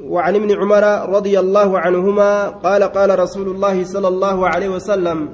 وعن 0.00 0.34
ابن 0.34 0.50
عمر 0.60 0.84
رضي 1.16 1.38
الله 1.40 1.78
عنهما 1.78 2.48
قال 2.48 2.82
قال 2.82 3.18
رسول 3.18 3.48
الله 3.48 3.84
صلى 3.84 4.08
الله 4.08 4.48
عليه 4.48 4.68
وسلم 4.68 5.28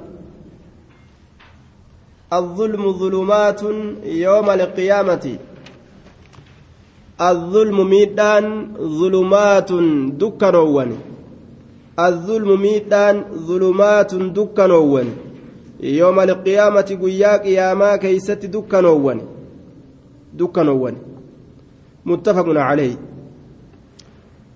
الظلم 2.33 2.91
ظلمات 2.91 3.61
يوم 4.03 4.49
القيامة. 4.49 5.25
الظلم 7.21 7.89
ميدان 7.89 8.45
ظلمات 8.79 9.71
دكنوان 10.23 10.91
الظلم 11.99 12.61
ميدان 12.61 13.23
ظلمات 13.47 14.15
دكنوان 14.15 15.07
يوم 15.79 16.19
القيامة 16.19 16.89
قياك 17.03 17.45
ياما 17.45 17.95
كيست 17.95 18.45
دكنوان 18.45 19.21
دكنوان 20.33 20.95
متفق 22.05 22.47
عليه. 22.47 22.95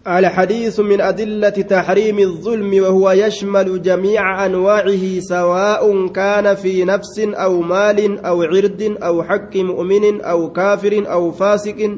الحديث 0.07 0.79
من 0.79 1.01
أدلة 1.01 1.49
تحريم 1.49 2.20
الظلم 2.20 2.84
وهو 2.84 3.12
يشمل 3.12 3.81
جميع 3.81 4.45
أنواعه 4.45 5.20
سواء 5.20 6.07
كان 6.07 6.55
في 6.55 6.84
نفس 6.84 7.20
أو 7.20 7.62
مال 7.62 8.26
أو 8.26 8.43
عرض 8.43 8.95
أو 9.03 9.23
حق 9.23 9.55
مؤمن 9.55 10.21
أو 10.21 10.52
كافر 10.52 11.03
أو 11.12 11.31
فاسق 11.31 11.98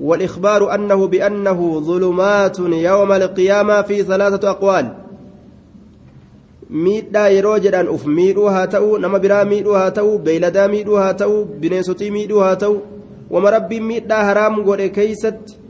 والإخبار 0.00 0.74
أنه 0.74 1.06
بأنه 1.06 1.80
ظلمات 1.80 2.58
يوم 2.58 3.12
القيامة 3.12 3.82
في 3.82 4.02
ثلاثة 4.02 4.50
أقوال 4.50 4.94
miidhuu 6.72 8.48
haa 8.48 8.66
ta'u 8.66 8.98
nama 8.98 9.18
biraa 9.18 9.44
miidhuu 9.44 9.74
haa 9.76 9.90
ta'u 9.90 10.18
beeyladaa 10.18 10.68
miidhuu 10.68 10.96
haa 10.96 11.14
ta'u 11.14 11.44
bineensotii 11.44 12.10
miidhuu 12.10 12.40
haa 12.40 12.56
ta'u 12.56 12.82
wama 13.30 13.50
rabbiin 13.50 13.84
miidhaa 13.84 14.24
haraam 14.24 14.62
godhe 14.64 14.88
keeysatti 14.88 15.61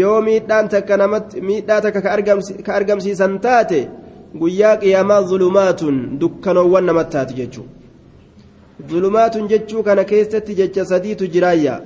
yoo 0.00 0.18
miidhaan 0.22 0.68
takka 0.68 0.96
namatti 0.96 1.40
miidhaa 1.40 1.80
takka 1.80 2.00
ka 2.66 2.74
argamsiisan 2.78 3.38
taate 3.46 3.80
guyyaa 4.40 4.76
qiyaamaa 4.82 5.22
zulumaatun 5.30 5.96
dukkanoowwan 6.20 6.84
namatti 6.90 7.12
taati 7.16 7.34
jechuudha 7.40 7.72
zulumaatun 8.90 9.48
jechuu 9.48 9.82
kana 9.82 10.04
keessatti 10.04 10.54
jecha 10.60 10.84
sadiitu 10.92 11.26
jiraayya 11.34 11.80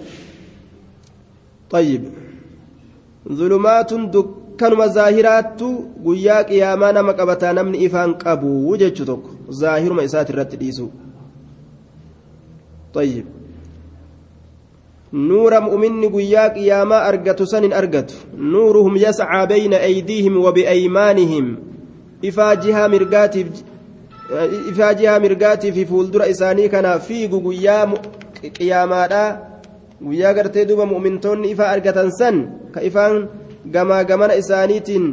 طيب 1.70 2.03
ظلمات 3.33 3.91
dukkanuma 4.12 4.89
zaahiraattu 4.89 5.67
guyyaa 6.05 6.45
qiyaamaa 6.45 6.92
nama 6.92 7.12
qabataa 7.14 7.53
namni 7.53 7.79
ifaan 7.87 8.14
qabu 8.19 8.77
jechuu 8.77 9.07
tokko 9.11 9.31
zaahiruma 9.61 10.03
isaati 10.03 10.33
dhiisu 10.62 10.91
طيب 12.95 13.27
nuura 15.12 15.61
mu'minni 15.61 16.08
guyyaa 16.08 16.50
qiyaamaa 16.50 17.03
argatu 17.11 17.47
san 17.47 17.62
hin 17.62 17.72
argatu 17.72 18.14
nuuruhum 18.53 18.97
yascaa 18.97 19.47
bayna 19.47 19.77
aydiihim 19.77 20.36
wabiaymaanihim 20.44 21.56
ifaa 22.22 22.56
jihaa 22.56 22.89
mirgaatiif 22.89 23.48
ifaa 24.70 24.94
jihaa 24.94 25.19
mirgaatii 25.20 25.72
fi 25.72 25.86
fuuldura 25.86 26.27
isaanii 26.27 26.69
kana 26.69 26.98
fiigu 26.98 27.41
guyyaa 27.41 27.86
qiyaamaadha 28.58 29.22
guyyaa 30.02 30.34
gartee 30.34 30.64
duuba 30.69 30.86
mu'mintoonni 30.86 31.50
ifaa 31.50 31.70
argatan 31.78 32.11
san 32.19 32.39
ka 32.74 32.83
ifaan 32.83 33.28
gamaa 33.67 34.05
gamana 34.05 34.34
isaaniitiin 34.34 35.11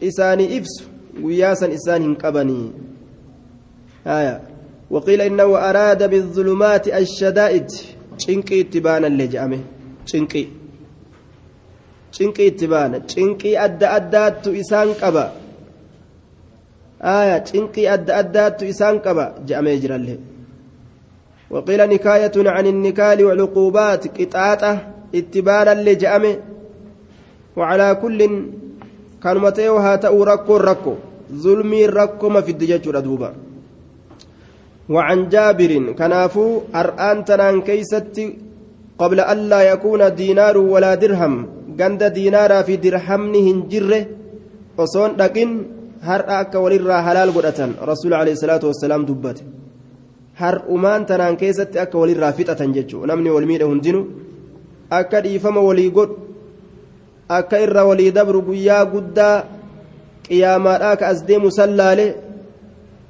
isaanii 0.00 0.48
ibsu 0.56 0.84
guyyaa 1.22 1.54
san 1.56 1.72
isaan 1.72 2.02
hin 2.02 2.16
qabanii 2.16 2.70
وقيل 4.92 5.20
إنه 5.20 5.58
أراد 5.70 6.10
بالظلمات 6.10 6.88
الشدائد 6.88 7.70
cinqii 8.22 8.60
itti 8.64 8.78
baanallee 8.86 9.28
jedhame 9.32 9.58
cinqii 10.10 10.46
cinqii 12.16 12.46
itti 12.52 12.66
baana 12.72 12.96
cinqii 13.12 13.54
adda 13.66 13.86
addaattu 13.98 14.50
isaan 14.62 14.90
qaba 15.00 15.24
aya 17.16 17.36
cinqii 17.50 17.86
adda 17.94 18.12
addaattu 18.22 18.64
isaan 18.72 18.96
qaba 19.06 19.24
jedhamee 19.46 19.78
jirallee 19.84 20.18
وقيل 21.52 21.80
نكاية 21.94 22.36
عن 22.36 22.66
النكال 22.66 23.18
والعقوبات 23.24 24.02
قطاطة 24.20 24.72
اتبانا 25.14 25.74
لجأمه 25.86 26.34
وعلى 27.56 27.88
كل 28.02 28.20
كان 29.22 29.36
متيوها 29.38 29.96
تأو 29.96 30.22
ركو 30.22 30.56
ركو 30.56 30.94
ظلمي 31.32 31.86
ركو 31.86 32.28
ما 32.28 32.40
في 32.40 32.50
الدجاج 32.50 32.88
ردوبا 32.88 33.30
وعن 34.94 35.18
جابر 35.34 35.72
كنافو 35.98 36.46
أرآن 36.80 37.18
تنان 37.28 37.56
كيستي 37.68 38.26
قبل 39.00 39.18
ألا 39.32 39.60
يكون 39.72 40.02
دينار 40.14 40.56
ولا 40.58 40.92
درهم. 41.02 41.34
قند 41.80 42.02
دينارا 42.18 42.62
في 42.66 42.76
درهمن 42.84 43.34
هنجره 43.46 44.02
وصون 44.78 45.10
لكن 45.20 45.48
هر 46.08 46.22
أكا 46.40 46.58
وللرا 46.64 46.96
حلال 47.06 47.28
قدأة 47.36 47.60
رسول 47.90 48.12
عليه 48.20 48.32
الصلاة 48.36 48.62
والسلام 48.68 49.02
دبت. 49.08 49.38
هر 50.42 50.56
أمان 50.74 51.00
تنان 51.08 51.34
كيستي 51.40 51.82
أكا 51.82 51.98
وللرا 51.98 52.30
فتأة 52.38 52.60
ججو. 52.76 52.98
نمني 53.08 53.30
والميد 53.34 53.62
هندنو 53.62 54.00
أكا 54.92 55.20
ديفم 55.24 55.56
ولي 55.56 55.88
قد. 55.96 56.10
أكا 57.30 57.56
إرى 57.64 57.82
ولي 57.88 58.10
دبر 58.16 58.36
قيا 58.48 58.78
قدا 58.92 59.30
قياما 60.28 60.92
أكا 60.92 61.10
أزديم 61.10 61.44
سلالي 61.50 62.08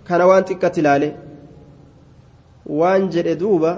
كان 0.09 0.21
وان 0.29 0.45
waan 2.80 3.10
jedhe 3.14 3.34
duuba 3.42 3.72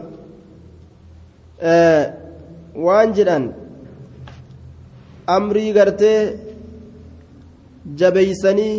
waan 2.86 3.10
jedhan 3.18 3.46
amrii 5.36 5.72
gartee 5.78 6.20
jabeeysanii 8.00 8.76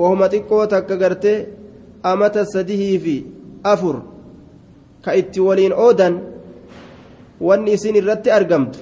wahuma 0.00 0.26
xiqqoo 0.32 0.66
takka 0.74 0.96
gartee 1.02 1.38
amata 2.10 2.44
sadihii 2.54 2.98
fi 3.04 3.16
afur 3.72 3.96
ka 5.04 5.10
itti 5.20 5.40
waliin 5.46 5.72
oodan 5.84 6.14
wanni 7.46 7.72
isin 7.76 7.96
irratti 8.00 8.30
argamtu 8.38 8.78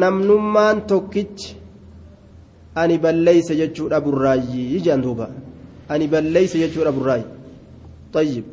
namnummaan 0.00 0.78
tokkichi 0.90 1.56
ani 2.80 2.96
balleeyse 3.04 3.54
jechuudha 3.60 4.00
burraayyii 4.06 4.80
jedhan 4.84 5.02
duuba 5.06 5.26
ani 5.92 6.06
balleeyse 6.12 6.56
jechuudha 6.62 6.92
burraayyii 6.98 7.40
طيب 8.12 8.44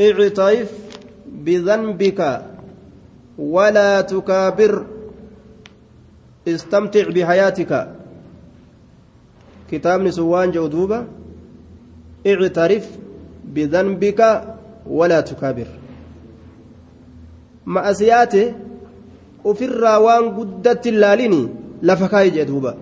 اعترف 0.00 0.70
بذنبك 1.26 2.20
ولا 3.38 4.00
تكابر. 4.00 4.86
استمتع 6.48 7.08
بحياتك. 7.08 7.72
كتاب 9.70 10.00
نسوان 10.00 10.50
جودوبة 10.50 11.06
اعترف 12.26 12.86
بذنبك 13.44 14.20
ولا 14.86 15.20
تكابر. 15.20 15.66
مأسياته 17.66 18.54
وفي 19.44 19.64
الراوان 19.64 20.24
قدت 20.36 20.86
اللاليني. 20.86 21.48
لفكاي 21.82 22.30
جدوبة 22.30 22.74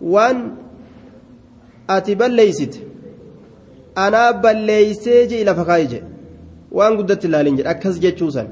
وان 0.00 0.50
أتبليست. 1.90 2.80
Anaa 4.04 4.32
balleeysee 4.42 5.26
jee 5.30 5.44
lafa 5.44 5.64
kaayee 5.70 5.86
jee. 5.92 6.02
Waan 6.76 6.96
guddatti 6.98 7.26
ilaalin 7.28 7.56
jedhe 7.58 7.70
akkas 7.74 8.00
jechuusan 8.04 8.48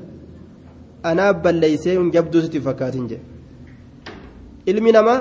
anaa 1.11 1.33
balleeysee 1.45 1.95
hin 1.99 2.11
jabduu 2.17 2.41
sitti 2.43 2.61
fakkaatin 2.67 3.09
jee. 3.11 3.21
Ilmi 4.67 4.93
namaa 4.93 5.21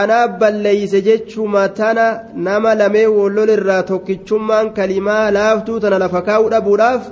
anaa 0.00 0.28
balleeyse 0.28 1.00
jechuma 1.08 1.68
tana 1.68 2.06
nama 2.34 2.74
lamee 2.80 3.06
wallol 3.06 3.48
irraa 3.56 3.82
tokkichummaan 3.92 4.70
kalimaa 4.78 5.30
laaftuu 5.38 5.80
tana 5.80 5.98
lafa 6.04 6.22
kaa'uu 6.28 6.50
dhabuudhaaf 6.54 7.02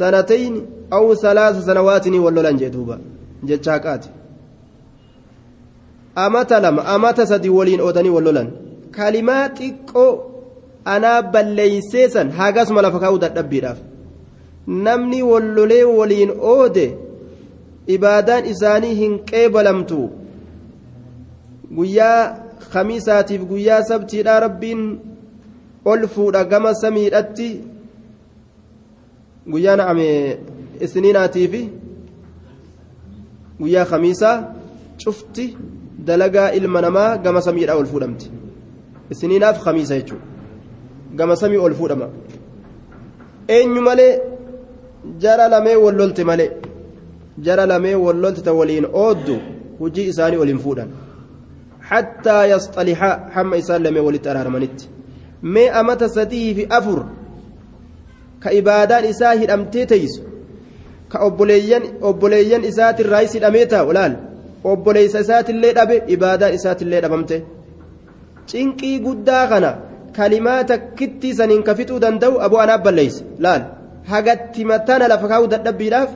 sanatayn 0.00 0.54
aw 0.98 1.04
salaasa 1.24 1.62
sanawaatinii 1.68 2.18
wallolan 2.26 2.58
jee 2.64 2.70
duuba 2.74 2.98
jechaa 3.50 3.78
qaati 3.86 4.08
amata 6.24 6.60
lama 6.60 6.84
amata 6.94 7.26
sadi 7.26 7.48
waliin 7.58 7.80
oodanii 7.80 8.10
wallolan. 8.16 8.48
Kalimaa 8.96 9.48
xiqqoo 9.58 10.31
anaa 10.84 11.22
balleeyseesan 11.22 12.30
hagasuma 12.30 12.82
lafa 12.82 13.00
kaa'uu 13.00 13.18
dadhabbiidhaaf 13.24 13.78
namni 14.66 15.22
wallolee 15.22 15.84
waliin 15.84 16.32
oode 16.54 16.86
ibaadaan 17.96 18.46
isaanii 18.54 18.94
hin 18.94 19.18
qeebalamtu 19.30 20.00
guyyaa 21.76 22.36
khamiisaatiif 22.72 23.42
guyyaa 23.52 23.82
sabtiidhaa 23.90 24.40
rabbiin 24.46 24.82
ol 25.84 26.06
fuudha 26.14 26.44
gama 26.44 26.74
samiidhatti 26.74 27.48
guyyaa 29.52 29.76
na'ame 29.82 30.08
isniinaatiifi 30.80 31.62
guyyaa 33.60 33.86
khamiisaa 33.94 34.36
cufti 35.04 35.46
dalagaa 36.06 36.50
ilma 36.60 36.80
namaa 36.86 37.16
gama 37.24 37.42
samiidhaa 37.48 37.80
ol 37.82 37.86
fuudhamti 37.94 38.30
isniinaaf 39.10 39.64
khamiisa 39.64 39.98
jechuudha 40.00 40.31
gama 41.18 41.36
samii 41.42 41.56
ol 41.66 41.74
fuudhama 41.80 42.06
eenyu 43.56 43.82
malee 43.88 44.12
jara 45.22 45.48
lamee 45.54 45.76
wallolte 45.84 46.24
malee 46.30 46.50
jara 47.46 47.66
lamee 47.66 47.94
wallolti 48.06 48.42
ta 48.46 48.52
waliin 48.60 48.86
ooddu 49.04 49.36
hujii 49.78 50.08
isaanii 50.12 50.36
waliin 50.42 50.58
fuudhan 50.64 50.88
hattaa 51.90 52.42
yasxalihaa 52.52 53.14
hamma 53.34 53.56
isaan 53.62 53.82
lamee 53.86 54.00
walitti 54.08 54.28
araaramanitti 54.32 54.88
mee 55.54 55.68
amata 55.80 56.08
sadii 56.16 56.54
fi 56.58 56.66
afur 56.78 57.00
ka 58.42 58.52
ibaadaan 58.60 59.04
isaa 59.12 59.32
hidhamtee 59.42 59.86
teeysu 59.92 60.22
ka 61.08 61.18
obboleeyyan 62.08 62.64
isaatirraayis 62.70 63.34
hidhamee 63.38 63.66
taa'u 63.72 63.92
laal 63.98 64.14
obboleeysa 64.72 65.20
isaatillee 65.24 65.72
dhabe 65.78 65.96
ibaadaan 66.16 66.54
isaatillee 66.58 67.00
dhabamte 67.04 67.36
cinqii 68.52 68.96
guddaa 69.06 69.44
kana 69.52 69.70
kalimaa 70.16 70.64
takkitti 70.72 71.34
saniin 71.38 71.62
ka 71.68 71.74
fixuu 71.78 72.00
danda'u 72.04 72.40
aboo 72.46 72.60
anaaf 72.64 72.82
balleeyse 72.86 73.20
laal 73.44 73.62
hagatti 74.12 74.64
matana 74.72 75.08
lafa 75.12 75.26
kaa'uu 75.32 75.52
dadhabbiidhaaf 75.54 76.10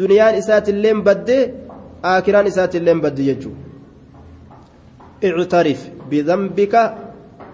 duniyaan 0.00 0.34
isaatillee 0.42 0.94
baddee 1.08 1.42
aakiraan 2.12 2.46
isaatillee 2.52 2.94
baddi 3.06 3.24
jechuudha. 3.30 3.70
اعترف 5.24 5.80
بذنبك 6.10 6.74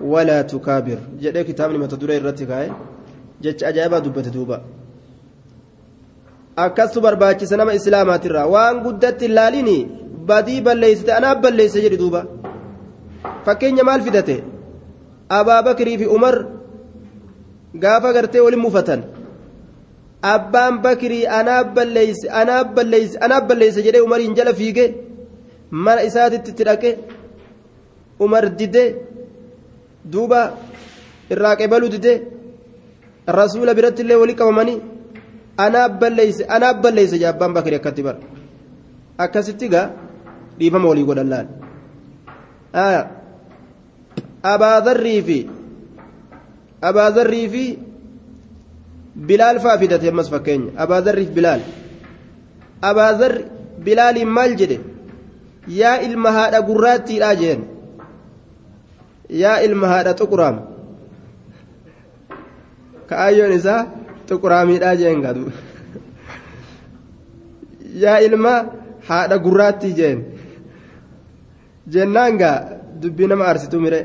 ولا 0.01 0.39
تكابر 0.43 0.99
جدي 1.23 1.43
كتابني 1.45 1.79
متى 1.79 1.97
دري 1.97 2.17
الرتي 2.17 2.47
كاي 2.47 2.71
جتش 3.43 3.65
أجابة 3.65 3.99
دبت 3.99 4.29
دوبا 4.29 4.59
akkastu 6.57 7.01
barbaachisa 7.05 7.57
nama 7.57 7.75
islaamaatirraa 7.79 8.47
waan 8.55 8.77
guddatti 8.85 9.25
ilaalini 9.29 9.79
badii 10.29 10.61
balleeysite 10.67 11.13
anaaf 11.19 11.39
balleeyse 11.45 11.81
jedhi 11.85 11.97
duuba 12.03 12.21
fakkeenya 13.47 13.85
maal 13.89 14.01
fidate 14.07 14.37
abaabakirii 15.29 15.99
fi 15.99 16.07
umar 16.17 16.37
gaafa 17.75 18.13
gartee 18.13 18.41
waliin 18.47 18.63
mufatan 18.67 19.03
abbaan 20.23 20.79
bakirii 20.85 21.27
anaaf 21.39 21.67
balleeyse 21.77 22.27
anaaf 22.41 22.67
balleeyse 22.77 23.19
anaaf 23.25 23.45
balleeyse 23.49 23.83
jedhee 23.87 24.05
umariin 24.07 24.35
jala 24.39 24.55
fiige 24.55 24.87
mana 25.71 26.03
isaatitti 26.09 26.51
itti 26.51 26.65
dhaqe 26.69 26.91
umar 28.25 28.45
dide 28.59 28.85
duuba 30.13 30.41
irraa 31.33 31.57
qebaluu 31.61 31.91
dide 31.95 32.13
rasuula 33.39 33.75
biratti 33.79 34.03
illee 34.03 34.21
walii 34.23 34.39
qabamanii 34.41 34.79
anaaf 35.67 35.93
balleeyse 36.01 36.43
anaaf 36.57 36.77
balleeyse 36.85 37.17
jee 37.21 37.31
abbaan 37.33 37.53
bakirii 37.57 37.81
akkatti 37.81 38.03
bara. 38.07 38.19
Akkasitti 39.25 39.69
gaa 39.69 39.87
dhiifama 40.59 40.89
walii 40.89 41.05
godhan 41.09 41.29
laal 41.33 41.47
abaazarrii 44.53 45.21
fi 45.29 45.39
abaazarrii 46.91 47.49
fi 47.55 47.65
bilaal 49.29 49.59
faa 49.65 49.79
fidate 49.83 50.09
ammas 50.13 50.29
fakkeenya 50.35 50.71
abaazarrii 50.85 51.27
fi 51.29 51.35
bilaal 51.39 51.63
abaazarri 52.91 53.43
bilaaliin 53.87 54.31
maal 54.39 54.53
jedhe 54.61 54.79
yaa 55.81 55.97
ilma 56.09 56.31
haadha 56.39 56.61
gurraattiidhaa 56.69 57.35
jeen 57.43 57.61
yaa 59.43 59.59
ilma 59.67 59.87
haadha 59.93 60.13
xuquraam 60.21 60.57
ka'ayyoon 63.11 63.53
isaa 63.59 63.81
xuquraamiidhaa 64.29 64.95
jeen 65.03 65.19
gadu 65.27 65.45
yaa 68.05 68.19
ilma 68.29 68.55
haadha 69.09 69.37
gurraattii 69.47 69.95
jeen 70.01 70.19
jennaan 71.95 72.39
gaa 72.43 72.57
dubbii 73.03 73.29
nama 73.33 73.45
arsitu 73.53 73.81
mire 73.85 74.01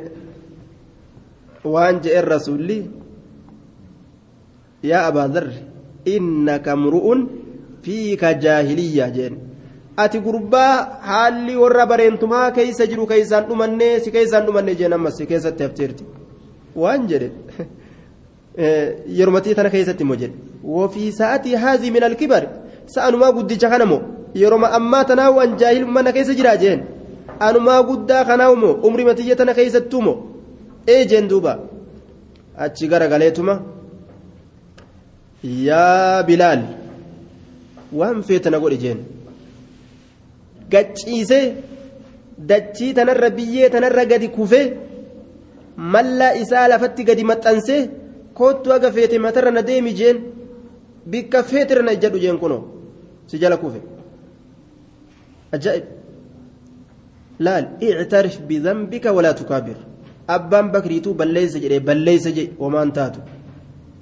waan 1.63 2.01
je'en 2.03 2.25
rasuulli 2.25 2.77
yaa 4.83 5.05
abaazarri 5.09 5.57
innaka 6.05 6.75
mru'un 6.75 7.27
fiika 7.83 8.33
jaahiliyya 8.33 9.09
jeen. 9.15 9.35
Ati 9.97 10.19
gurbaa 10.19 11.01
haalli 11.01 11.55
warra 11.55 11.85
bareentumaa 11.85 12.51
keeysa 12.51 12.87
jiru 12.87 13.05
keeysaan 13.07 13.45
dhumannee 13.49 13.99
si 13.99 14.11
keeysaan 14.11 14.45
dhumannee 14.45 14.75
jeen 14.75 14.93
ammas 14.93 15.17
si 15.17 15.25
keessatti 15.25 15.63
hafteerti. 15.63 16.03
Waan 16.75 17.07
jedhe 17.07 17.31
yeromatii 19.17 19.55
tana 19.55 19.69
keessatti 19.69 20.03
immoo 20.03 20.15
jedhe. 20.23 20.35
Wofii 20.63 21.11
sa'atii 21.19 21.55
haazii 21.63 21.91
min 21.91 22.03
alkibar 22.03 22.43
sa'anumaa 22.95 23.31
guddicha 23.37 23.69
kana 23.69 23.85
moo? 23.85 24.01
Yeroma 24.33 24.71
ammaa 24.79 25.03
tanaa 25.05 25.29
waan 25.37 25.57
jaahilummaa 25.61 26.03
na 26.07 26.11
keessa 26.15 26.33
jiraa 26.33 26.57
jeen? 26.57 26.83
Anumaa 27.39 27.83
guddaa 27.83 28.25
kanaa 28.25 28.55
moo? 28.55 28.73
Umri 28.87 29.05
matiyya 29.05 29.35
tana 29.35 29.53
keessattuu 29.53 30.01
moo 30.01 30.30
ee 30.87 31.05
jeen 31.09 31.27
duuba. 31.29 31.53
Achi 32.57 32.87
garagaleetuma 32.87 33.53
yaa 35.43 36.23
bilaal 36.27 36.61
waan 37.99 38.23
feetana 38.27 38.59
godhe 38.59 38.77
jeen. 38.83 38.99
Gacciisee 40.71 41.45
dachii 42.49 42.93
tanarra 42.93 43.29
biyyee 43.37 43.69
tanarra 43.69 44.05
gadi 44.11 44.27
kufee 44.37 44.67
mallaa 45.93 46.33
isaa 46.43 46.67
lafatti 46.71 47.03
gadi 47.09 47.23
maxxansee 47.31 47.89
kootu 48.37 48.73
aga 48.73 48.91
feete 48.95 49.17
matarra 49.25 49.51
na 49.51 49.61
deemi 49.69 49.93
jeen 49.99 50.17
bikka 51.11 51.43
feetirra 51.43 51.83
na 51.83 51.91
ijjadhu 51.97 52.19
jeen 52.23 52.37
kunoo 52.43 52.63
si 53.27 53.39
jala 53.39 53.57
kufe. 53.57 53.79
Ajaa'ib. 55.55 55.85
Laal 57.39 57.65
ictarif 57.79 58.35
bidambika 58.49 59.11
walaa 59.17 59.33
tukaabir 59.39 59.77
abbaan 60.27 60.71
bakriituu 60.71 61.13
balleessa 61.13 61.59
jedhee 61.63 61.79
balleessa 61.79 62.29
jedhe 62.37 62.53
homaan 62.59 62.91
taatu. 62.91 63.19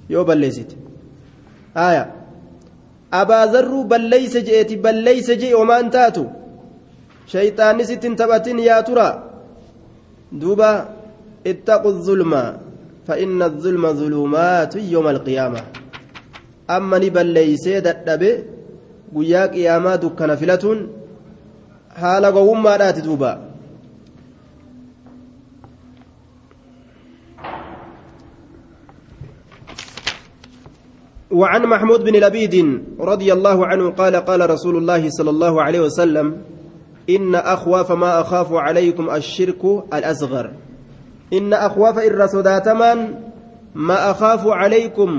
Yoo 0.08 0.24
balleessite. 0.24 0.76
Haaya 1.74 2.06
abaazarruu 3.20 3.84
balleessa 3.84 4.40
jedheeti 4.46 4.76
balleessa 4.76 5.34
jedhe 5.34 5.54
homaan 5.60 5.90
taatu. 5.90 6.26
Shayxaanis 7.32 7.88
sittiin 7.88 8.16
taphatin 8.16 8.58
yaa 8.58 8.82
tura. 8.82 9.08
Duuba 10.40 10.70
ittaqu 11.44 11.92
zulmaa 12.06 12.48
fa'inna 13.06 13.46
zulma 13.62 13.90
zulumaatu 14.00 14.78
yooma 14.92 15.10
alqiyaama 15.14 15.60
amma 16.76 16.98
ni 17.02 17.10
balleeysee 17.16 17.80
dadhabe 17.86 18.30
guyyaa 19.14 19.48
qiyaamaa 19.54 19.96
dukkana 20.02 20.36
filatuun 20.40 20.80
haala 22.02 22.32
gowwummaadhaati 22.36 23.02
duubaa 23.06 23.36
وعن 31.30 31.62
محمود 31.62 32.04
بن 32.04 32.14
لبيد 32.16 32.82
رضي 33.00 33.32
الله 33.32 33.66
عنه 33.66 33.90
قال 33.90 34.16
قال 34.16 34.50
رسول 34.50 34.76
الله 34.76 35.10
صلى 35.10 35.30
الله 35.30 35.62
عليه 35.62 35.80
وسلم 35.80 36.36
إن 37.10 37.34
أخواف 37.34 37.92
ما 37.92 38.20
أخاف 38.20 38.52
عليكم 38.52 39.10
الشرك 39.10 39.62
الأصغر. 39.94 40.50
إن 41.32 41.52
أخواف 41.52 41.98
الرسوداتمان 41.98 42.98
ما 43.74 44.10
أخاف 44.10 44.46
عليكم. 44.46 45.10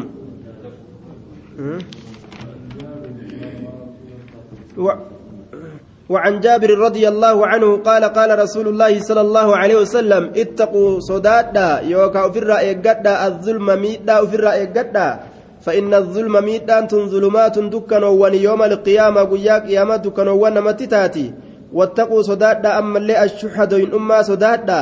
وعن 6.10 6.40
جابر 6.40 6.70
رضي 6.80 7.08
الله 7.08 7.48
عنه 7.48 7.78
قال 7.78 8.04
قال 8.04 8.40
رسول 8.40 8.68
الله 8.68 9.00
صلى 9.00 9.22
الله 9.22 9.48
عليه 9.58 9.76
وسلم 9.76 10.32
اتقوا 10.36 11.00
صدادا 11.00 11.80
يوكا 11.88 12.26
الرأي 12.26 12.74
قدا 12.84 13.28
الظلم 13.28 13.68
ميدا 13.82 14.20
الرأي 14.20 14.66
قدا 14.76 15.31
فإن 15.62 15.94
الظلم 15.94 16.46
ميدا 16.46 16.88
ظلمات 16.90 17.60
دكان 17.60 18.04
وان 18.04 18.34
يوم 18.34 18.62
القيامة 18.64 19.22
قياك 19.24 19.68
قيامة 19.68 19.96
دكان 19.96 20.28
وان 20.28 20.58
متتاتي. 20.64 21.34
واتقوا 21.74 22.22
صدادا 22.22 22.80
أما 22.80 22.98
اللي 22.98 23.24
الشح 23.24 23.64
دوين 23.64 23.94
أما 23.94 24.22
صدادا. 24.22 24.82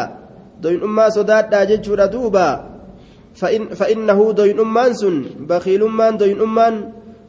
دوين 0.62 0.84
أما 0.84 1.10
صدادا 1.10 1.64
ججور 1.64 2.06
دوبا. 2.06 2.50
فإن 3.36 3.70
فإنه 3.76 4.32
دوين 4.32 4.60
أمان 4.60 4.94
سن. 4.94 5.16
بخيل 5.40 5.84
أمان 5.84 6.18
دوين 6.18 6.42
أمان 6.42 6.76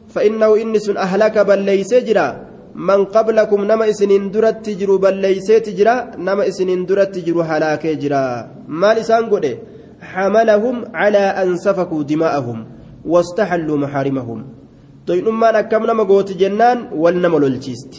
فإنه 0.09 0.55
إنس 0.61 0.89
أهلك 0.89 1.35
بل 1.39 1.59
ليس 1.59 1.93
جرا. 1.93 2.27
من 2.75 3.05
قبلكم 3.05 3.59
نما 3.63 3.89
إسنين 3.89 4.31
درت 4.31 4.65
تجروا 4.65 4.97
بل 4.97 5.13
ليس 5.13 5.47
تجرا. 5.47 5.95
نما 6.17 6.47
إسنين 6.47 6.85
درت 6.85 7.15
تجروا 7.15 7.43
هلاك 7.43 7.87
جرا. 7.87 8.47
ما 8.67 8.93
لسان 8.93 9.27
حملهم 10.01 10.75
على 10.93 11.17
أن 11.17 11.57
سفكوا 11.57 12.03
دماءهم. 12.03 12.65
واستحلوا 13.05 13.77
محارمهم 13.77 14.39
طيب 15.07 15.27
أما 15.27 15.51
نكم 15.51 15.83
نما 15.85 16.03
قوت 16.03 16.31
جنان 16.41 16.77
والنما 17.01 17.37
للجيست 17.37 17.93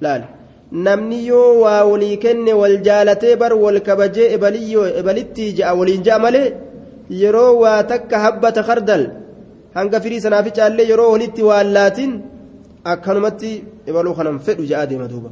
لا 0.00 0.24
namni 0.72 1.26
yoo 1.26 1.60
waa 1.62 1.84
walii 1.84 2.16
kenne 2.16 2.52
wal 2.54 2.76
jaalatee 2.86 3.34
bar 3.36 3.52
wal 3.54 3.80
kabajee 3.80 4.28
ebalitti 4.34 5.52
ja'a 5.58 5.74
waliin 5.74 6.02
ja'a 6.06 6.18
malee 6.24 6.54
yeroo 7.22 7.58
waa 7.62 7.82
takka 7.82 8.18
habbata 8.24 8.62
kardal 8.68 9.02
hanga 9.74 10.00
firii 10.00 10.20
sanaaficaallee 10.26 10.86
yeroo 10.90 11.10
walitti 11.14 11.42
waallaatiin 11.48 12.12
akkanumatti 12.92 13.50
ebaluu 13.90 14.14
kanan 14.18 14.38
fedhu 14.46 14.64
ja'a 14.70 14.86
deema 14.90 15.08
duuba 15.12 15.30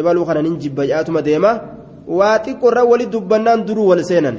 ebaluu 0.00 0.26
kanan 0.28 0.46
hin 0.48 0.58
jibba 0.62 0.86
ja'atuma 0.90 1.22
deema 1.28 1.50
waa 2.18 2.36
xiqqoorra 2.44 2.84
wali 2.90 3.06
dubbannaan 3.14 3.66
duruu 3.68 3.88
wal 3.90 4.04
seenan 4.10 4.36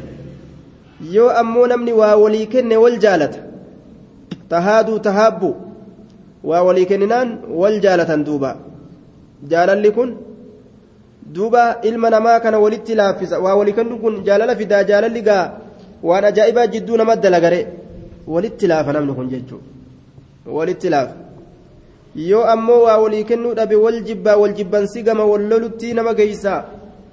yoo 1.16 1.30
ammoo 1.42 1.68
namni 1.72 1.94
waa 2.02 2.16
walii 2.24 2.48
kenne 2.54 2.78
wal 2.84 2.98
jaalata 3.06 3.47
tahaaduu 4.54 5.00
tahaabbu 5.08 5.50
waa 6.50 6.64
walii 6.68 6.86
kenninaan 6.92 7.30
wal 7.62 7.80
jaalatan 7.86 8.24
duuba 8.28 8.52
jaalalli 9.52 9.92
kun 9.98 10.10
duuba 11.36 11.64
ilma 11.90 12.10
namaa 12.16 12.40
kana 12.40 12.60
walitti 12.66 12.96
laaffisa 13.00 13.40
waa 13.46 13.56
walii 13.60 13.74
kennu 13.80 13.98
kun 14.04 14.24
jaalala 14.28 14.56
fidaa 14.62 14.84
jaalalli 14.90 15.22
gaa 15.30 15.46
waan 16.10 16.26
ajaa'ibaa 16.30 16.68
jidduu 16.74 16.98
nama 17.02 17.16
dalagare 17.16 17.62
walitti 18.34 18.68
laafa 18.72 18.94
namni 18.98 19.14
kun 19.18 19.30
jechuudha 19.34 19.66
walitti 20.58 20.90
laafa 20.94 21.16
yoo 22.30 22.44
ammoo 22.54 22.82
waa 22.88 22.98
walii 23.04 23.24
kennuu 23.30 23.54
dhabe 23.60 23.76
wal 23.86 24.00
jibbaa 24.10 24.36
wal 24.42 24.54
jibbansi 24.60 25.04
gama 25.08 25.26
wal 25.32 25.44
lolutti 25.52 25.94
nama 25.98 26.14
geeysa 26.20 26.54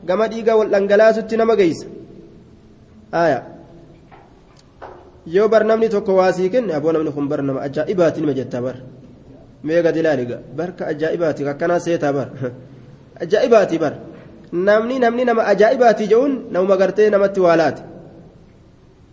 gama 0.08 0.28
dhiigaa 0.32 0.56
wal 0.60 0.70
dhangalaasutti 0.74 1.36
nama 1.40 1.56
geeysa 1.56 1.86
yoo 5.26 5.48
bar 5.48 5.64
namni 5.64 5.88
tokko 5.88 6.14
waasii 6.14 6.50
kenne 6.50 6.72
aboo 6.74 6.92
namni 6.92 7.10
kun 7.12 7.28
bar 7.28 7.42
nama 7.42 7.60
ajaa'ibaati 7.66 8.20
nima 8.20 8.34
jettaa 8.34 8.62
bar 8.62 8.76
mee 9.64 9.82
gadi 9.82 10.02
barka 10.56 10.86
ajaa'ibaati 10.92 11.48
akkanaa 11.48 11.80
seetaa 11.80 12.12
bar 12.12 12.28
ajaa'ibaati 13.22 13.78
bar 13.78 13.94
namni 14.52 14.98
namni 14.98 15.24
nama 15.24 15.42
ajaa'ibaati 15.52 16.08
je'uun 16.12 16.32
namuma 16.50 16.76
gartee 16.76 17.10
namatti 17.10 17.40
waalaati 17.40 17.82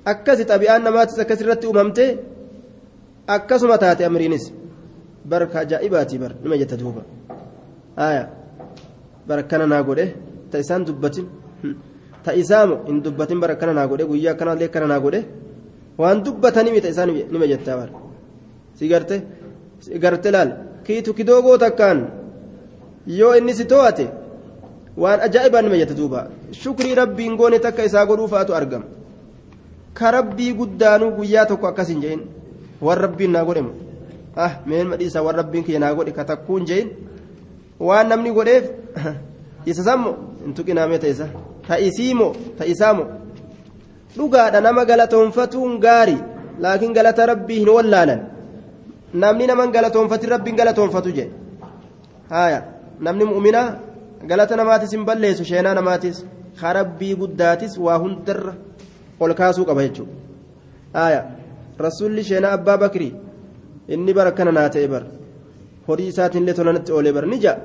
akkasi 0.06 0.44
xabi'aan 0.46 0.84
namaatis 0.84 1.20
akkasirratti 1.24 1.68
uumamte 1.68 2.06
akkasuma 3.28 3.78
taate 3.78 4.06
amriinis 4.06 4.46
barka 5.26 5.60
ajaa'ibaati 5.64 6.18
bar 6.24 6.32
nima 6.44 6.58
jetta 6.62 6.78
duuba 6.78 7.02
aya 8.08 8.24
barakana 9.28 9.66
naa 9.68 9.84
godhe 9.84 10.06
ta 10.52 10.58
isaan 10.60 10.86
dubbatin 10.86 11.26
ta 12.24 12.34
isaamo 12.34 12.76
hin 12.88 13.02
dubbatin 13.06 13.40
barakana 13.40 13.74
naa 13.74 13.88
godhe 13.88 14.06
guyyaa 14.12 14.34
akkanallee 14.36 14.70
kana 14.74 14.88
naa 14.88 15.00
godhe 15.00 15.22
waan 15.98 16.24
dubbatanii 16.24 16.72
mita 16.72 16.90
isaan 16.94 17.12
nima 17.32 17.48
jettaa 17.52 17.78
bar 17.78 17.90
si 18.78 18.88
garte 18.88 19.16
garte 20.04 20.30
laal 20.36 20.50
kiitu 20.86 21.14
kidoogoo 21.14 21.58
takkaan 21.58 22.00
yoo 23.20 23.34
inni 23.40 23.54
si 23.60 23.66
to'ate 23.66 24.06
waan 24.98 25.20
ajaa'ibaa 25.28 25.62
nima 25.62 25.78
jetta 25.82 25.94
duuba 26.00 26.28
shukrii 26.52 26.96
rabbiin 27.02 27.36
goone 27.40 27.60
takka 27.60 27.84
isaa 27.90 28.06
godhuu 28.06 28.28
fa'atu 28.34 28.56
argama 28.56 28.86
ka 29.94 30.12
rabbii 30.18 30.54
guddaanuu 30.60 31.12
guyyaa 31.18 31.46
tokko 31.46 31.68
akkas 31.68 31.90
hin 31.94 32.02
je'in 32.04 32.22
waan 32.82 33.00
rabbiin 33.06 33.32
naa 33.36 33.46
godhe 33.46 33.64
ah 34.36 34.52
meen 34.66 34.88
madhiisa 34.94 35.24
waan 35.26 35.36
rabbiin 35.42 35.64
kiyya 35.64 35.80
naa 35.84 35.94
godhe 35.94 36.12
ka 36.18 36.26
takkuu 36.34 36.58
hin 36.58 36.66
je'in 36.72 36.90
waan 37.80 38.08
namni 38.10 38.32
godheef 38.38 38.70
isa 39.66 39.84
sammo 39.84 40.12
hin 40.44 40.54
tuqinaamee 40.60 41.00
ta'isa 41.06 41.28
ta 41.68 41.80
isiimo 41.88 42.34
ta 42.58 42.66
isaamo 42.66 43.04
dhugaadha 44.18 44.60
nama 44.68 44.86
galatoonfatuun 44.92 45.80
gaari 45.86 46.18
laakiin 46.64 46.94
galata 46.98 47.26
rabbii 47.32 47.60
hin 47.64 47.70
wallaalan 47.78 48.22
namni 49.24 49.48
naman 49.52 49.72
galatoonfatin 49.76 50.30
rabbiin 50.36 50.56
galatoonfatu 50.62 51.10
jedhe 51.18 51.34
haya 52.36 52.60
namni 53.08 53.26
mu'minaa 53.32 53.68
galata 54.32 54.56
namaatis 54.62 54.92
hin 54.96 55.06
balleessu 55.10 55.44
sheenaa 55.52 55.74
namaatis 55.80 56.18
ka 56.60 56.74
rabbii 56.80 57.16
guddaatis 57.22 57.74
waa 57.86 57.98
hundarra 58.04 58.54
ol 59.20 59.34
kaasuu 59.40 59.66
qaba 59.70 59.82
jechuudha 59.88 60.14
haya 61.00 61.22
rasuulli 61.86 62.24
sheenaa 62.30 62.54
abbaa 62.60 62.78
bakrii 62.84 63.14
inni 63.96 64.14
bara 64.18 64.30
akkana 64.34 64.52
naa 64.58 64.70
ta'e 64.76 64.88
bara 64.94 65.08
horii 65.88 66.08
isaatiin 66.14 66.44
illee 66.44 66.56
tola 66.60 66.74
natti 66.78 66.92
oolee 66.98 67.14
bara 67.18 67.28
ni 67.34 67.38
ja'a 67.46 67.58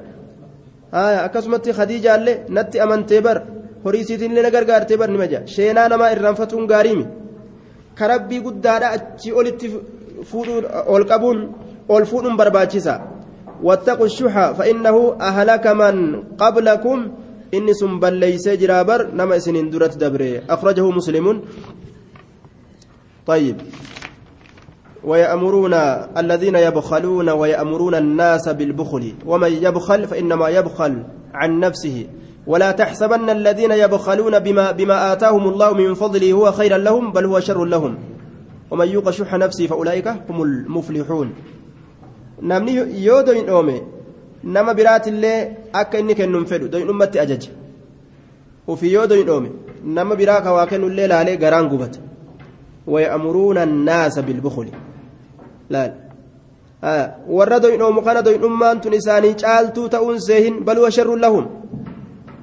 haya 0.96 1.18
akkasumatti 1.26 1.70
khadiijaallee 1.78 2.36
natti 2.56 2.80
amantee 2.84 3.20
bara 3.26 3.42
horii 3.86 4.02
isiitiin 4.04 4.32
illee 4.36 4.50
gargaartee 4.56 4.98
bar 5.00 5.10
nima 5.14 5.26
ja'a 5.32 5.46
sheenaa 5.56 5.88
namaa 5.92 6.10
irraanfatuun 6.14 6.66
gaariimi 6.72 7.04
ka 7.98 8.08
rabbii 8.12 8.40
guddaadha 8.46 8.88
achi 8.96 9.32
olitti 9.40 9.66
fuudhuun 10.30 10.64
ol 10.94 11.04
qabuun 11.10 11.38
ol 11.94 12.04
fuudhuun 12.10 12.36
barbaachisa 12.40 12.94
wattaqu 13.68 14.08
shuha 14.18 14.44
fa'innahu 14.58 15.00
ahlaka 15.28 15.74
man 15.82 15.96
qablakum 16.42 16.98
inni 17.56 17.74
sun 17.80 17.92
balleeysee 18.02 18.56
jiraa 18.62 18.84
bar 18.90 19.00
nama 19.18 19.36
isiniin 19.40 19.70
duratti 19.72 19.98
dabre 20.04 20.30
akhrajahu 20.54 20.92
muslimun 20.98 21.38
طيب 23.26 23.56
ويأمرون 25.04 25.74
الذين 26.22 26.56
يبخلون 26.56 27.28
ويأمرون 27.30 27.94
الناس 27.94 28.48
بالبخل 28.48 29.14
ومن 29.26 29.52
يبخل 29.52 30.06
فإنما 30.06 30.48
يبخل 30.48 31.02
عن 31.34 31.60
نفسه 31.60 32.06
ولا 32.46 32.72
تحسبن 32.72 33.30
الذين 33.30 33.70
يبخلون 33.70 34.38
بما, 34.38 34.70
بما 34.70 35.12
آتاهم 35.12 35.48
الله 35.48 35.72
من 35.74 35.94
فضله 35.94 36.32
هو 36.32 36.52
خيرا 36.52 36.78
لهم 36.78 37.12
بل 37.12 37.24
هو 37.24 37.40
شر 37.40 37.64
لهم 37.64 37.98
ومن 38.70 38.88
يوق 38.88 39.10
شح 39.10 39.34
نفسه 39.34 39.66
فأولئك 39.66 40.08
هم 40.08 40.42
المفلحون 40.42 41.34
namni 42.42 42.72
yoo 43.06 43.22
doyin 43.26 43.46
dhoome 43.46 43.76
nama 44.44 44.74
biraatillee 44.74 45.48
akka 45.72 45.98
inni 45.98 46.14
kennu 46.14 46.38
hin 46.38 46.46
fedhu 46.46 46.68
doyin 46.72 46.90
ummatti 46.94 47.18
ajaje 47.18 47.50
ufii 48.68 48.92
yoo 48.92 49.06
doyin 49.06 49.26
dhoome 49.26 49.48
nama 49.84 50.16
biraa 50.20 50.40
ka 50.44 50.52
waa 50.52 50.66
kennullee 50.66 51.08
ويأمرون 52.86 53.58
الناس 53.58 54.18
بالبخل 54.18 54.68
لا 55.70 55.94
آه. 56.84 57.14
ورد 57.28 57.62
doyin 57.62 57.78
dhoomu 57.78 58.02
kana 58.02 58.22
doyin 58.22 58.40
dhummaan 58.40 58.80
tun 58.80 58.92
isaanii 58.92 59.34
caaltuu 59.34 59.88
ta'uun 59.88 60.20
seehin 60.20 60.64
bal 60.64 60.78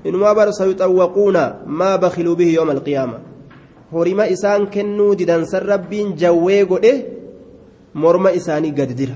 sharrun 0.03 0.19
lahum 0.19 0.33
إنما 0.33 0.33
بر 0.33 0.51
سيطوقون 0.51 1.53
ما 1.65 1.95
بخلوا 1.95 2.35
به 2.35 2.47
يوم 2.47 2.71
القيامة. 2.71 3.19
هورما 3.93 4.31
إسان 4.33 4.65
كنو 4.65 5.13
ديدان 5.13 5.45
سربين 5.45 6.15
جوي 6.15 6.63
قده 6.63 7.03
مرما 7.95 8.35
إساني 8.35 8.69
قد 8.69 8.91
دير 8.95 9.15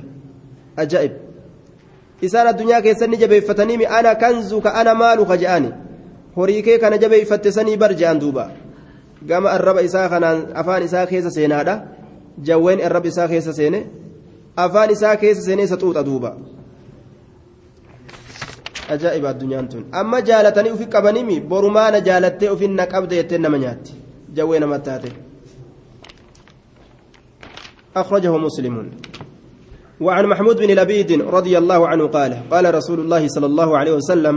أجائب. 0.80 1.12
إسان 2.24 2.48
الدنيا 2.48 2.80
كيسن 2.80 3.12
جبي 3.12 3.42
فتنيمي 3.42 3.88
أنا 3.88 4.14
كنزك 4.14 4.68
أنا 4.68 4.94
مالك 4.94 5.32
جاني 5.32 5.72
هوريكي 6.38 6.78
كان 6.78 7.00
جبي 7.00 7.26
فتسني 7.26 7.76
برجان 7.76 8.20
دوبا. 8.20 8.52
قام 9.30 9.48
الرب 9.48 9.78
إسا 9.78 10.08
خنان 10.08 10.46
أفان 10.56 10.84
إسا 10.84 11.06
كيس 11.06 11.28
سينادا. 11.28 11.88
جوين 12.40 12.82
الرب 12.82 13.06
إسا 13.06 13.26
كيس 13.28 13.50
سيني. 13.50 13.86
أفان 14.58 14.90
إسا 14.90 15.16
كيس 15.16 15.38
سيني 15.40 15.68
ستوت 15.68 15.98
دوبا. 15.98 16.38
Ajaa'iba 18.90 19.30
addunyaan 19.30 19.70
tun 19.70 19.86
amma 19.92 20.22
jaalatanii 20.22 20.72
ufi 20.72 20.86
qabanimi 20.86 21.40
borumaana 21.40 22.02
jaalattee 22.02 22.50
ufin 22.50 22.76
na 22.76 22.86
qabda 22.86 23.16
jettee 23.16 23.38
nama 23.38 23.58
nyaatti 23.58 23.94
jawwee 24.34 24.60
أخرجه 27.98 28.38
مسلم. 28.38 28.76
وعن 30.02 30.26
محمود 30.26 30.58
بن 30.58 30.70
لبيد 30.70 31.22
رضي 31.22 31.58
الله 31.58 31.88
عنه 31.88 32.08
قال 32.08 32.32
قال 32.52 32.76
رسول 32.76 33.00
الله 33.00 33.28
صلى 33.28 33.46
الله 33.46 33.78
عليه 33.78 33.94
وسلم 33.94 34.36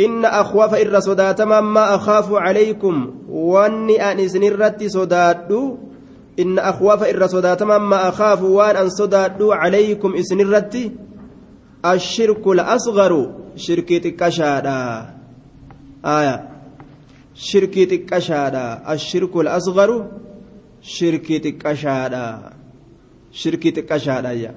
إن 0.00 0.24
أخواف 0.24 0.74
إر 0.74 1.00
صداتما 1.00 1.60
ما 1.60 1.94
أخاف 1.94 2.32
عليكم 2.32 2.94
واني 3.28 4.12
أن 4.12 4.20
إسنرت 4.20 4.86
صدادو. 4.86 5.76
إن 6.38 6.58
أخواف 6.58 7.02
إر 7.02 7.26
صداتما 7.26 7.78
ما 7.78 8.08
أخاف 8.08 8.42
وان 8.42 8.76
أن 8.76 8.88
صدادو 8.88 9.52
عليكم 9.52 10.14
إسنرت 10.14 10.74
الشرك 11.84 12.46
الأصغر 12.46 13.42
shirkii 13.56 14.00
xiqqashaadha 14.00 14.76
aya 16.02 16.34
shirkii 17.34 17.86
xiqqashaadha 17.86 18.80
ashirku 18.92 19.44
asgaru 19.44 20.08
shirkii 20.80 21.40
xiqqashaadha 21.44 22.24
shirkii 23.32 23.72
xiqqashaadha 23.76 24.32
ya 24.32 24.52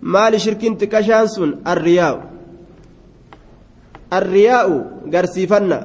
maali 0.00 0.38
shirkiin 0.38 0.76
xiqqashaan 0.76 1.28
sun 1.28 1.50
arriyaa'u 1.64 2.20
arriyaa'u 4.18 4.76
garsiifanna 5.08 5.78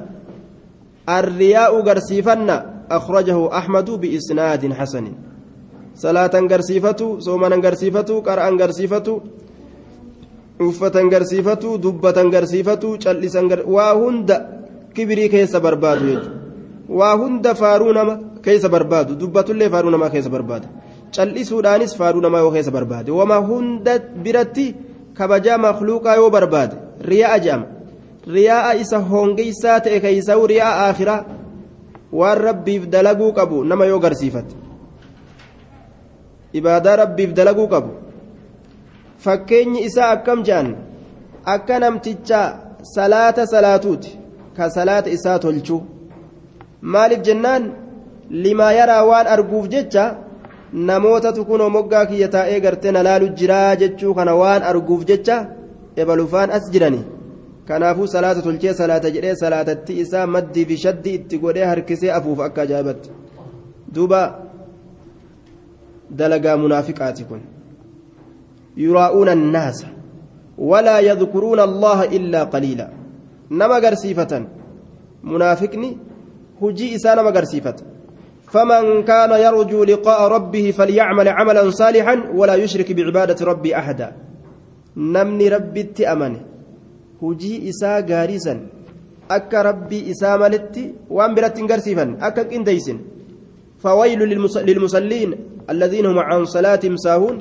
arriyaa'u 1.06 1.82
garsiifanna 1.82 2.78
أخرجه 2.88 3.58
أحمد 3.58 3.90
بإسناد 4.00 4.72
حسن 4.72 5.06
صلاة 5.94 6.34
غرسيفة 6.50 7.00
صوما 7.20 7.48
غرسيفة 7.48 8.20
قرآن 8.20 8.60
غرسيفة 8.60 9.20
uffatan 10.60 11.08
garsiifatu 11.08 11.78
dubbatan 11.78 12.30
garsiifatu 12.30 12.98
callisan 12.98 13.46
waa 13.66 13.92
hunda 13.94 14.36
kibirii 14.94 15.28
keessa 15.28 15.60
barbaadu 15.60 16.06
jechuudha 16.06 16.30
waa 16.88 17.14
hunda 17.16 17.54
faaruu 17.54 17.92
nama 17.92 18.18
keessa 18.42 18.68
barbaadu 18.68 19.14
dubbatullee 19.14 19.70
faaruu 19.70 19.90
namaa 19.90 20.10
keessa 20.10 20.30
barbaada 20.30 20.68
callisuudhaanis 21.14 21.96
faaruu 21.96 22.20
namaa 22.26 22.42
yoo 22.44 22.52
keessa 22.56 22.70
barbaade 22.70 23.10
wama 23.10 23.36
hunda 23.48 23.98
biratti 23.98 24.74
kabajaa 25.14 25.58
makluuqaa 25.66 26.16
yoo 26.20 26.30
barbaade 26.30 26.76
riyaa 27.10 27.38
jedhama 27.38 27.66
riyaa 28.36 28.72
isa 28.82 28.98
hongeysaa 29.12 29.80
ta'e 29.84 30.00
keeysaa'u 30.00 30.46
riyaa 30.54 30.74
aakhiraa 30.86 31.20
waan 32.12 32.38
rabbiif 32.48 32.90
dalaguu 32.94 33.32
qabu 33.38 33.64
nama 33.64 33.86
yoo 33.92 33.98
garsiifate 33.98 34.54
ibaadaa 36.52 36.96
rabbiif 37.04 37.30
dalaguu 37.38 37.68
qabu. 37.68 38.07
Fakkeenyi 39.24 39.80
isaa 39.88 40.10
akkam 40.16 40.42
jedhan 40.48 40.68
akka 41.54 41.78
namticha 41.80 42.40
salaata 42.94 43.46
salaatuuti. 43.46 44.18
Ka 44.56 44.70
salaata 44.70 45.10
isaa 45.10 45.38
tolchuu 45.38 45.82
maaliif 46.92 47.22
jennaan? 47.26 47.64
Limaa 48.30 48.72
yaraa 48.72 49.04
waan 49.10 49.26
arguuf 49.34 49.68
jecha 49.74 50.04
namootatu 50.88 51.44
kunoo 51.48 51.70
moggaa 51.76 52.06
kiyya 52.06 52.28
taa'ee 52.34 52.60
gartee 52.64 52.92
na 52.92 53.02
laalu 53.08 53.28
jiraa 53.38 53.76
jechuu 53.82 54.14
kana 54.18 54.34
waan 54.40 54.62
arguuf 54.70 55.04
jecha 55.10 55.36
ebalufaan 55.96 56.50
as 56.50 56.70
jirani. 56.72 57.02
Kanaafuu 57.68 58.06
salaata 58.06 58.42
tolchee 58.42 58.74
salaata 58.74 59.10
jedhee 59.14 59.34
salaatatti 59.42 59.98
isaa 60.02 60.26
maddii 60.34 60.64
fi 60.68 60.76
shaddii 60.84 61.14
itti 61.18 61.38
godhee 61.42 61.64
harkisee 61.70 62.12
afuuf 62.18 62.40
akka 62.46 62.62
ajaa'ibatti 62.62 63.10
duuba 63.94 64.20
dalagaa 66.18 66.56
munaafiqaati 66.64 67.24
kun 67.28 67.40
yuraa'uuna 68.84 69.32
annaasa 69.38 69.88
walaa 70.70 71.00
yadkuruuna 71.10 71.62
allaha 71.68 72.06
illaa 72.18 72.46
qaliila 72.54 72.90
nama 73.50 73.80
garsiifatan 73.84 74.48
munaafiqni 75.22 75.90
hujii 76.60 76.94
isaa 76.98 77.14
nama 77.14 77.32
فمن 78.48 79.04
كان 79.04 79.28
يرجو 79.30 79.84
لقاء 79.84 80.20
ربه 80.28 80.70
فليعمل 80.70 81.28
عملا 81.28 81.70
صالحا 81.70 82.14
ولا 82.34 82.54
يشرك 82.54 82.92
بعبادة 82.92 83.36
ربي 83.44 83.76
أحدا. 83.76 84.08
نمني 84.96 85.48
ربي 85.48 85.82
تأمن 85.82 86.34
هجي 87.22 87.68
إسا 87.68 87.92
غاريسا 88.10 88.54
أكا 89.30 89.62
ربي 89.62 90.10
إسا 90.10 90.36
ملتي 90.36 90.84
وأن 91.10 91.34
برت 91.34 91.60
غرسيفا 91.70 92.16
أكا 92.20 92.42
فويل 93.84 94.20
للمصلين 94.68 95.30
الذين 95.70 96.06
هم 96.06 96.18
عن 96.18 96.44
صلاتهم 96.44 96.96
ساهون. 96.96 97.36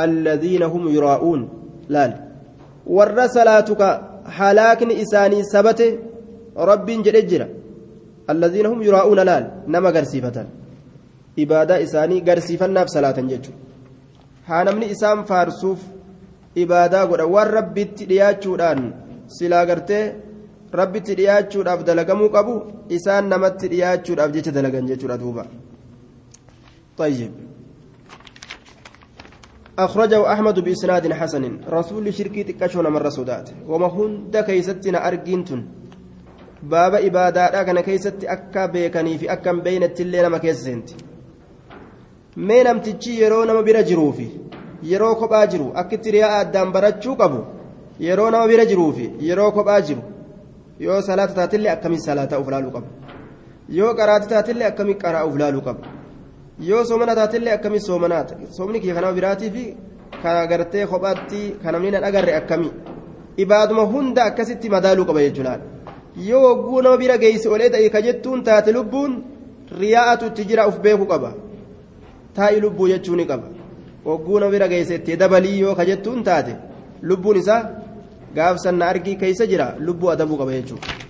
الذين 0.00 0.62
هم 0.62 0.88
يراءون 0.96 1.40
لال 1.88 2.12
ور 2.86 3.18
صلاتك 3.26 3.82
حلاكن 4.38 4.90
إساني 5.02 5.38
سبته 5.54 5.90
رب 6.70 6.88
جرجرة 7.04 7.48
الذين 8.30 8.66
هم 8.66 8.82
يراءون 8.82 9.20
لال 9.28 9.44
نما 9.72 9.90
غرسيفة 9.90 10.36
إبادة 11.38 11.74
إساني 11.82 12.16
غرسيفا 12.28 12.84
صلاة 12.86 13.18
ججو 13.32 13.52
haanamni 14.48 14.86
isaan 14.94 15.22
faarsuuf 15.30 15.80
ibaadaa 16.62 17.06
godha 17.10 17.26
waan 17.34 17.50
rabbitti 17.58 18.06
dhiyaachuudhaan 18.10 18.80
silaa 19.38 19.64
gartee 19.70 20.04
rabbitti 20.80 21.16
dhiyaachuudhaaf 21.18 21.82
dalagamuu 21.88 22.28
qabu 22.36 22.54
isaan 22.98 23.28
namatti 23.32 23.70
dhiyaachuudhaaf 23.72 24.32
jecha 24.36 24.54
dalagan 24.58 24.88
jechuudha 24.92 25.22
duuba 25.24 25.44
طيب 26.98 27.32
أخرجه 29.79 30.33
أحمد 30.33 30.59
بإسناد 30.59 31.13
حسن 31.13 31.59
رسول 31.69 32.13
شركي 32.13 32.43
تكشون 32.43 32.87
مرة 32.87 33.09
سودات 33.09 33.49
وما 33.67 33.87
هند 33.87 34.37
كيستنا 34.37 35.07
أرجنتن 35.07 35.61
باب 36.63 36.93
إبادات 36.95 37.55
كان 37.65 37.79
كيست 37.79 38.23
أكا 38.23 38.65
بيكني 38.65 39.17
في 39.17 39.33
أكا 39.33 39.51
بين 39.51 39.83
التلين 39.83 40.27
ما 40.27 40.37
كيسنت 40.37 40.89
mee 42.37 42.63
namtichi 42.63 43.21
yeroo 43.21 43.45
nama 43.45 43.61
bira 43.63 43.83
jiruufi 43.83 44.27
yeroo 44.91 45.15
kophaa 45.15 45.47
jiru 45.47 45.65
akkitti 45.81 46.11
riyaa 46.15 46.39
addaan 46.43 46.71
barachuu 46.75 47.15
qabu 47.15 47.39
yeroo 47.99 48.29
nama 48.31 48.47
bira 48.51 48.65
jiruufi 48.65 49.05
yeroo 49.27 49.51
kophaa 49.57 49.81
jiru 49.87 50.01
yoo 50.85 51.01
salaata 51.07 51.33
taatillee 51.39 51.71
akkamiin 51.75 52.01
salaataa 52.07 52.39
uf 52.43 52.49
laaluu 52.53 52.71
qaba 52.75 52.87
yoo 53.79 53.93
qaraata 53.99 54.27
taatillee 54.33 54.67
akkamiin 54.71 54.97
qaraa 55.03 55.23
uf 55.29 55.35
laaluu 55.41 55.61
qaba 55.67 55.81
yoo 56.59 56.83
soomana 56.85 57.15
taatillee 57.15 57.53
akkamiin 57.53 57.81
soomanaata 57.81 58.35
soomni 58.57 58.79
kiyya 58.79 58.95
kanama 58.95 59.13
biraatii 59.13 59.51
fi 59.51 59.63
kan 60.23 60.47
gartee 60.47 60.85
kophaatti 60.87 61.55
kan 61.63 61.73
namni 61.73 61.91
na 61.91 61.99
dhagarre 62.01 62.35
akkamii 62.35 62.71
ibaaduma 63.37 63.81
hunda 63.93 64.23
akkasitti 64.29 64.69
madaaluu 64.69 65.05
qaba 65.05 65.21
jechuudha 65.25 65.59
yoo 66.29 66.43
wagguu 66.47 66.81
nama 66.81 66.97
bira 66.97 67.17
geessi 67.17 67.47
olee 67.55 67.69
ta'e 67.69 67.89
ka 67.89 68.01
jettuun 68.07 68.43
taate 68.43 68.71
lubbuun 68.77 69.23
riyaa'atu 69.79 70.25
itti 70.31 70.45
jira 70.49 70.67
uf 70.67 70.79
beeku 70.79 71.05
qaba. 71.05 71.33
taa'i 72.35 72.61
lubbuu 72.65 72.87
jechuu 72.87 73.25
qaba 73.31 73.47
wagguu 74.05 74.39
nama 74.39 74.51
bira 74.51 74.67
geesse 74.67 74.95
itti 74.95 75.17
dabalii 75.17 75.59
yoo 75.59 75.75
ka 75.75 75.85
jettuun 75.85 76.23
taate 76.23 76.53
lubbuun 77.01 77.37
isaa 77.37 77.61
gaafsan 78.35 78.81
argii 78.81 79.15
keessa 79.23 79.47
jira 79.47 79.67
lubbuu 79.79 80.09
adabuu 80.13 80.37
qaba 80.37 80.51
jechuudha. 80.51 81.02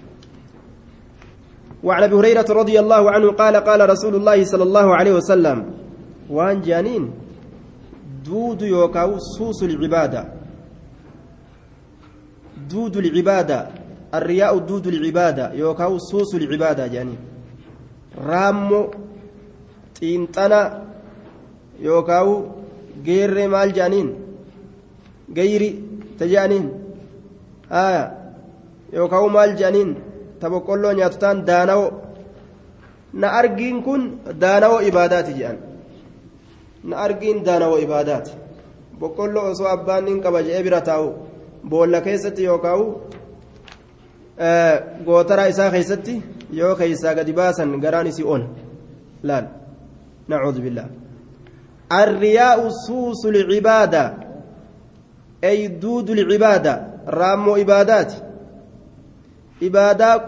وعن 1.84 2.04
أبي 2.04 2.16
هريرة 2.16 2.46
رضي 2.50 2.80
الله 2.80 3.12
عنه 3.12 3.32
قال 3.32 3.56
قال 3.56 3.90
رسول 3.90 4.16
الله 4.16 4.44
صلى 4.44 4.64
الله 4.64 4.96
عليه 4.96 5.14
وسلم 5.14 5.58
وان 6.30 6.62
جانين 6.62 7.12
دود 8.26 8.62
يوكاو 8.62 9.20
سوس 9.20 9.64
العبادة. 9.64 10.22
دود 12.72 12.98
العبادة 12.98 13.68
الرياء 14.14 14.58
دود 14.58 14.88
العبادة 14.88 15.54
يوكاو 15.54 16.00
سوس 16.00 16.36
العبادة 16.36 16.88
جانين. 16.88 17.18
رامو 18.18 18.92
xiinxana 20.04 20.62
yookaan 21.80 22.30
geerree 23.06 23.48
maal 23.48 23.70
jedhaniin 23.78 24.10
gayri 25.38 25.70
ta 26.18 26.26
jedhaniin 26.32 26.66
yookaan 28.98 29.32
maal 29.36 29.52
jedhaniin 29.60 29.92
ta 30.44 30.52
boqqolloo 30.54 30.94
nyaatu 31.00 31.18
ta'an 31.24 31.40
daanawoo 31.50 31.90
na 33.22 33.28
argiin 33.40 33.80
kun 33.88 34.04
daanawoo 34.44 34.82
ibaadaati 34.90 35.38
jedhan 35.40 35.58
na 36.90 37.02
argiin 37.06 37.40
daanawoo 37.48 37.80
ibaadaati 37.86 38.38
boqqolloo 39.00 39.46
osoo 39.52 39.70
abbaan 39.76 40.06
nin 40.10 40.22
qaba 40.28 40.46
jedhee 40.46 40.64
bira 40.68 40.82
taa'u 40.92 41.10
boolla 41.72 42.06
keessatti 42.08 42.48
yookaan 42.50 42.86
gootaraa 45.08 45.50
isaa 45.56 45.72
keessatti 45.76 46.22
yoo 46.62 46.76
keessaa 46.84 47.18
gadi 47.20 47.34
baasan 47.42 47.76
garaan 47.88 48.08
isii 48.14 48.32
on 48.36 48.44
laal. 49.32 49.46
نعوذ 50.30 50.62
بالله 50.62 50.88
الرياء 51.92 52.70
سوس 52.88 53.26
العبادة 53.26 54.14
أي 55.44 55.68
دود 55.68 56.10
العبادة 56.10 56.88
رامو 57.08 57.56
عبادات 57.56 58.14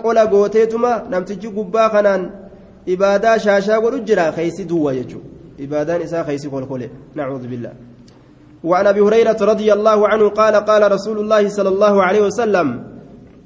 قول 0.04 0.18
قوتيتما 0.20 1.04
نمتجي 1.12 1.48
قبا 1.48 1.88
خنان 1.88 2.22
عبادة 2.88 3.38
شاشا 3.38 3.78
ورجرا 3.78 4.32
خيسي 4.32 4.64
دوا 4.64 4.92
يجو 4.92 5.20
عبادة 5.60 5.98
نساء 5.98 6.24
خيسي 6.24 6.48
قول 6.48 6.66
قول 6.66 6.90
نعوذ 7.16 7.48
بالله 7.48 7.74
وعن 8.64 8.88
أبي 8.88 9.02
هريرة 9.02 9.38
رضي 9.42 9.74
الله 9.74 10.08
عنه 10.08 10.30
قال 10.30 10.56
قال 10.56 10.92
رسول 10.92 11.18
الله 11.20 11.50
صلى 11.50 11.70
الله 11.70 12.04
عليه 12.04 12.22
وسلم 12.22 12.68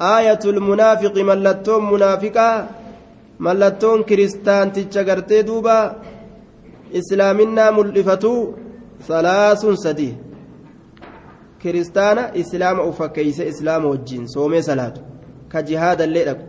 آية 0.01 0.39
المنافق 0.45 1.15
ملتون 1.17 1.91
منافقا 1.93 2.49
ملتون 3.39 4.03
كريستان 4.03 4.71
تجارتي 4.73 5.41
دوبا 5.41 5.79
islaaminaa 6.93 7.71
mul'ifatu 7.71 8.31
salaasun 9.07 9.77
sadii 9.77 10.17
kiristaana 11.59 12.35
islaama 12.35 12.83
ufakkeeyse 12.83 13.47
islaama 13.47 13.89
wajjiin 13.89 14.27
soomee 14.27 14.61
salaatu 14.61 15.01
ka 15.51 15.59
jihaadallee 15.67 16.25
dhaqu 16.29 16.43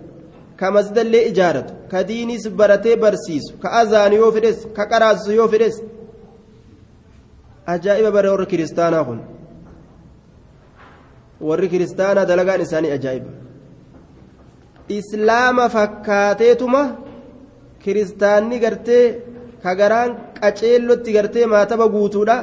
ka 0.61 0.67
masjidallee 0.77 1.23
ijaaratu 1.31 1.73
ka 1.91 1.99
diinis 2.09 2.45
baratee 2.59 2.97
barsiisu 3.03 3.53
ka 3.63 3.69
azaanu 3.81 4.15
yoo 4.23 4.33
fedhes 4.37 4.59
ka 4.77 4.83
qaraasu 4.91 5.31
yoo 5.39 5.49
fedhes 5.53 5.77
ajaa'iba 7.75 8.11
bare 8.17 8.29
warri 8.33 8.47
kiristaanaa 8.53 9.05
kun 9.09 9.21
warri 11.49 11.69
kiristaanaa 11.73 12.29
dalagaan 12.31 12.61
isaanii 12.67 12.93
ajaa'iba 12.99 13.31
islaama 14.99 15.65
fakkaateetuma 15.75 16.83
kiristaanni 17.83 18.57
gartee 18.65 19.05
ka 19.63 19.71
garaan 19.81 20.11
qaceellotti 20.41 21.11
gartee 21.17 21.47
maataba 21.55 21.87
guutuudha 21.95 22.37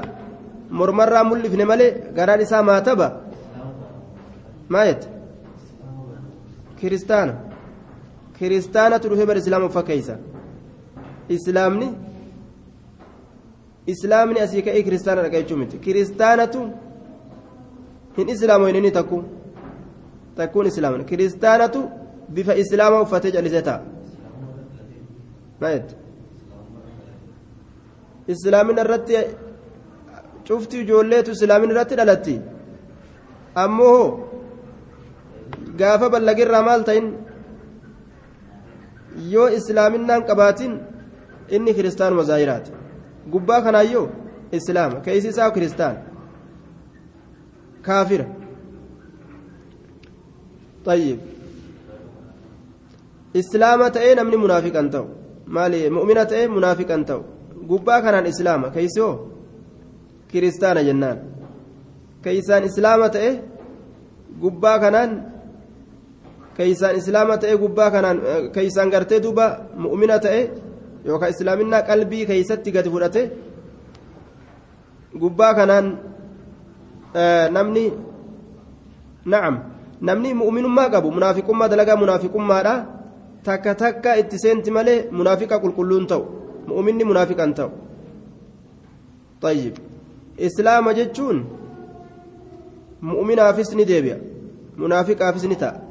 mormarraa 0.80 1.24
mul'ifne 1.30 1.65
malee 1.72 1.91
garaan 2.17 2.41
isaa 2.46 2.63
maataba 2.70 3.08
maayet 4.74 5.02
kiristaana 6.80 7.34
kiristaanatu 8.40 9.10
dhufee 9.10 9.28
bara 9.30 9.40
islaama 9.44 9.70
fakkeeysa 9.78 10.16
islaamni 11.36 11.88
islaamni 13.94 14.40
asii 14.46 14.62
ka'ee 14.68 14.84
kiristaana 14.88 15.22
dhaqa 15.26 15.38
jechuu 15.42 15.58
miti 15.62 15.78
kiristaanatu 15.86 16.62
hin 18.18 18.30
islaamu 18.36 18.68
inni 18.70 18.92
takku 19.00 19.24
takkuun 20.40 20.68
islaamna 20.72 21.04
kiristaanatu 21.12 21.80
bifa 22.36 22.54
islaama 22.63 23.02
uffatee 23.06 23.32
callisee 23.36 23.63
ta'a 23.70 23.82
maayet 25.62 25.90
islaamina 28.34 28.82
irratti 28.86 29.16
cufti 30.48 30.76
ijoolleetu 30.84 31.32
islaamina 31.38 31.72
irratti 31.74 31.96
dhalatti 32.00 32.36
ammoo 33.63 34.04
gaafa 35.82 36.10
ballagirraa 36.13 36.63
maal 36.70 36.82
ta'in 36.90 37.08
yoo 39.34 39.48
islaaminaan 39.60 40.28
qabaatin 40.30 40.74
inni 41.56 41.72
kiristaanuma 41.78 42.24
zaahiraati 42.32 42.72
gubbaa 43.34 43.62
kanaayyoo 43.68 44.08
islaama 44.60 44.98
keeysi 45.06 45.28
isaa 45.36 45.52
kiristaan 45.56 45.96
kaafira 47.88 48.28
طيب 50.88 51.20
islaama 53.42 53.88
ta'ee 53.96 54.16
namni 54.20 54.38
munaafiqan 54.44 54.88
ta'u 54.94 55.08
maali 55.56 55.80
mu'mina 55.98 56.24
ta'ee 56.32 56.48
munaafiqan 56.58 57.02
ta'u 57.10 57.22
gubbaa 57.72 58.00
kanaan 58.06 58.28
islaama 58.34 58.68
keeysoo 58.76 59.13
kiristaana 60.32 60.82
jennaan 60.88 61.18
keeysaan 62.24 62.63
islaama 62.70 63.08
ta'e 63.16 63.32
gubbaa 64.44 64.78
kanaan 64.84 65.12
keeysaan 66.58 66.96
islaama 67.00 67.38
ta'e 67.38 67.58
gubbaa 67.63 67.91
kanaan 67.91 68.17
eh, 68.32 68.41
keeysaan 68.56 68.89
gartee 68.89 69.20
duuba 69.24 69.46
mu'umina 69.84 70.20
ta'e 70.26 70.41
yookaan 71.06 71.32
islaaminaa 71.36 71.82
qalbii 71.89 72.26
keeysatti 72.30 72.72
gadi 72.72 72.89
fudhate 72.89 73.22
gubbaa 75.22 75.54
kanaan 75.60 75.86
eh, 77.22 77.48
namni 77.58 77.86
na'am 79.26 79.56
namni 80.02 80.34
mu'uminummaa 80.41 80.89
qabu 80.93 81.12
munaafiqummaa 81.17 81.70
dalagaa 81.72 82.02
munaafiqummaadha 82.04 82.76
takka 83.43 83.76
takka 83.84 84.17
itti 84.22 84.38
seenti 84.43 84.72
malee 84.72 85.00
munaafiqa 85.20 85.62
qulqulluun 85.63 86.08
ta'u 86.12 86.24
mu'uminni 86.67 87.04
munaafiqan 87.04 87.54
ta'u. 87.54 87.72
Tayyib. 89.41 89.76
Islaama 90.38 90.93
jechuun 90.93 91.46
mu'uminaafis 93.02 93.70
ni 93.76 93.86
deebi'a 93.88 94.17
munaafiqaafis 94.78 95.43
ni 95.50 95.58
ta'a. 95.63 95.87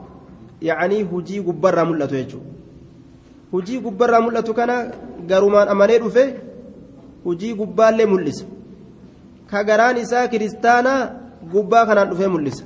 Yacanii 0.60 1.02
hujii 1.02 1.40
gubbarraa 1.40 1.84
mul'atu 1.84 2.14
jechuudha. 2.14 2.50
Hujii 3.52 3.80
gubbarraa 3.80 4.20
mul'atu 4.20 4.54
kana 4.54 4.76
garumaan 5.26 5.68
amanee 5.68 5.98
dhufe 5.98 6.24
hujii 7.24 7.54
gubbaallee 7.54 8.06
mul'isa. 8.06 8.44
Ka 9.50 9.64
garaan 9.64 9.96
isaa 9.96 10.28
kiristaanaa 10.28 11.10
gubbaa 11.52 11.86
kanaan 11.86 12.10
dhufee 12.10 12.28
mul'isa. 12.28 12.64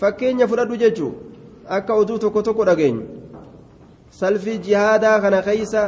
Fakkeenya 0.00 0.48
fudhadhu 0.48 0.76
jechuun 0.76 1.14
akka 1.68 1.94
oduu 1.94 2.18
tokko 2.18 2.42
tokko 2.42 2.64
dhageenyu. 2.64 3.04
Salfii 4.10 4.58
jihaadaa 4.58 5.20
kana 5.20 5.42
keeysa 5.42 5.82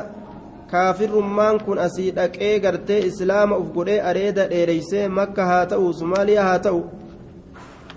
kaafirrummaan 0.70 1.58
kun 1.64 1.78
asii 1.78 2.10
dhaqee 2.18 2.58
gartee 2.60 3.00
islaama 3.06 3.56
uf 3.62 3.72
godhee 3.74 4.00
areeda 4.10 4.46
dheereysee 4.52 5.08
makka 5.08 5.46
haa 5.50 5.66
ta'u 5.72 5.92
somaaliyaa 6.00 6.46
haa 6.48 6.58
ta'u 6.66 6.80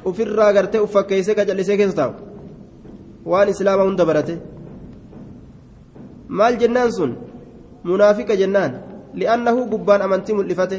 ufirraa 0.09 0.51
gartee 0.57 0.81
uf 0.85 0.91
fakkeeysee 0.97 1.35
qacallisee 1.39 1.77
keessa 1.79 1.97
taa'u 1.99 2.13
waan 3.31 3.49
islaama 3.53 3.87
hunda 3.87 4.05
barate 4.09 4.35
maal 6.39 6.55
jennaan 6.61 6.91
sun 6.97 7.15
munaafiqa 7.91 8.39
jennaan 8.41 8.81
li'annahu 9.19 9.69
gubbaan 9.71 10.01
amantii 10.07 10.37
mul'ifate 10.39 10.77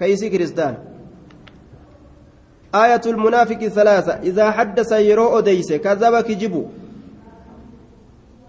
keeysii 0.00 0.30
kiristaan 0.34 0.74
آية 2.74 3.00
المنافق 3.06 3.66
ثلاثة 3.66 4.12
إذا 4.12 4.50
حدث 4.50 4.92
يرو 4.92 5.38
أديس 5.38 5.72
كذب 5.72 6.20
كجبو 6.20 6.64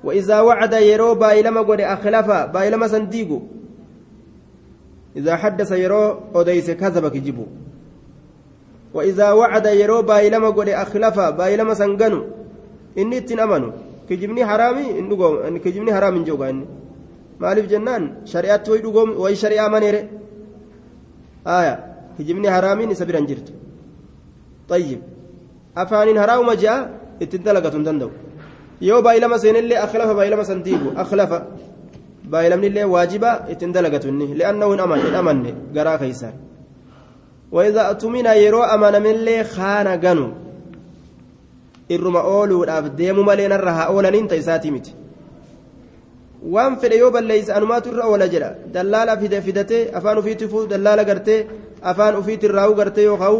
وإذا 0.03 0.39
وعد 0.41 0.73
يرو 0.73 1.15
بايلما 1.15 1.61
قد 1.61 1.81
أخلفا 1.81 2.45
بايلما 2.45 2.87
سنديقو 2.87 3.39
إذا 5.15 5.35
حدث 5.35 5.71
يرو 5.71 6.19
أديس 6.35 6.71
كذب 6.71 7.07
كجبو 7.07 7.45
وإذا 8.95 9.27
وعد 9.31 9.65
يرو 9.81 10.07
بايلما 10.09 10.49
قد 10.57 10.69
أخلفا 10.69 11.25
بايلما 11.39 11.73
سنغنو. 11.75 12.21
إني 13.01 13.19
تنأمنوا 13.27 13.71
كجبني 14.07 14.41
حرامي 14.49 14.85
إنه 14.99 15.13
كجبني 15.63 15.91
حرام 15.95 16.15
جوغا 16.23 16.49
إني. 16.49 16.65
maaliif 17.39 17.67
jennaan 17.67 18.03
shari'aatti 18.31 18.71
way 18.71 18.79
dhugoom 18.79 19.09
way 19.19 19.35
shari'aa 19.35 19.67
maneere 19.67 20.01
aya 21.43 21.73
kijibni 22.15 22.47
haraamiin 22.47 22.91
isa 22.95 23.05
biran 23.05 23.27
jirtu 23.27 23.53
طيب. 24.69 25.01
أفانين 25.77 26.17
هراوما 26.17 26.53
جاء 26.57 26.79
اتدلقة 27.21 27.69
تندو. 27.69 28.09
يو 28.81 29.01
بايلما 29.05 29.37
سينلي 29.37 29.77
أخلف 29.77 30.09
بايلما 30.17 30.43
سنتيبو. 30.43 30.89
أخلف 30.97 31.31
بايلمني 32.25 32.67
اللي 32.67 32.83
واجبة 32.83 33.31
اتندلقة 33.53 34.05
لأنه 34.09 34.67
أمن 34.83 34.99
أمن 35.19 35.37
قرا 35.75 35.97
خيسان 36.01 36.33
وإذا 37.51 37.91
أتمنى 37.91 38.29
يرو 38.29 38.63
أمن 38.63 39.01
من 39.01 39.11
اللي 39.11 39.43
خان 39.43 39.87
قنو 39.87 40.45
irruma 41.89 42.21
ooluudhaaf 42.35 42.85
deemu 42.97 43.23
malee 43.23 43.47
narra 43.53 43.71
haa 43.77 43.89
oolaniin 43.93 44.27
ta'isaati 44.31 44.71
miti 44.75 44.91
waan 46.53 46.77
fedhe 46.81 46.97
yoo 47.01 47.11
balleeyse 47.15 47.51
anumaatu 47.57 47.91
irra 47.91 48.07
oola 48.11 48.27
jedha 48.33 48.49
dallaala 48.75 49.17
fide 49.21 49.37
fidatee 49.47 49.83
afaan 49.97 50.17
ufiitti 50.21 50.49
fuu 50.51 50.63
dallaala 50.71 51.03
gartee 51.09 51.39
afaan 51.91 52.15
ufiitti 52.21 52.49
irraa 52.49 52.69
gartee 52.79 53.05
yookaan 53.09 53.37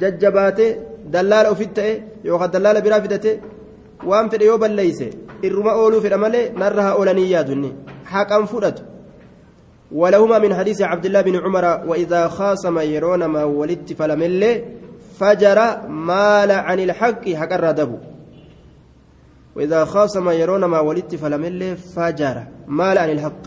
jajjabaatee 0.00 0.70
dallaala 1.14 1.52
ofitti 1.54 1.74
ta'e 1.80 1.92
yookaan 2.28 2.52
dallaala 2.54 2.84
biraa 2.86 3.02
fidate 3.04 3.32
waan 4.10 4.30
fedhe 4.32 4.48
yoo 4.50 4.58
balleeyse 4.64 5.06
irruma 5.46 5.72
ooluu 5.82 6.00
fedha 6.04 6.22
malee 6.24 6.50
narra 6.62 6.82
haa 6.86 6.96
oolanii 7.00 7.28
yaadunni 7.34 7.70
haqan 8.12 8.46
fudhatu 8.52 8.82
ولهما 9.94 10.38
من 10.38 10.54
حديث 10.54 10.82
عبد 10.82 11.06
الله 11.06 11.20
بن 11.20 11.36
عمر 11.36 11.64
وإذا 11.86 12.28
خاصم 12.28 12.78
يرون 12.78 13.24
ما 13.24 13.44
ولدت 13.44 13.92
فلم 13.92 14.22
اللي 14.22 14.64
فجر 15.18 15.88
مال 15.88 16.50
عن 16.50 16.80
الحق 16.80 17.28
حق 17.28 17.52
الردب 17.52 17.98
وإذا 19.56 19.84
خاصم 19.84 20.30
يرون 20.30 20.64
ما 20.64 20.80
ولدت 20.80 21.14
فلم 21.14 21.44
اللي 21.44 21.76
فجر 21.76 22.42
مال 22.66 22.98
عن 22.98 23.10
الحق 23.10 23.42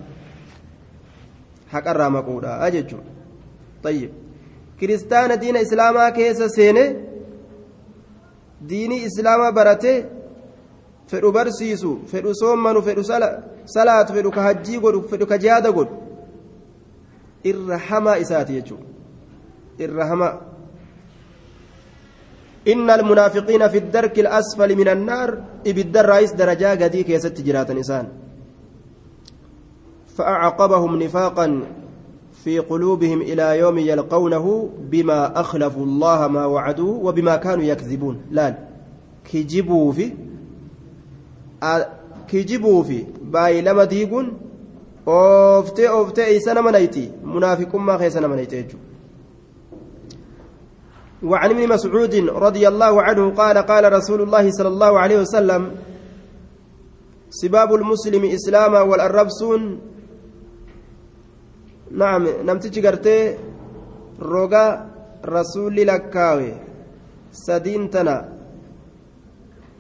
حق 1.71 1.88
الرامقودا 1.88 2.67
أجج 2.67 2.95
طيب 3.84 4.12
kiristaana 4.79 5.38
diina 5.38 5.60
islaamaa 5.60 6.12
keessa 6.12 6.49
seene 6.49 6.84
diinii 8.69 9.03
islaamaa 9.10 9.51
barate 9.51 9.93
fedhu 11.12 11.31
barsiisu 11.38 11.91
fedhu 12.12 12.36
soommanu 12.39 12.81
fedhu 12.88 13.03
salaatu 13.75 14.13
fedhu 14.13 14.31
ka 14.31 14.41
hajjii 14.47 14.79
godhu 14.79 16.05
irra 17.45 17.77
hamaa 17.77 18.17
isaati 18.17 18.63
إن 22.67 22.89
المنافقين 22.89 23.67
في 23.67 23.77
الدرك 23.77 24.19
الأسفل 24.19 24.75
من 24.75 24.88
النار 24.88 25.43
إبد 25.67 25.97
الرئيس 25.97 26.34
درجة 26.34 26.84
قدي 26.84 27.03
كيست 27.03 27.41
جرات 27.41 27.71
نسان 27.71 28.08
فأعقبهم 30.17 31.03
نفاقا 31.03 31.62
في 32.43 32.60
قلوبهم 32.60 33.21
إلى 33.21 33.60
يوم 33.60 33.77
يلقونه 33.77 34.69
بما 34.79 35.39
أخلفوا 35.39 35.86
الله 35.86 36.27
ما 36.27 36.45
وعدوه 36.45 37.05
وبما 37.05 37.36
كانوا 37.36 37.63
يكذبون 37.63 38.21
لا 38.31 38.58
كجبوا 39.31 39.91
في 39.91 40.12
كجبوا 42.27 42.84
في 42.84 43.05
باي 43.21 43.62
لما 43.62 43.84
ديقون 43.84 44.44
أوفتي 45.08 45.89
أوفتي 45.89 46.26
إيسان 46.26 46.63
منايتي 46.63 47.12
منافق 47.24 47.76
ما 47.76 47.98
خيسان 47.98 48.30
منايتي 48.30 48.78
وعن 51.24 51.50
ابن 51.50 51.70
مسعود 51.70 52.15
رضي 52.15 52.68
الله 52.68 53.02
عنه 53.02 53.34
قال 53.34 53.58
قال 53.58 53.94
رسول 53.94 54.22
الله 54.22 54.52
صلى 54.52 54.68
الله 54.68 55.00
عليه 55.00 55.18
وسلم 55.20 55.72
سباب 57.30 57.74
المسلم 57.74 58.24
إسلاما 58.26 58.82
والأربسون 58.82 59.62
نعم 61.91 62.28
نمتج 62.48 62.86
قرتي 62.86 63.38
روغا 64.22 64.65
رسول 65.26 65.76
لكاوي 65.76 66.54
سدين 67.32 67.89
تنا. 67.89 68.35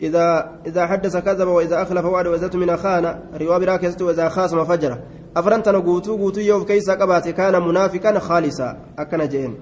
إذا 0.01 0.51
إذا 0.65 0.85
حدث 0.87 1.17
كذب 1.17 1.47
وإذا 1.47 1.81
أخلف 1.81 2.05
وعد 2.05 2.27
وإذا 2.27 2.49
من 2.53 2.77
خان 2.77 3.19
رواية 3.41 3.57
براكزت 3.57 4.01
وإذا 4.01 4.29
خاصم 4.29 4.65
فجر 4.65 4.97
أفرنتنا 5.37 5.77
قوتو 5.77 6.17
قوتو 6.17 6.39
يوم 6.39 6.63
كيسا 6.63 6.93
قباتي 6.93 7.31
كان 7.31 7.61
منافقا 7.67 8.19
خالصا 8.19 8.77
أكن 8.99 9.27
جين 9.27 9.55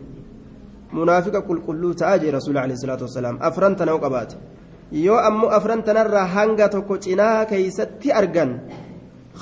منافق 0.94 1.38
كل 1.40 1.62
كل 1.68 1.96
تاجي 1.96 2.30
رسول 2.30 2.58
عليه 2.58 2.74
الصلاة 2.74 3.02
والسلام 3.02 3.40
وقباتي 3.90 4.38
yoo 4.94 5.18
ammoo 5.18 5.50
afrantanarraa 5.50 6.26
hanga 6.36 6.70
tokko 6.70 6.98
cinaa 6.98 7.46
keeysatti 7.52 8.12
argan 8.12 8.52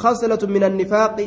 khaslatun 0.01 0.51
min 0.51 0.63
annifaaqi 0.63 1.25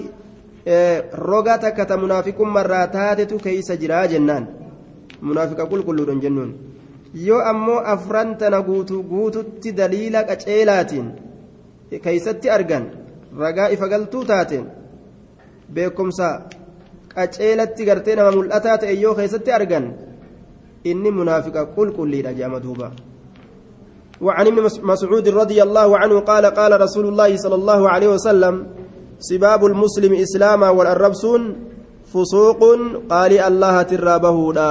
roga 1.12 1.58
takka 1.58 1.84
ta 1.86 1.96
munaafiqummarraa 1.96 2.86
taatetu 2.94 3.38
keeysa 3.46 3.76
jiraa 3.76 4.06
jennaan 4.12 4.46
munaafiqa 5.20 5.66
qulqulluudhan 5.72 6.22
jennuun 6.24 6.54
yoo 7.14 7.40
ammoo 7.40 7.78
afrantana 7.94 8.62
guutuu 8.62 9.02
guututti 9.02 9.72
daliila 9.76 10.24
qaceelaatiin 10.24 11.12
keeysatti 12.04 12.50
argan 12.50 12.90
ragaa 13.38 13.68
ifa 13.74 13.88
galtuu 13.88 14.24
taateen 14.24 14.66
beekumsa 15.74 16.28
qaceelatti 17.14 17.84
gartee 17.88 18.16
nama 18.16 18.36
mul'ataa 18.36 18.78
ta'e 18.78 19.00
yoo 19.00 19.14
keeysatti 19.14 19.52
argan 19.58 19.86
inni 20.84 21.10
munaafiqa 21.18 21.66
qulqulliidha 21.76 22.36
jedhama 22.38 22.60
duuba 22.68 22.92
وعن 24.20 24.46
ابن 24.46 24.62
مسعود 24.82 25.28
رضي 25.28 25.62
الله 25.62 25.98
عنه 25.98 26.20
قال 26.20 26.46
قال 26.46 26.80
رسول 26.80 27.06
الله 27.06 27.36
صلى 27.36 27.54
الله 27.54 27.90
عليه 27.90 28.08
وسلم 28.08 28.66
سباب 29.18 29.66
المسلم 29.66 30.12
إسلاما 30.14 30.70
والأربسون 30.70 31.42
فسوق 32.14 32.60
قال 33.10 33.32
الله 33.38 33.82
ترابه 33.82 34.52
لا 34.52 34.70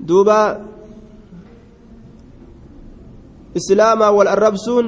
أجي 0.00 0.06
دوبا 0.06 0.60
إسلاما 3.56 4.08
والأربسون 4.08 4.86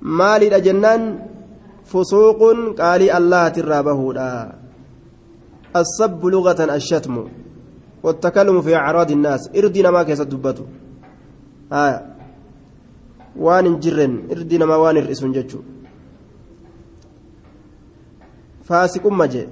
maalidha 0.00 0.60
jennaan 0.60 1.02
fusuuqun 1.84 2.72
qaalii 2.74 3.12
allahatirraa 3.12 3.82
bahuudha 3.84 4.60
السب 5.76 6.26
لغة 6.26 6.60
الشتم 6.76 7.28
والتكلم 8.02 8.62
في 8.62 8.74
أعراض 8.76 9.10
الناس. 9.10 9.50
إردنا 9.56 9.90
ما 9.90 10.02
كيس 10.02 10.20
دبته 10.20 10.66
آه 11.72 12.02
وان 13.36 13.78
جرن. 13.78 14.26
إردنا 14.32 14.66
ما 14.66 14.76
وان 14.76 14.96
الرئيسون 14.96 15.32
جتشو. 15.32 15.60
فاسق 18.64 19.06
مجي. 19.06 19.46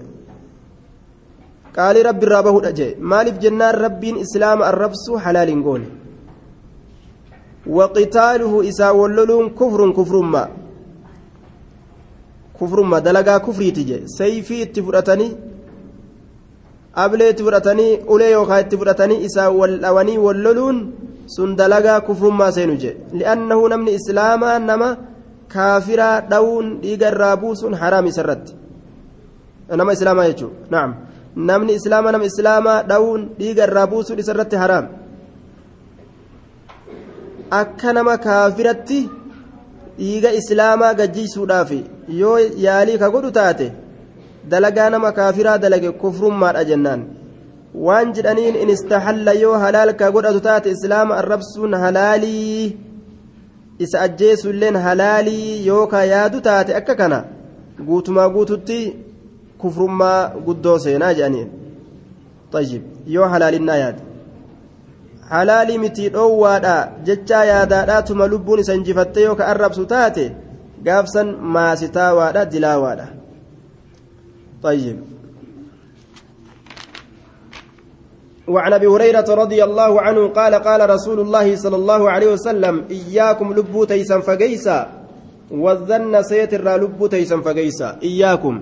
qaalii 1.79 2.03
rabbi 2.09 2.27
irraa 2.27 2.43
bahudha 2.43 2.73
jee. 2.79 2.97
Maaliif 3.11 3.37
jennaan 3.45 3.75
rabbiin 3.85 4.17
islaama 4.25 4.67
arrabsu 4.71 5.19
halaaliin 5.25 5.63
goone? 5.67 5.89
Waqitaaluhu 7.79 8.63
isaa 8.71 8.93
wolloluun 9.01 9.51
kufrun 9.61 9.93
kufrummaa. 9.99 10.49
Kufrumma 12.59 13.01
dalagaa 13.01 13.41
kufriiti 13.41 13.85
jee. 13.91 14.03
Sayfii 14.19 14.63
itti 14.67 14.83
fudhatanii 14.83 15.33
ablee 17.05 17.31
itti 17.31 17.43
fudhatanii 17.47 17.99
ulee 18.15 18.31
yookaan 18.37 18.65
itti 18.65 18.79
fudhatanii 18.81 19.23
isaa 19.29 19.51
wallawanii 19.59 20.19
wolloluun 20.27 20.79
sun 21.27 21.57
dalagaa 21.57 22.01
kufrummaa 22.01 22.53
seenu 22.53 22.77
jee. 22.83 22.97
Li'annahu 23.19 23.69
namni 23.69 23.95
islaamaa 23.99 24.59
nama 24.59 24.97
kaafiraa 25.55 26.17
dha'uun 26.31 26.79
dhiiga 26.83 27.13
irraa 27.13 27.37
buusuun 27.37 27.75
haraam 27.83 28.07
isarratti. 28.07 28.57
Nama 29.77 29.93
islaamaa 29.93 30.27
jechuudha 30.31 30.71
na'am. 30.71 31.08
Namni 31.51 31.73
islaamaa 31.79 32.13
nama 32.13 32.31
islaamaa 32.33 32.83
dhawuun 32.93 33.29
dhiiga 33.41 33.67
irraa 33.69 33.87
buusuun 33.87 34.19
isarratti 34.25 34.57
haraam 34.63 34.87
akka 37.63 37.93
nama 37.99 38.15
kaafiratti 38.29 39.01
dhiiga 39.99 40.33
islaamaa 40.41 40.95
gajjiisuudhaaf 41.03 41.71
yoo 42.23 42.39
yaalii 42.39 42.99
ka 43.03 43.11
godhu 43.17 43.31
taate. 43.41 43.69
dalagaa 44.49 44.91
nama 44.91 45.13
kaafiraa 45.13 45.59
dalage 45.59 45.91
kufrummaadha 46.03 46.65
jennaan 46.71 47.01
waan 47.87 48.13
jedhaniin 48.17 48.57
in 48.63 48.71
istaxalla 48.75 49.33
yoo 49.45 49.57
halaalka 49.65 50.11
godhatu 50.15 50.41
taate 50.47 50.71
islaama 50.77 51.17
arrabsuun 51.23 51.75
halaalii 51.83 52.77
isa 53.87 54.01
ajjeesuilleen 54.07 54.77
halaalii 54.87 55.67
yookaa 55.67 56.05
yaadu 56.13 56.41
taate 56.49 56.77
akka 56.81 56.95
kana 57.01 57.19
guutumaa 57.91 58.29
guututti 58.37 58.79
kufrummaa 59.59 60.31
guddoo 60.47 60.79
seenaa 60.79 61.15
jedhaniin 61.15 61.49
طيب 62.53 62.83
yoo 63.07 63.29
halaalinaa 63.29 63.77
yaade 63.77 64.03
halaalii 65.31 65.79
miti 65.79 66.09
dhoowwaadha 66.09 66.89
jechaa 67.05 67.45
yaadaadhaatuma 67.45 68.27
lubbuun 68.27 68.61
isa 68.61 68.75
injifatte 68.75 69.23
yoo 69.23 69.35
ka 69.35 69.47
arrabsu 69.53 69.87
taate 69.87 70.33
gaafsan 70.85 71.37
maasitaawaadha 71.57 72.45
dilaawaadha 72.45 73.09
طيب 74.63 74.99
وعن 78.49 78.73
ابي 78.73 78.87
هريره 78.87 79.35
رضي 79.35 79.65
الله 79.65 80.01
عنه 80.01 80.29
قال 80.29 80.55
قال 80.55 80.91
رسول 80.91 81.21
الله 81.21 81.57
صلى 81.57 81.77
الله 81.77 82.11
عليه 82.11 82.33
وسلم 82.33 82.85
اياكم 82.91 83.55
لبو 83.55 83.85
تيسا 83.85 84.21
فقيسا 84.21 84.89
والظن 85.51 86.23
سيتر 86.23 86.77
لبو 86.77 87.07
تيسا 87.07 87.37
فقيسا 87.41 87.99
اياكم 88.03 88.61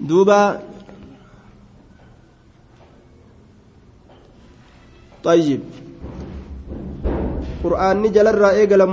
دوبا 0.00 0.60
طيب 5.24 5.60
قرآن 7.64 7.96
نجل 8.02 8.26
الرأي 8.26 8.66
قلم 8.66 8.92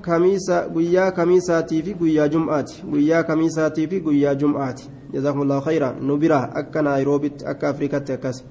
kamiisa 0.00 0.68
guyyaa 0.68 1.10
kamiisaatii 1.12 1.82
fi 1.82 1.94
guyyaa 1.94 2.28
jum'aati 2.28 2.82
guyyaa 2.90 3.22
kamiisaatii 3.22 3.86
fi 3.86 4.00
guyyaa 4.00 4.34
jum'aati 4.34 4.90
jazaakumullahu 5.12 5.64
khayra 5.64 5.94
nu 6.00 6.16
bira 6.16 6.38
akka 6.54 6.82
naayiroobitti 6.82 7.46
akka 7.46 7.68
afrikatti 7.68 8.12
akkas 8.12 8.44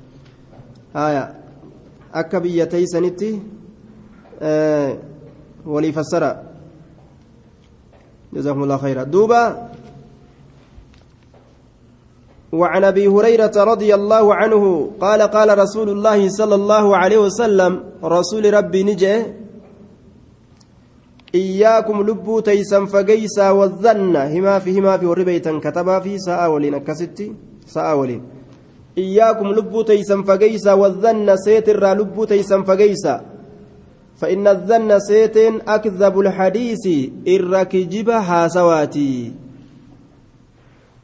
haya 0.93 1.35
akka 2.13 2.39
biyya 2.39 2.67
teeysanitti 2.67 3.41
walii 5.65 5.91
fassara 5.91 6.43
jazaakumullahu 8.33 8.81
khayra 8.81 9.05
duuba 9.05 9.68
وعن 12.51 12.83
أبي 12.83 13.07
هريرة 13.07 13.51
رضي 13.57 13.95
الله 13.95 14.35
عنه 14.35 14.91
قال 15.01 15.21
قال 15.21 15.49
رسول 15.59 15.89
الله 15.89 16.29
صلى 16.29 16.55
الله 16.55 16.97
عليه 16.97 17.17
وسلم 17.17 17.83
رسول 18.03 18.53
ربي 18.53 18.83
نجي 18.83 19.23
إياكم 21.35 22.01
لبو 22.01 22.39
تيسن 22.39 22.85
فقيسا 22.85 23.49
والظن 23.49 24.15
هما 24.15 24.59
في 24.59 24.79
هما 24.79 24.97
في 24.97 25.05
وربيتا 25.05 25.59
كتبا 25.63 25.99
في 25.99 26.17
ساعة 26.17 26.49
ولين 26.49 26.73
أكستي 26.73 27.33
ساعة 27.67 27.95
ولين. 27.95 28.21
إياكم 28.97 29.47
لبو 29.47 29.81
تيسن 29.81 30.23
فقيسا 30.23 30.73
والظن 30.73 31.35
سيتر 31.38 31.93
لبو 31.93 32.25
تيسن 32.25 32.63
فقيسا. 32.63 33.21
فإن 34.17 34.47
الظن 34.47 34.99
سيتن 34.99 35.62
أكذب 35.67 36.19
الحديث 36.19 36.85
إركجب 37.27 38.12
حاسواتي 38.12 39.31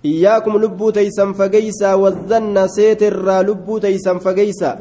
إياكم 0.04 0.58
لبو 0.58 0.90
تيسن 0.90 1.32
فقيسا 1.32 1.94
والظن 1.94 2.68
سيتر 2.68 3.40
لبو 3.40 3.78
تيسن 3.78 4.18
فقيسا 4.18 4.72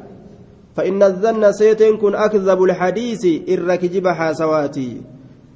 فإن 0.76 1.04
الظن 1.04 1.52
سيتن 1.52 1.98
كن 1.98 2.16
أكذب 2.16 2.64
الحديث 2.64 3.24
إركجب 3.50 4.08
حاسواتي 4.08 5.02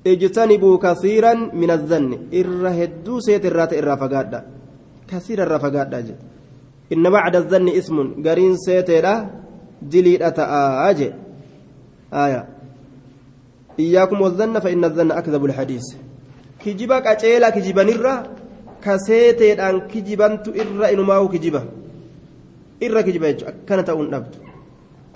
اجتنبوا 0.08 0.78
كثيرا 0.78 1.34
من 1.54 1.72
الظن 1.72 2.12
إر 2.34 2.64
هدو 2.80 3.20
سيت 3.20 3.46
الرات 3.46 3.74
إر 3.74 3.98
فقادا 3.98 4.40
كثير 5.08 5.44
الر 5.44 5.60
فقادا 5.60 6.16
إن 6.94 7.10
بعد 7.10 7.36
الظن 7.36 7.70
اسم 7.70 7.98
قرين 8.26 8.58
سيت 8.58 8.92
دليل 9.82 10.24
أتآج 10.24 11.00
آية 12.14 12.42
إياكم 13.80 14.22
والظن 14.22 14.60
فإن 14.60 14.84
الظن 14.86 15.12
أكذب 15.12 15.46
الحديث 15.46 15.84
كجبك 16.66 17.08
أجيلا 17.08 17.50
كجبا 17.50 17.84
نرى 17.84 18.24
كسيت 18.89 19.41
أن 19.61 19.77
كجبنت 19.93 20.45
إر 20.49 20.81
إنماه 20.95 21.23
كجبا 21.29 21.63
إر 22.85 22.97
كجبا 23.07 23.29
أكنت 23.31 23.89
أون 23.93 24.15
أبدو 24.15 24.39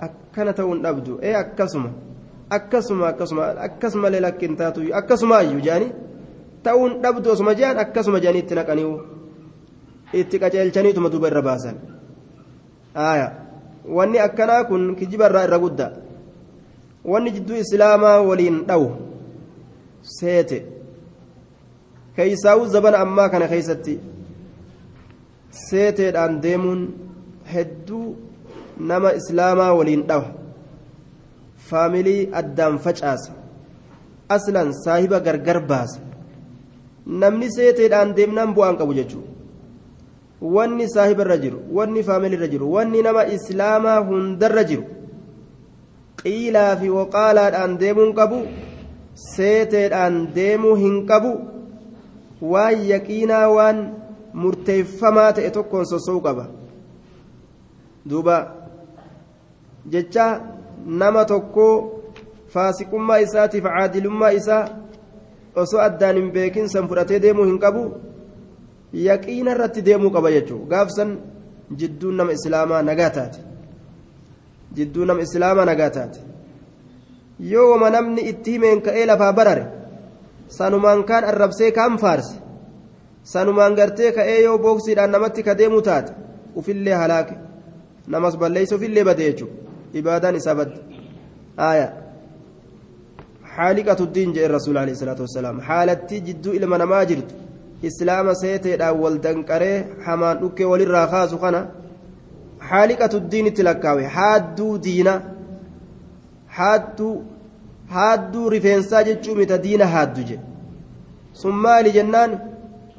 أكنت 0.05 0.59
أون 0.59 0.85
أبدو 0.85 1.13
إيه 1.25 1.39
أكسمه 1.39 1.91
akkasuma 2.49 3.07
akkasuma 3.07 3.43
akkasuma 3.67 4.09
lee 4.13 4.21
lakkin 4.21 4.55
taatu 4.55 4.81
akkasuma 4.93 5.41
iyyuu 5.43 5.61
jaani 5.67 5.87
ta'uun 6.63 7.01
dhabdu 7.03 7.31
osuma 7.33 7.55
jaan 7.55 7.77
akkasuma 7.83 8.19
jaanii 8.23 8.43
itti 8.45 8.55
naqanii 8.59 8.89
itti 10.21 10.39
qaceelchaniituma 10.43 11.09
duuba 11.13 11.27
irra 11.31 11.41
baasan 11.41 11.75
aayaa 13.05 13.31
wanni 13.97 14.19
akkanaa 14.27 14.63
kun 14.69 14.83
kijiba 14.99 15.29
irraa 15.29 15.45
irra 15.47 15.59
guddaa 15.65 15.91
wanni 17.13 17.31
jidduu 17.35 17.57
islaamaa 17.63 18.17
waliin 18.29 18.59
dhawu 18.69 18.87
seete 20.17 20.57
keeysaa'uu 22.15 22.67
zabana 22.75 22.97
ammaa 23.05 23.29
kana 23.33 23.47
keeysatti 23.53 23.99
seeteedhaan 25.67 26.39
deemuun 26.45 26.81
hedduu 27.53 28.07
nama 28.91 29.13
islaamaa 29.19 29.73
waliin 29.79 30.07
dhawa 30.09 30.29
faamilii 31.69 32.29
addaan 32.41 32.79
facaasa 32.85 33.31
aslan 34.35 34.73
saahiba 34.85 35.19
gargar 35.27 35.59
baasa 35.71 35.99
namni 37.23 37.53
seeteedhaan 37.57 38.15
deemnaan 38.17 38.55
bu'aan 38.57 38.77
qabu 38.81 38.93
jechuudha 38.99 39.31
wanni 40.55 40.89
saahibarra 40.95 41.37
jiru 41.43 41.59
wanni 41.77 42.03
faamilirra 42.09 42.47
jiru 42.53 42.73
wanni 42.75 43.01
nama 43.07 43.23
islaamaa 43.37 43.99
hundarra 44.09 44.63
jiru 44.71 44.85
qiilaa 46.23 46.75
fi 46.81 46.89
waqaalaadhaan 46.97 47.79
deemuun 47.81 48.13
qabu 48.19 48.39
seeteedhaan 49.35 50.19
deemuu 50.35 50.75
hin 50.83 50.95
qabu 51.11 51.31
waan 52.51 52.85
yaqiinaa 52.93 53.47
waan 53.55 53.77
murteeffamaa 54.43 55.31
ta'e 55.39 55.49
tokkoon 55.57 55.85
sossoo'u 55.91 56.21
qaba 56.27 56.45
duuba 58.09 58.37
jecha 59.95 60.25
nama 60.85 61.25
tokko 61.33 61.67
faasiqummaa 62.53 63.19
isaatiif 63.25 63.63
caadilummaa 63.75 64.33
isaa 64.39 64.63
osoo 65.55 65.81
addaan 65.87 66.15
hin 66.21 66.31
beekin 66.37 66.69
san 66.73 66.87
fudhatee 66.89 67.21
deemuu 67.27 67.45
hin 67.51 67.59
qabu 67.65 67.83
yaqiina 69.07 69.51
irratti 69.55 69.85
deemuu 69.87 70.11
qaba 70.17 70.31
jechuudha 70.35 70.69
gaafsan 70.75 71.17
jidduun 71.81 72.15
nama 72.21 72.31
islaamaa 72.39 72.81
nagaa 72.89 73.09
taate 73.17 73.39
jidduu 74.75 75.05
nama 75.05 75.21
islaamaa 75.27 75.65
nagaa 75.71 75.89
taate 75.97 76.19
yoo 77.51 77.69
wama 77.71 77.89
namni 77.95 78.21
itti 78.31 78.51
himeen 78.57 78.81
ka'ee 78.87 79.05
lafaa 79.11 79.33
barare 79.39 79.65
sanumaan 80.57 81.03
kaan 81.09 81.23
arrabsee 81.31 81.71
kaan 81.77 81.97
faarse. 82.03 82.35
Sanumaan 83.33 83.73
gartee 83.79 84.11
ka'ee 84.17 84.39
yoo 84.43 84.57
booksiidhaan 84.63 85.11
namatti 85.11 85.43
ka 85.47 85.57
deemuu 85.57 85.81
taate 85.87 86.11
ufillee 86.55 86.93
halaake 87.01 87.35
namas 88.07 88.37
balleeysa 88.41 88.75
ufillee 88.75 89.03
bade 89.09 89.23
jechuudha 89.29 89.55
ibaadaan 89.99 90.35
isaa 90.39 90.55
badde. 90.59 90.79
Aayaa 91.67 91.91
xaaliqatu 93.55 94.05
diin 94.15 94.33
jedhe 94.35 94.47
rasuul 94.57 94.77
alayhi 94.83 94.99
salaatu 95.01 95.21
wassalaam. 95.25 95.59
Haalatti 95.69 96.21
jidduu 96.27 96.53
ilma 96.59 96.77
namaa 96.77 97.05
jirtu. 97.05 97.33
Islaama 97.89 98.33
seeteedhaan 98.41 98.99
wal 99.03 99.17
danqaree 99.25 99.77
hamaan 100.05 100.37
dhukkee 100.41 100.65
walirraa 100.71 101.07
kaasu 101.13 101.37
kana 101.43 101.59
xaaliqatu 102.69 103.17
diin 103.31 103.47
itti 103.51 103.63
lakkaawe 103.69 104.03
haadduu 104.17 104.73
diina. 104.85 105.13
Haadduu 106.57 107.13
haadduu 107.95 108.49
rifeensaa 108.55 109.03
jechuu 109.09 109.35
mita 109.41 109.57
diina 109.65 109.87
haaddu 109.95 110.21
jedhe 110.29 110.43
sun 111.41 111.55
maali 111.65 111.91
jennaan 111.97 112.37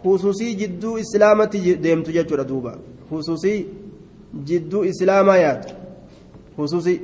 hususii 0.04 0.54
jidduu 0.60 0.98
islaamatti 1.04 1.76
deemtu 1.86 2.16
jechuudha 2.16 2.44
duuba 2.50 2.76
hususii 3.10 3.58
jidduu 4.50 4.84
islaamaa 4.92 5.38
yaadu 5.44 5.68
hususii 6.58 7.00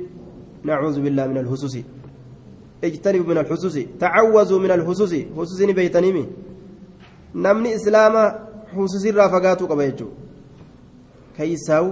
nacuudhu 0.63 1.01
billaa 1.07 1.27
min 1.31 1.37
alhususi 1.43 1.85
اجتنبوا 2.83 3.25
من 3.33 3.37
الحسوس 3.37 3.79
تعوذوا 3.99 4.59
من 4.59 4.71
الحسوس 4.71 5.13
حسوس 5.37 5.61
بيتنيمي 5.61 6.25
نمني 7.35 7.75
إسلام 7.75 8.15
حسوس 8.73 9.05
الرافقات 9.05 9.63
قبيجو 9.63 10.07
كيساو 11.37 11.85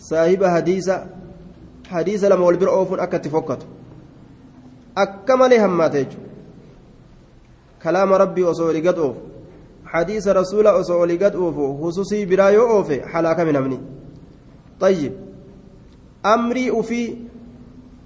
نمني 0.00 0.36
صاحب 0.38 0.38
دينا 0.38 0.38
صاحب 0.38 0.38
كتابة 0.38 0.44
صاحب 0.44 0.44
حديثة 0.44 1.06
حديثة 1.88 2.28
لما 2.28 2.44
والبر 2.44 2.68
أوفن 2.68 3.00
أكا 3.00 3.18
تفكت 3.18 3.66
أكا 4.98 5.34
مالي 5.34 5.64
همات 5.64 5.96
كلام 7.82 8.12
ربي 8.12 8.42
وصولي 8.42 8.88
قد 8.88 8.98
أوف 8.98 9.16
حديث 9.86 10.28
رسول 10.28 10.68
وصولي 10.68 11.16
قد 11.16 11.34
أوف 11.34 11.82
خصوصي 11.82 12.24
برايو 12.24 12.70
أوف 12.70 12.92
حلاك 12.92 13.40
من 13.40 13.56
أمني 13.56 13.80
طيب 14.80 15.12
أمري 16.26 16.80
أفي 16.80 17.16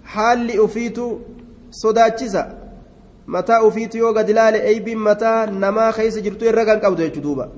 حالي 0.04 0.64
أفيتو 0.64 1.18
صداتشيسا 1.70 2.58
متى 3.26 3.52
أفيتو 3.52 3.98
يوغا 3.98 4.22
دلالي 4.22 4.62
أيبي 4.62 4.94
متى 4.94 5.46
نما 5.48 5.90
خيس 5.90 6.18
جرتو 6.18 6.46
الرقان 6.46 6.80
قبضو 6.80 7.02
يجدوبا 7.02 7.52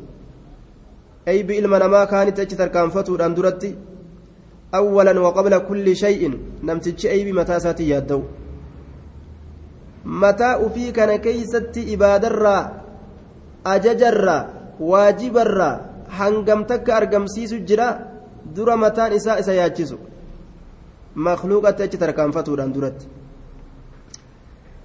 أيبي 1.29 1.59
إلما 1.59 1.79
نما 1.79 2.05
كانت 2.05 2.41
أجتر 2.41 2.69
كان 2.69 2.91
فتو 2.91 3.17
داندرتي 3.17 3.94
أولا 4.75 5.21
وقبل 5.21 5.59
كل 5.59 5.87
شيء 5.97 6.23
نمتج 6.63 7.07
أيبي 7.07 7.33
متى 7.33 7.61
ساتي 7.61 7.89
يادو 7.89 8.23
متى 10.05 10.51
أفي 10.65 10.93
كان 10.93 11.17
كيستي 11.17 11.95
إبادرا 11.95 12.59
أججرا 13.67 14.39
واجبرا 14.81 15.71
هنغمتك 16.19 16.91
أرقمسيس 16.91 17.53
جرا 17.55 17.89
dura 18.45 18.77
mataan 18.77 19.17
isaa 19.17 19.41
isa 19.41 19.53
yaachisu 19.57 19.97
makluuqatti 21.17 21.83
achi 21.83 21.97
tarkaanfatuudhaan 21.97 22.75
duratti 22.77 23.07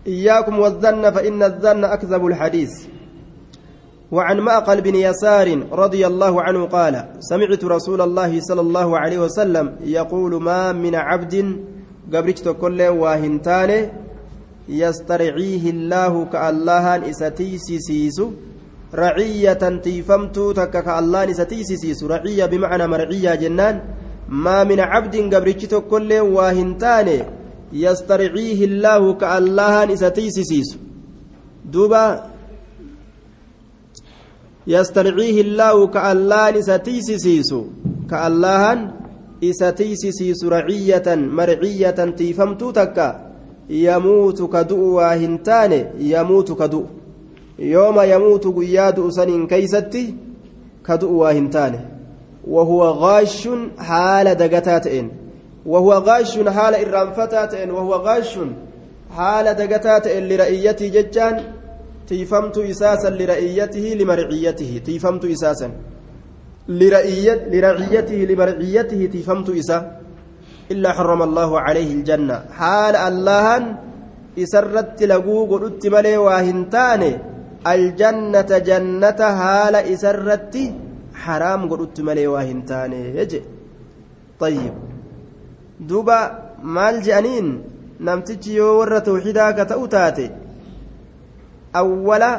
إياكم 0.07 0.59
والظن 0.59 1.11
فإن 1.11 1.43
الظن 1.43 1.83
أكذب 1.83 2.25
الحديث. 2.25 2.73
وعن 4.11 4.39
مأقل 4.39 4.81
بن 4.81 4.95
يسار 4.95 5.47
رضي 5.71 6.07
الله 6.07 6.41
عنه 6.41 6.65
قال 6.65 7.05
سمعت 7.19 7.63
رسول 7.65 8.01
الله 8.01 8.39
صلى 8.39 8.61
الله 8.61 8.97
عليه 8.99 9.19
وسلم 9.19 9.75
يقول 9.85 10.43
ما 10.43 10.71
من 10.71 10.95
عبد 10.95 11.35
قبرت 12.13 12.47
كل 12.61 12.81
واهنتان 12.81 13.89
يسترعيه 14.69 15.63
الله 15.69 16.25
كالله 16.25 17.09
إستيسي 17.09 17.79
سيسو 17.79 18.27
رعية 18.95 19.63
تيفمت 19.85 20.37
تكك 20.57 20.87
الله 20.87 21.25
نستيسيس 21.25 22.03
رعية 22.03 22.45
بمعنى 22.45 22.87
مرعية 22.87 23.35
جنان. 23.35 23.75
ما 24.29 24.63
من 24.63 24.79
عبد 24.79 25.15
قبرتش 25.33 25.73
كل 25.89 26.11
واهنتان 26.13 27.07
يسترعيه 27.73 28.59
الله 28.65 29.13
كالله 29.13 29.85
نستيسيس 29.85 30.69
دوبا 31.65 32.28
يسترعيه 34.67 35.41
الله 35.41 35.87
كالله 35.87 36.49
نستيسيس 36.51 37.55
كالله 38.09 38.91
إستيسيس 39.43 40.45
رعية 40.45 41.07
مرعية 41.15 41.99
تيفمت 42.17 42.63
تك 42.63 43.15
يموت 43.69 44.39
كدؤ 44.53 44.79
واهنتان 44.79 45.71
يموت 45.99 46.51
كدؤ 46.59 46.85
yooma 47.59 48.05
yamuutu 48.05 48.53
guyyaa 48.53 48.91
du'u 48.95 49.11
saniin 49.11 49.47
keeysatti 49.47 50.15
ka 50.81 50.97
du'u 50.97 51.19
waa 51.19 51.31
hin 51.31 51.49
taane 51.49 51.79
wahuwa 52.47 52.93
gaashun 53.01 53.71
haala 53.77 54.35
dagataa 54.35 54.79
ta'een 54.79 55.09
wahuwa 55.65 56.01
gaashun 56.01 56.47
haala 56.47 56.79
irraanfataa 56.79 57.47
ta'een 57.47 57.71
limarciyyatihi 64.01 64.81
tiifamtu 64.87 65.27
isaasan 65.35 65.71
lira'iyyatihi 66.81 68.27
limarciyyatihi 68.31 69.07
tiifamtu 69.15 69.55
isa 69.61 69.77
illaa 70.73 70.95
xarama 70.99 71.23
allaahu 71.29 71.61
calayhi 71.65 71.93
iljanna 71.97 72.41
haala 72.61 73.05
allahan 73.09 73.63
isarratti 74.45 75.09
laguu 75.13 75.43
godhutti 75.51 75.93
malee 75.95 76.17
waa 76.25 76.41
hin 76.49 76.65
taane 76.75 77.11
aljannata 77.73 78.63
jannata 78.69 79.31
haala 79.41 79.85
isarratti 79.95 80.65
haraam 81.23 81.61
godhutti 81.71 82.05
malee 82.09 82.27
waa 82.33 82.45
hin 82.51 82.61
taane 82.73 82.99
je 83.31 83.41
طيب 84.39 84.73
namtichi 87.99 88.55
yoo 88.55 88.77
warra 88.79 88.99
tawxidaa 89.07 89.51
ka 89.53 89.65
ta'u 89.71 89.87
taate 89.95 90.25
awwala 91.73 92.29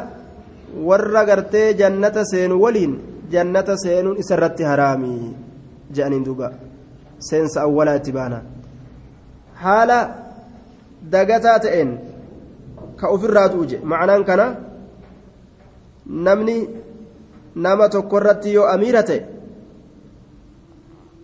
warra 0.75 1.25
gartee 1.25 1.75
jannata 1.75 2.25
seenu 2.25 2.61
waliin 2.63 2.99
jannata 3.31 3.77
seenuun 3.77 4.19
isarratti 4.19 4.63
haraamii 4.63 5.35
je'aniin 5.95 6.25
duba 6.25 6.53
seensa 7.19 7.63
awwalaa 7.63 7.95
itti 8.01 8.13
baana. 8.13 8.43
Haala 9.63 9.99
dagataa 11.11 11.59
ta'een 11.59 11.91
ka 12.97 13.09
ofirraa 13.09 13.49
tu'u 13.49 13.67
je 13.67 13.79
macnaan 13.85 14.25
kana 14.25 14.47
namni 16.07 16.57
nama 17.55 17.89
tokko 17.89 18.17
irratti 18.21 18.55
yoo 18.55 18.67
amiira 18.75 19.03
ta'e 19.03 19.21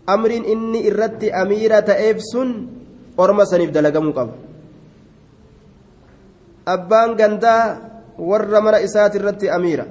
amriin 0.07 0.45
inni 0.45 0.87
irratti 0.91 1.33
amiira 1.33 1.83
ta'eef 1.83 2.19
sun 2.33 2.51
orma 3.19 3.47
saniif 3.47 3.71
dalagamuu 3.75 4.15
qaba. 4.15 4.35
Abbaan 6.67 7.15
gandaa 7.17 7.63
warra 8.19 8.61
mana 8.61 8.81
isaati 8.81 9.19
irratti 9.19 9.51
amiira 9.51 9.87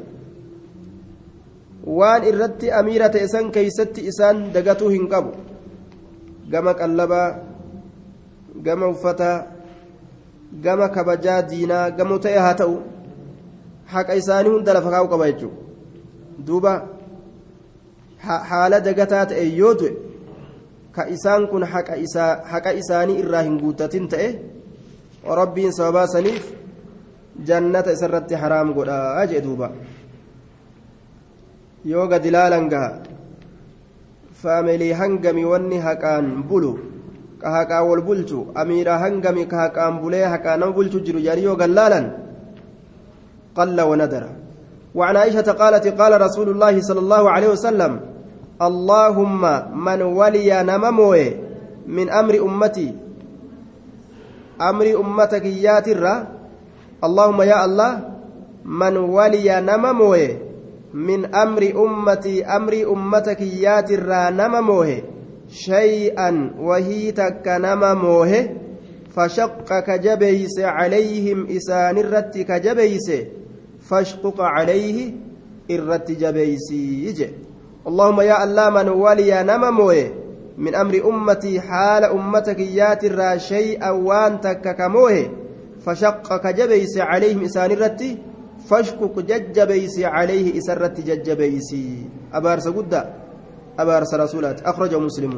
waan 1.85 2.23
irratti 2.23 2.71
amiira 2.71 3.09
ta'e 3.09 3.27
san 3.27 3.51
keeysatti 3.51 4.07
isaan 4.11 4.51
dagatuu 4.53 4.89
hin 4.89 5.07
qabu 5.09 5.31
gama 6.49 6.73
qallabaa 6.73 7.29
gama 8.63 8.87
uffataa 8.87 9.37
gama 10.61 10.89
kabajaa 10.89 11.41
diinaa 11.51 11.91
gamoo 11.91 12.19
ta'e 12.25 12.37
haa 12.37 12.55
ta'u 12.63 12.75
haqa 13.93 14.17
isaanii 14.21 14.55
hunda 14.55 14.73
lafa 14.73 14.89
kaa'u 14.95 15.07
qaba 15.13 15.31
jechuudha 15.31 16.45
duuba 16.47 16.73
haala 18.49 18.81
dagataa 18.89 19.25
ta'e 19.31 19.45
yoo 19.61 19.73
du'e 19.79 19.93
ka 20.95 21.07
isaan 21.15 21.47
kun 21.47 21.63
haqa 21.63 22.73
isaanii 22.81 23.19
irraa 23.23 23.43
hin 23.47 23.57
guutatin 23.61 24.07
ta'e 24.13 24.29
rabbiin 25.41 25.73
sababaa 25.77 26.07
saniif 26.07 26.64
jannata 27.43 27.91
isarratti 27.91 28.35
haraam 28.35 28.73
godhaa 28.73 29.25
jee 29.31 29.41
duuba 29.41 29.71
yoo 31.85 32.07
gadi 32.07 32.31
laalan 32.31 32.69
gaha 32.69 32.91
faamilii 34.41 34.93
hangami 35.01 35.45
wanni 35.45 35.79
haqaan 35.87 36.43
bulu 36.49 36.73
ka 37.41 37.49
haqaan 37.55 37.87
wal 37.89 38.01
bulchu 38.01 38.39
amiira 38.55 38.99
hangami 39.03 39.47
ka 39.47 39.57
haqaan 39.67 39.99
bulee 40.03 40.25
haqaan 40.33 40.59
nama 40.59 40.71
bulchu 40.77 40.99
jiru 41.05 41.19
jedhanii 41.25 41.47
yoo 41.49 41.57
gallaalan 41.63 42.25
قل 43.55 43.81
وندر 43.81 44.23
وعن 44.95 45.15
عائشة 45.17 45.51
قالت 45.51 45.87
قال 45.87 46.21
رسول 46.21 46.49
الله 46.49 46.81
صلى 46.81 46.99
الله 46.99 47.23
عليه 47.29 47.49
وسلم 47.55 47.99
اللهم 48.61 49.41
من 49.87 50.01
ولي 50.01 50.63
نمموي 50.63 51.25
من 51.87 52.09
أمر 52.09 52.33
أمتي 52.47 52.89
أمر 54.61 54.85
أمتك 54.99 55.45
يا 57.03 57.07
ترى 57.07 57.09
اللهم 57.09 57.41
يا 57.41 57.65
الله 57.65 57.99
من 58.65 58.97
ولي 58.97 59.61
نمموي 59.61 60.37
من 60.93 61.35
أمر 61.35 61.73
أمتي 61.85 62.45
أمر 62.45 62.73
أمتك 62.93 63.41
يا 63.41 63.81
ترى 63.81 64.31
نمموه 64.31 65.01
شيئا 65.49 66.51
وهي 66.59 67.11
تك 67.11 67.47
نمموه 67.47 68.49
فشق 69.15 69.79
كجبيس 69.79 70.59
عليهم 70.59 71.47
إسان 71.47 71.97
الرت 71.97 72.37
كجبيس 72.37 73.11
فاشقق 73.79 74.41
عليه 74.41 75.13
الرت 75.71 76.11
جبيسي 76.11 77.27
اللهم 77.87 78.21
يا 78.21 78.43
الله 78.43 78.69
من 78.69 78.89
ولي 78.89 79.43
نمموه 79.43 80.11
من 80.57 80.75
أمر 80.75 81.09
أمتي 81.09 81.61
حال 81.61 82.03
أمتك 82.03 82.59
ياتر 82.59 83.37
شيئا 83.37 83.89
وأنتك 83.89 84.75
كموه 84.75 85.44
فشق 85.85 86.27
كجبيس 86.43 86.97
عليهم 86.97 87.43
إسان 87.43 87.71
الرتي 87.71 88.17
فاشكك 88.69 89.15
ججبيس 89.29 89.95
عليه 90.15 90.57
إسرت 90.59 90.97
ججبيس 91.09 91.69
أبارس 92.33 92.67
قد 92.67 92.93
أبارس 93.79 94.11
رسولات 94.13 94.57
أخرج 94.61 94.95
مسلم 94.95 95.33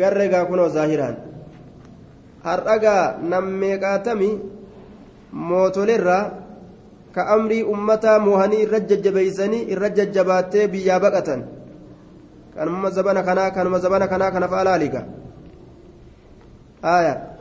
قرقا 0.00 0.42
كنو 0.48 0.66
nammeeqaatami 3.32 4.28
mootolerraa 5.32 6.30
ka 7.14 7.26
amrii 7.34 7.62
ummataa 7.74 8.18
moohanii 8.26 8.62
irra 8.66 8.80
jajjabeeysanii 8.90 9.66
irra 9.74 9.88
jajjabaattee 9.96 10.68
biyyaa 10.74 11.00
baqatan 11.00 11.42
kanuma 12.54 12.90
zabana 12.90 13.22
kanaa 13.28 13.50
kanuma 13.50 13.78
zabana 13.78 14.06
kanaa 14.12 14.30
kana 14.30 14.48
fa'a 14.52 14.64
laaliga 14.68 15.00
aya 16.82 17.35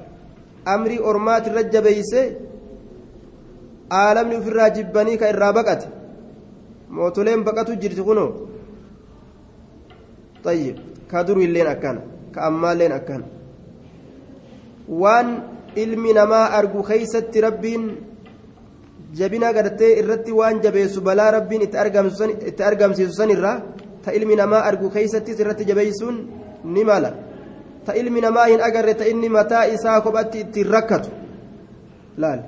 amrii 0.73 0.99
ormaati 1.09 1.49
irra 1.49 1.63
jabeeyse 1.73 2.21
aalamni 4.01 4.35
ofirraa 4.41 4.69
jibbanii 4.77 5.17
kan 5.21 5.29
irraa 5.33 5.53
baqate 5.59 5.87
mootoleen 6.89 7.43
baqatu 7.47 7.75
jirti 7.81 8.01
kunoo? 8.09 8.31
Tayyib 10.43 10.77
ka 11.09 11.23
durilleen 11.27 11.67
akkana 11.67 12.01
ka 12.33 12.39
ammaalleen 12.47 12.91
akkana. 12.99 13.25
Waan 15.01 15.27
ilmi 15.75 16.13
namaa 16.13 16.45
argu 16.57 16.83
keeysatti 16.89 17.41
rabbiin 17.41 17.83
jabina 19.17 19.53
gartee 19.53 19.97
irratti 20.01 20.31
waan 20.39 20.61
jabeessu 20.63 21.01
balaa 21.01 21.31
rabbiin 21.37 21.61
itti 22.47 22.63
argamsiisu 22.69 23.13
sanirraa 23.19 23.57
ta 24.03 24.11
ilmi 24.17 24.35
namaa 24.35 24.63
argu 24.69 24.89
keeysattis 24.95 25.39
irratti 25.39 25.65
jabeeysuun 25.69 26.17
ni 26.63 26.83
mala. 26.83 27.11
Ta 27.85 27.93
ilmi 27.93 28.21
namaa 28.21 28.45
hin 28.45 28.61
agarre 28.61 28.93
ta 28.93 29.05
inni 29.05 29.29
mataa 29.29 29.63
isaa 29.75 30.01
kophatti 30.01 30.39
ittiin 30.45 30.67
rakkatu 30.77 31.09
laal 32.17 32.41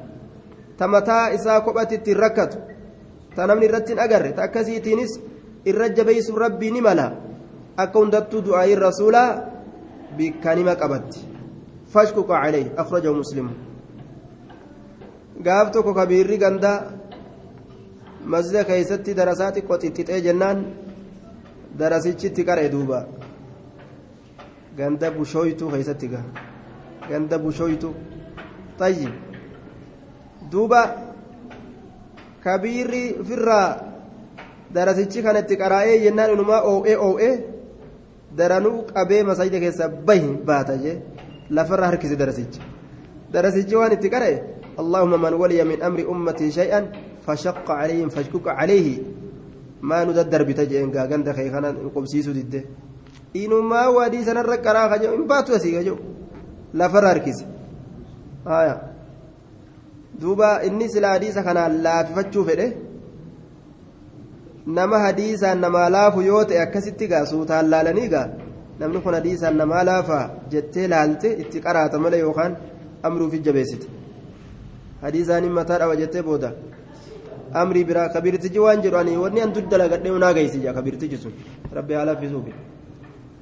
ta 0.78 0.88
mataa 0.88 1.30
isaa 1.38 1.62
kophatti 1.62 1.96
ittiin 1.96 2.20
rakkatu 2.26 2.58
ta 3.36 3.48
namni 3.48 3.66
irratti 3.70 3.94
hin 3.94 4.04
agarre 4.08 4.34
ta 4.34 4.44
akkasiitiinis 4.50 5.20
irra 5.66 5.90
jabeeysuun 5.90 6.42
rabbii 6.46 6.72
ni 6.72 6.82
mala 6.82 7.08
akka 7.78 8.00
hundattuu 8.00 8.46
du'aayin 8.46 8.86
rasuulaa 8.90 9.30
bikkanima 10.18 10.76
qabatti 10.76 11.38
فاشكك 11.94 12.32
عليه 12.32 12.68
أخرجه 12.78 13.12
مسلم 13.14 13.48
قابتك 15.46 15.88
كبير 15.98 16.28
غندا 16.44 16.74
مسجد 18.26 18.62
كيستي 18.62 19.14
درساتي 19.14 19.62
قطيتي 19.70 20.20
جنان 20.26 20.58
درسيتي 21.80 22.44
كره 22.44 22.68
دوبا 24.78 24.86
غندا 24.86 25.10
بوشويتو 25.10 25.72
كيستي 25.72 26.08
غندا 27.10 27.38
بوشويتو 27.38 27.92
طيب 28.80 29.14
دوبا 30.52 30.82
كبير 32.46 32.92
فرا 33.24 33.88
darasichi 34.74 35.24
kanatti 35.24 35.58
qaraa'ee 35.58 36.00
jennaan 36.04 36.32
inumaa 36.36 36.62
oo'ee 36.72 36.96
oo'ee 37.08 37.34
daranuu 38.38 38.84
qabee 38.94 39.24
masajida 39.24 39.60
keessa 39.64 39.90
bahi 39.90 40.30
baata 40.50 40.78
jee 40.84 40.96
lafarra 41.50 41.88
harkisi 41.92 42.18
darasichi 42.22 42.60
darasichi 43.34 43.76
waan 43.76 43.96
itti 43.98 44.10
qara'e 44.16 44.36
allahumma 44.84 45.18
man 45.26 45.34
waliya 45.44 45.66
min 45.66 45.84
amri 45.90 46.04
ummatii 46.16 46.52
shay'an 46.60 46.92
fashaqqa 47.26 47.80
calayhim 47.80 48.10
fashkuka 48.10 48.58
calayhi 48.60 48.96
maa 49.82 50.04
nu 50.06 50.14
daddarbita 50.20 50.66
jeen 50.66 50.92
gaa 50.92 51.08
ganda 51.08 51.34
kee 51.34 51.50
kana 51.50 51.74
inumaa 53.44 53.90
waadii 53.98 54.24
sanarra 54.30 54.58
qaraa 54.66 54.90
kaje 54.92 55.08
hin 55.14 55.26
baatu 55.32 55.56
asii 55.58 55.74
kaje 55.78 55.94
lafarra 56.74 57.10
harkisi. 57.14 57.46
Haya 58.46 58.76
duuba 60.22 60.50
inni 60.68 60.90
sila 60.90 61.10
hadiisa 61.16 61.44
kanaan 61.44 61.82
laafifachuu 61.84 62.46
fedhe. 62.50 62.68
Nama 64.78 65.00
hadiisaan 65.00 65.60
namaa 65.66 65.90
laafu 65.90 66.22
yoo 66.22 66.44
ta'e 66.46 66.60
akkasitti 66.62 67.08
gaa 67.08 67.26
suutaan 67.26 67.70
laalanii 67.74 68.08
gaa 68.14 68.28
namni 68.80 69.00
kun 69.04 69.14
hadiisaan 69.18 69.58
namaa 69.62 69.84
laafaa 69.90 70.24
jettee 70.54 70.88
laalte 70.94 71.32
itti 71.44 71.62
qaraata 71.68 72.00
malee 72.06 72.20
yookaan 72.20 72.58
amruufi 73.10 73.40
jabeessite 73.46 73.88
hadiisaanin 75.02 75.52
mataa 75.60 75.80
dhawa 75.80 75.96
jettee 76.02 76.24
booda. 76.30 76.52
Amrii 77.54 77.84
biraa 77.90 78.10
kabirtiji 78.16 78.60
waan 78.60 78.82
jedhu 78.86 78.98
ani 79.02 79.18
wanni 79.18 79.42
an 79.42 79.54
dudda 79.56 79.78
lagadhee 79.84 80.12
unaa 80.12 80.34
geessi 80.34 80.60
jaa 80.66 80.74
kabirtiji 80.74 81.18
sun. 81.18 81.34
Rabbi 81.78 81.94
haa 81.94 82.06
laffisuufi 82.10 82.54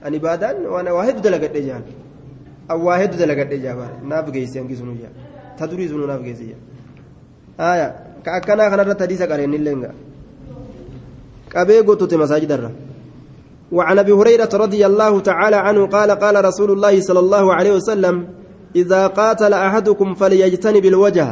ani 0.06 0.18
baadaan 0.26 0.58
waan 0.74 0.88
waa 0.97 1.06
hedduu 1.08 1.24
dalagadhee 1.28 1.64
jaan 1.70 1.84
waa 2.86 2.97
hedduu 3.01 3.20
dalagadhee 3.24 3.60
jaa 3.66 3.76
bara 3.80 3.95
naaf 4.12 4.28
geessi 4.36 4.58
hangi 4.60 4.76
sunu 4.82 4.93
jaa 5.01 5.14
ta 5.58 5.68
durii 5.70 5.89
sunu 5.91 6.06
naaf 6.12 6.22
geessi 6.28 6.45
jaa 6.51 6.62
aya 7.74 7.88
ka 8.26 8.30
akkanaa 8.38 8.70
kanarratti 8.72 9.03
hadiisa 9.06 9.26
qareenillee 9.32 9.76
nga 9.82 9.91
qabee 11.53 11.82
gottute 11.88 12.18
masaajidarra 12.24 12.72
وعن 13.72 13.99
ابي 13.99 14.12
هريره 14.12 14.49
رضي 14.53 14.86
الله 14.86 15.14
تعالى 15.20 15.56
عنه 15.56 15.82
قال 15.95 16.10
قال 16.12 16.36
رسول 16.45 16.70
الله 16.72 17.01
صلى 17.01 17.20
الله 17.20 17.45
عليه 17.53 17.74
وسلم 17.82 18.16
اذا 18.76 19.08
قاتل 19.08 19.53
احدكم 19.53 20.08
فليجتنب 20.14 20.86
الوجه 20.86 21.28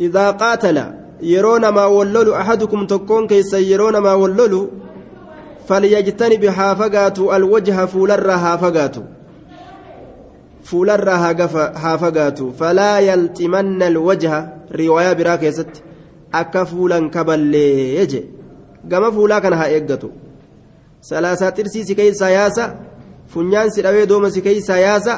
اذا 0.00 0.30
قاتل 0.30 0.78
يرون 1.22 1.68
ما 1.68 1.84
ولل 1.86 2.32
احدكم 2.32 2.86
تكون 2.86 3.26
كيس 3.26 3.52
يرون 3.54 3.96
ما 3.98 4.12
ولل 4.14 4.68
فليجتنب 5.68 6.46
حافقات 6.46 7.18
الوجه 7.18 7.86
فول 7.86 8.30
حافقات 8.30 8.96
فول 10.64 10.90
حافقات 11.76 12.42
فلا 12.42 12.98
يلتمن 12.98 13.82
الوجه 13.82 14.54
jeche 18.00 18.22
gama 18.88 19.12
fuulaa 19.12 19.40
kana 19.40 19.56
haa 19.56 19.68
eeggatu 19.68 20.08
salaasaa 21.00 21.52
xirsii 21.56 21.84
si 21.84 21.94
keeysaa 21.94 22.30
yaasa 22.30 22.64
funyaan 23.32 23.70
si 23.70 23.82
dhawee 23.82 24.06
dooma 24.06 24.30
si 24.30 24.42
keeysaa 24.46 24.80
yaasa 24.86 25.14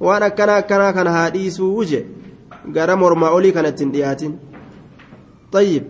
waan 0.00 0.22
akkana 0.22 0.56
akkanaa 0.56 0.92
kana 0.92 1.10
haa 1.16 1.30
dhiisuu 1.30 1.84
je 1.90 2.00
gara 2.72 2.96
mormaa 2.96 3.30
olii 3.30 3.52
kana 3.52 3.68
ittiin 3.68 3.92
dhiyaatin 3.92 4.32
طيب 5.52 5.84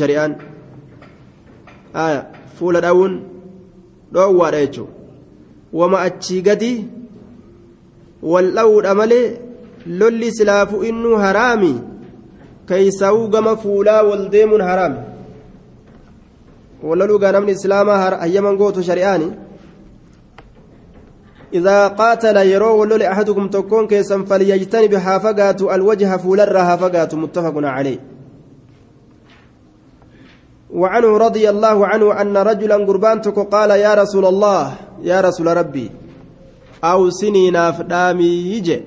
shari'aan 0.00 0.32
aya 0.34 0.57
fuula 2.58 2.80
dhawuun 2.80 3.20
dhoowwaadha 4.12 4.60
jechuun 4.66 4.88
wama 5.72 6.00
achii 6.00 6.42
gadi 6.42 6.88
wal 8.22 8.50
dhawuudha 8.52 8.94
malee 8.94 9.36
lolli 9.86 10.32
silaafu 10.32 10.84
innuu 10.84 11.16
haraami 11.16 11.74
keeysaa'uu 12.68 13.28
gama 13.28 13.56
fuulaa 13.56 14.02
wal 14.02 14.28
deemuun 14.28 14.62
haraami 14.62 15.08
ولولوغا 16.82 17.30
نمني 17.30 17.52
إسلاما 17.52 18.24
هيمن 18.24 18.58
قوتو 18.58 18.80
شرياني 18.80 19.30
إذا 21.54 21.88
قاتل 21.88 22.36
يرو 22.36 22.80
ولول 22.80 23.02
أحدكم 23.02 23.48
تكون 23.48 23.86
كيسا 23.86 24.24
فليجتنب 24.24 24.96
حافقات 24.96 25.62
الوجه 25.62 26.16
فولر 26.16 26.64
حافقات 26.64 27.14
متفق 27.14 27.54
عليه 27.56 27.98
وعنه 30.72 31.16
رضي 31.16 31.50
الله 31.50 31.86
عنه 31.86 32.20
أن 32.20 32.36
رجلا 32.36 32.76
قربانتك 32.76 33.38
قال 33.38 33.70
يا 33.70 33.94
رسول 33.94 34.24
الله 34.26 34.64
يا 35.02 35.20
رسول 35.20 35.46
ربي 35.56 35.90
أوصني 36.84 37.50
نافدامي. 37.50 38.32
يجي 38.52 38.80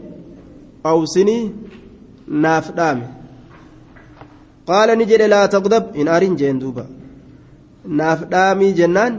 أوصني 0.86 1.52
نافدامي. 2.28 3.08
قال 4.68 4.98
نجد 4.98 5.22
لا 5.22 5.46
تغضب 5.46 5.96
إن 5.96 6.08
أرين 6.08 6.36
جندوبا 6.36 6.86
naaf 7.86 8.26
dhaamii 8.30 8.74
jennaan 8.80 9.14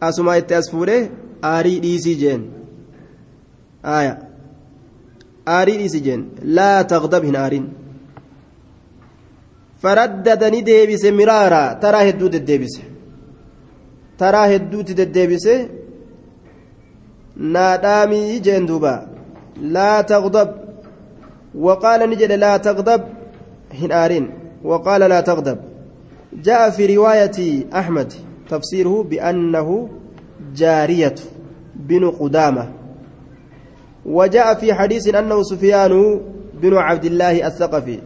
asuma 0.00 0.36
itti 0.40 0.54
as 0.54 0.70
fuudhee 0.72 1.10
aarii 1.52 1.80
dhiisii 1.84 2.16
jeen 2.22 2.44
aya 3.96 4.14
aarii 5.56 5.76
dhiisii 5.80 6.00
jeen 6.06 6.22
laa 6.58 6.84
taqdab 6.92 7.24
miraaraa 11.20 11.74
taraa 11.82 12.04
hedduu 12.08 12.32
deddeebise 12.36 12.82
taraa 14.22 14.46
hedduutti 14.54 14.98
deddeebise 15.02 15.54
naa 17.54 17.76
dhaamii 17.84 18.40
jeen 18.46 18.66
duuba 18.66 18.92
laa 19.76 20.02
taqdab 20.02 20.48
وقال 21.54 22.10
نجد 22.10 22.32
لا 22.32 22.56
تغضب 22.56 23.02
هن 23.74 23.92
آرين 23.92 24.30
وقال 24.64 25.00
لا 25.00 25.20
تغضب 25.20 25.58
جاء 26.32 26.70
في 26.70 26.96
رواية 26.96 27.64
أحمد 27.74 28.12
تفسيره 28.48 29.02
بأنه 29.02 29.88
جارية 30.56 31.14
بن 31.74 32.10
قدامة 32.10 32.72
وجاء 34.06 34.54
في 34.54 34.74
حديث 34.74 35.14
أنه 35.14 35.42
سفيان 35.42 36.20
بن 36.54 36.74
عبد 36.74 37.04
الله 37.04 37.46
الثقفي 37.46 37.98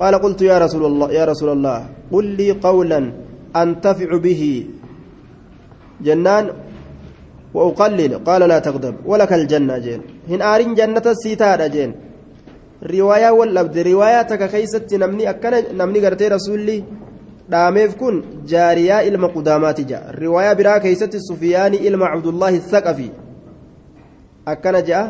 قال 0.00 0.14
قلت 0.24 0.40
يا 0.50 0.56
رسول 0.64 0.84
الله 0.90 1.08
يا 1.18 1.24
رسول 1.24 1.50
الله 1.56 1.78
قل 2.12 2.24
لي 2.38 2.50
قولا 2.66 3.00
أنتفع 3.62 4.10
به 4.26 4.42
جنان 6.06 6.44
وأقلل 7.54 8.12
قال 8.28 8.42
لا 8.52 8.58
تغضب 8.66 8.94
ولك 9.10 9.32
الجنة 9.32 9.78
جين 9.84 10.00
هن 10.30 10.40
آرين 10.52 10.74
جنة 10.78 11.06
السيتار 11.14 11.60
جين 11.74 11.90
رواية 12.94 13.30
واللبد 13.38 13.76
رواياتك 13.78 14.42
كيست 14.52 14.94
نمني 15.02 15.24
أكن 15.30 15.52
نمني 15.78 16.00
رسولي 16.36 16.78
dhaameef 17.50 17.96
kun 18.00 18.16
jaariyaa 18.50 19.00
ilma 19.08 19.28
qudaamaati 19.36 19.84
ja'a 19.92 20.12
riwaayaa 20.22 20.54
biraa 20.60 20.80
keeysatti 20.84 21.22
sufiyaanii 21.28 21.80
ilma 21.88 22.10
cabdullaahi 22.12 22.60
thaqafi 22.72 23.06
akkana 24.52 24.82
je'a 24.90 25.00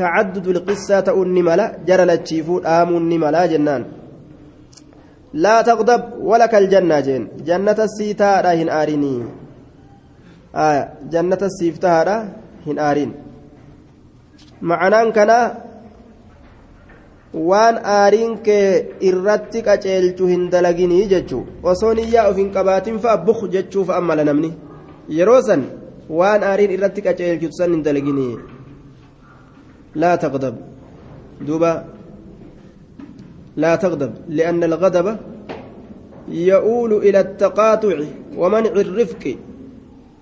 tacaddudu 0.00 0.54
lqissaa 0.58 1.02
ta'uun 1.08 1.32
ni 1.36 1.42
mala 1.48 1.66
jara 1.88 2.06
lachiifuu 2.10 2.60
dhaamuun 2.66 3.08
ni 3.12 3.18
malaa 3.24 3.48
jennaan 3.54 3.88
hin 8.60 8.68
aarinii 8.78 9.20
aya 10.52 10.88
jannata 11.12 11.48
siif 11.58 11.78
tahaadha 11.84 12.16
hin 12.66 12.78
aarin 12.78 13.12
macanaan 14.60 15.12
kanaa 15.18 15.44
waan 17.50 17.76
aariin 17.98 18.34
kee 18.46 18.66
irratti 19.10 19.62
qaceelchu 19.68 20.26
hin 20.32 20.50
dalaginii 20.54 21.06
jechuu 21.12 21.44
osoo 21.72 21.94
niyyaa 22.00 22.26
of 22.30 22.36
hin 22.42 22.50
qabaatin 22.56 22.98
fa'a 23.04 23.16
buk 23.28 23.40
jechuu 23.54 23.84
fa'a 23.90 24.00
mala 24.08 24.24
namni 24.30 24.52
yeroo 25.18 25.40
san 25.48 25.64
waan 26.18 26.44
aariin 26.50 26.74
irratti 26.76 27.02
qaceelchu 27.06 27.52
san 27.60 27.72
hin 27.76 27.82
dalaginii 27.88 28.34
laa 30.04 30.16
taqdab 30.26 30.54
duuba 31.46 31.72
لا 33.56 33.76
تغضب 33.76 34.12
لأن 34.28 34.64
الغضب 34.64 35.16
يؤول 36.28 36.92
إلى 36.94 37.20
التقاطع 37.20 37.98
ومنع 38.36 38.72
الرفق 38.86 39.36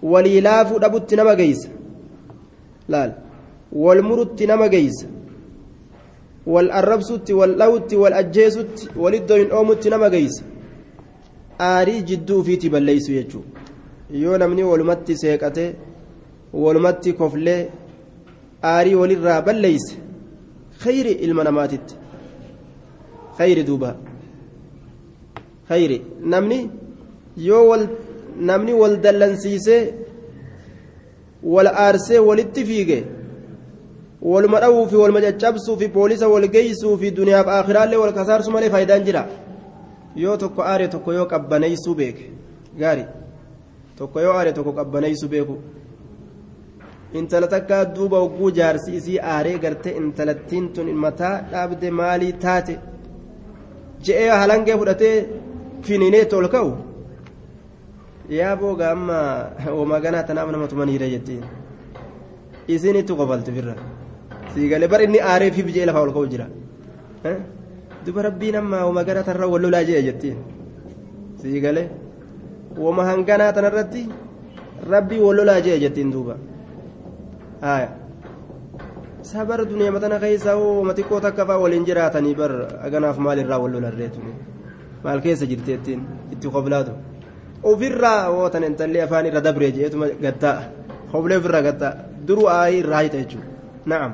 وليلاف 0.02 0.68
دبت 0.78 1.14
نما 1.14 1.34
جيس 1.34 1.68
لا 2.88 3.14
والمرت 3.72 4.42
نما 4.42 4.66
جيس 4.66 5.06
والأربسوت 6.46 7.30
واللوت 7.30 7.94
والأجيسوت 7.94 8.88
ولدوين 8.96 9.50
أومت 9.50 9.88
نما 9.88 10.08
جيس 10.08 10.42
آري 11.60 12.00
جدو 12.00 12.42
في 12.42 12.56
تبليس 12.56 13.08
يجو. 13.08 13.40
yoo 14.12 14.38
namni 14.38 14.62
walumatti 14.62 15.16
seeqate 15.16 15.64
walumatti 16.52 17.12
koflee 17.18 17.70
aarii 18.70 18.94
walirraa 19.00 19.42
balleeyse 19.48 19.94
khayri 20.82 21.12
ilma 21.26 21.44
namaatitti 21.48 21.99
khayri 23.41 23.62
duuba 23.68 23.91
khayri 25.68 25.99
namni 26.32 26.59
yoo 27.49 27.64
wal 27.70 27.84
namni 28.51 28.72
wal 28.80 28.95
dallansiisee 29.05 29.82
wal 31.55 31.68
aarsee 31.84 32.18
walitti 32.28 32.62
fiige 32.70 32.99
waluma 34.32 34.61
dha'uu 34.62 34.86
fi 34.91 34.97
waluma 35.03 35.20
caccabsuu 35.26 35.76
fi 35.80 35.88
poolisa 35.97 36.28
wal 36.34 36.47
geeysuu 36.57 36.97
fi 37.01 37.11
duniyaaf 37.20 37.49
aakhiraallee 37.57 38.01
wal 38.03 38.12
kasaarsu 38.18 38.51
malee 38.57 38.70
faayidaan 38.74 39.05
jira 39.09 39.22
yoo 40.22 40.36
tokko 40.43 40.61
aare 40.72 40.88
tokko 40.95 41.12
yoo 41.18 41.26
qabbaneeysuu 41.32 41.95
beeke 42.01 42.24
gaarii 42.80 43.09
tokko 43.99 44.20
yoo 44.26 44.34
aare 44.38 44.53
tokko 44.59 44.72
qabbaneeysuu 44.80 45.28
beeku 45.34 45.57
intala 47.18 47.47
takka 47.55 47.84
duuba 47.97 48.18
hogguu 48.22 48.51
jaarsi 48.59 48.91
isii 48.99 49.18
aaree 49.34 49.59
gartee 49.64 49.97
intalattiin 50.03 50.66
tun 50.74 50.88
mataa 51.05 51.34
dhaabde 51.53 51.88
maalii 52.01 52.32
taate 52.45 52.74
je'ee 54.07 54.28
halangee 54.40 54.76
fudhatee 54.80 55.16
finiinee 55.86 56.24
tol 56.32 56.46
ka'u 56.55 56.70
yaa 58.38 58.55
booga 58.61 58.90
amma 58.94 59.18
homaa 59.76 60.01
ganaa 60.05 60.22
tanaaf 60.28 60.48
nama 60.55 60.66
tumaniira 60.72 61.07
jettiin 61.14 61.42
isinitti 62.74 63.12
qofaltu 63.20 63.51
firra 63.57 63.74
siigalee 64.55 64.88
bar 64.92 65.01
inni 65.07 65.20
aaree 65.30 65.51
fi 65.57 65.62
bijee 65.68 65.86
lafaa 65.88 66.03
ol 66.07 66.12
ka'u 66.16 66.26
jira 66.32 66.46
duba 68.07 68.20
rabbiin 68.28 68.57
amma 68.62 68.78
homaa 68.86 69.05
ganaa 69.09 69.24
tanarra 69.28 69.46
wal 69.53 69.62
lolaa 69.64 69.84
jee 69.88 70.03
jettiin 70.09 70.36
siigalee 71.42 71.86
wama 72.84 73.03
hanganaa 73.11 73.53
tanarratti 73.57 74.03
rabbii 74.92 75.20
wal 75.26 75.36
lolaa 75.40 75.61
jee 75.66 75.78
jettiin 75.84 76.12
duuba 76.14 76.34
haya 77.66 77.88
sabar 79.32 79.58
duniyaa 79.70 79.94
matana 79.96 80.16
keessa 80.24 80.56
wama 80.56 80.92
xiqqoo 80.98 81.20
takka 81.26 81.42
fa'aa 81.48 81.62
waliin 81.64 81.84
jiraatanii 81.88 82.34
bar 82.40 82.52
aganaaf 82.86 83.18
maalirraa 83.26 83.58
wal 83.62 83.72
lolarreetu 83.74 84.20
maal 85.04 85.20
keessa 85.26 85.46
jirteettiin 85.50 86.00
itti 86.34 86.48
qoblaatu 86.56 86.92
ofirraa 87.62 88.30
wootan 88.36 88.64
intallee 88.64 89.02
afaan 89.06 89.26
irra 89.26 89.40
dabree 89.44 89.72
jeetuma 89.72 90.06
gattaa. 90.24 90.58
Qoblee 91.12 91.36
ofirraa 91.40 91.62
gattaa. 91.68 91.92
Duruu 92.26 92.48
aayii 92.48 92.80
irraa 92.82 93.02
hita 93.04 93.18
jechuudha. 93.22 93.46
Na'am. 93.86 94.12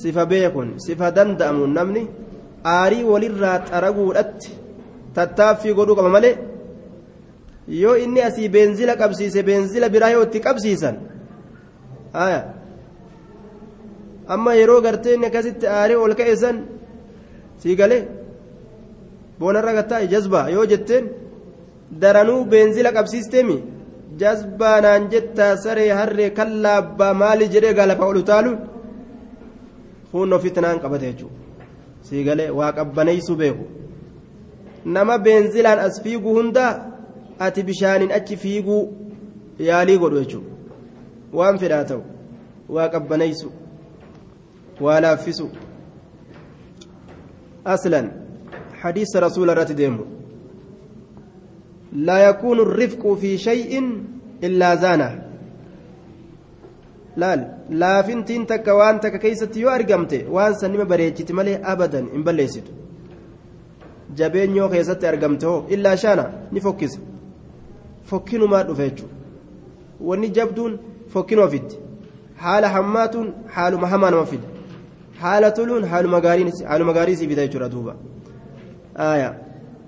Sifa 0.00 0.26
beekun 0.26 0.74
sifa 0.86 1.10
danda'amu 1.16 1.66
namni 1.66 2.02
aarii 2.64 3.04
walirraa 3.12 3.58
xaraguudhatti 3.70 4.50
tattaaffii 5.14 5.74
godhuu 5.78 5.96
qaba 5.98 6.08
malee 6.16 6.36
yoo 7.82 7.96
inni 8.04 8.22
asii 8.28 8.48
beenzila 8.48 8.94
qabsiise 9.00 9.42
beenzila 9.48 9.88
biraa 9.94 10.10
yoo 10.14 10.22
itti 10.28 10.40
qabsiisan 10.46 10.96
amma 14.34 14.52
yeroo 14.60 14.80
garteen 14.86 15.24
akkasitti 15.28 15.66
aaree 15.78 15.96
ol 16.04 16.14
ka'e 16.18 16.34
san 16.42 16.56
sii 17.60 17.76
galee 17.80 18.02
boonarra 19.38 19.72
gattaa 19.78 20.00
jazbaa 20.12 20.46
yoo 20.54 20.66
jetteen 20.72 21.04
daranuu 22.02 22.40
beenzila 22.52 22.90
qabsiisteemi 22.96 23.56
jazbaa 24.20 24.76
naan 24.84 25.02
jettaa 25.12 25.52
saree 25.64 25.90
harree 25.98 26.30
kallaa 26.38 26.76
abbaa 26.82 27.14
maali 27.22 27.48
jedhee 27.54 27.74
galafa 27.78 28.04
ol 28.10 28.18
utaaluun 28.22 28.58
kun 30.10 30.32
ofitti 30.36 30.60
naan 30.64 30.80
qabate 30.84 31.06
jechuudha 31.10 31.38
sii 32.06 32.24
galee 32.28 32.50
waa 32.58 32.72
qabbaneessuu 32.78 33.36
beeku 33.42 33.64
nama 34.94 35.14
beenzilaan 35.26 35.78
as 35.86 35.96
fiigu 36.04 36.30
hundaa 36.38 36.72
ati 37.44 37.62
bishaaniin 37.68 38.12
achi 38.18 38.36
fiiguu 38.42 38.82
yaalii 39.68 39.98
godhu 40.02 40.18
jechuudha 40.22 40.50
waan 41.38 41.58
fedhaa 41.62 41.84
ta'u 41.90 42.02
waa 42.74 42.88
qabbaneessu 42.94 43.48
waa 44.80 45.00
laaffisu 45.00 45.50
aslan 47.64 48.22
حديث 48.82 49.16
رسول 49.16 49.50
الله 49.50 49.98
لا 51.92 52.18
يكون 52.28 52.58
الرفق 52.60 53.12
في 53.14 53.38
شيء 53.38 53.72
إلا 54.44 54.74
زانه 54.74 55.10
takka 58.48 58.74
waan 58.74 59.00
takka 59.00 59.18
keessatti 59.18 59.60
yoo 59.60 59.70
argamte 59.70 60.18
waan 60.36 60.54
san 60.54 60.70
nima 60.72 60.84
bareechiti 60.84 61.32
malee 61.38 61.60
abadan 61.72 62.06
hin 62.12 62.22
balleessitu 62.24 62.72
jabeenyoo 64.18 64.68
keessatti 64.74 65.06
argamte 65.06 65.46
hoo 65.46 65.66
illaa 65.74 65.96
shaana 66.04 66.24
ni 66.52 66.60
fokkisa 66.66 67.00
fokkinumaa 68.10 68.62
dhufe 68.68 68.88
jechuudha 68.88 69.16
wanni 70.08 70.30
jabduun 70.38 70.78
fokkinuma 71.14 71.48
fiddi 71.54 71.76
haala 72.44 72.68
hammaatuun 72.76 73.28
haaluma 73.56 73.92
hamaa 73.94 74.10
nama 74.14 74.26
fida 74.32 74.51
haala 75.20 75.50
toluun 75.50 75.84
haaluma 75.84 76.20
gaarii 76.20 77.16
sii 77.16 77.28
fida 77.28 77.46
jechuudha 77.46 77.68
duuba 77.68 77.94
آية. 78.96 79.38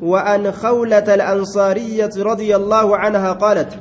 وأن 0.03 0.53
خولة 0.53 1.14
الأنصارية 1.14 2.11
رضي 2.16 2.57
الله 2.57 2.97
عنها 2.97 3.33
قالت 3.33 3.72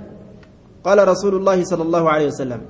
قال 0.83 1.07
رسول 1.07 1.35
الله 1.35 1.63
صلى 1.63 1.83
الله 1.83 2.09
عليه 2.09 2.27
وسلم 2.27 2.61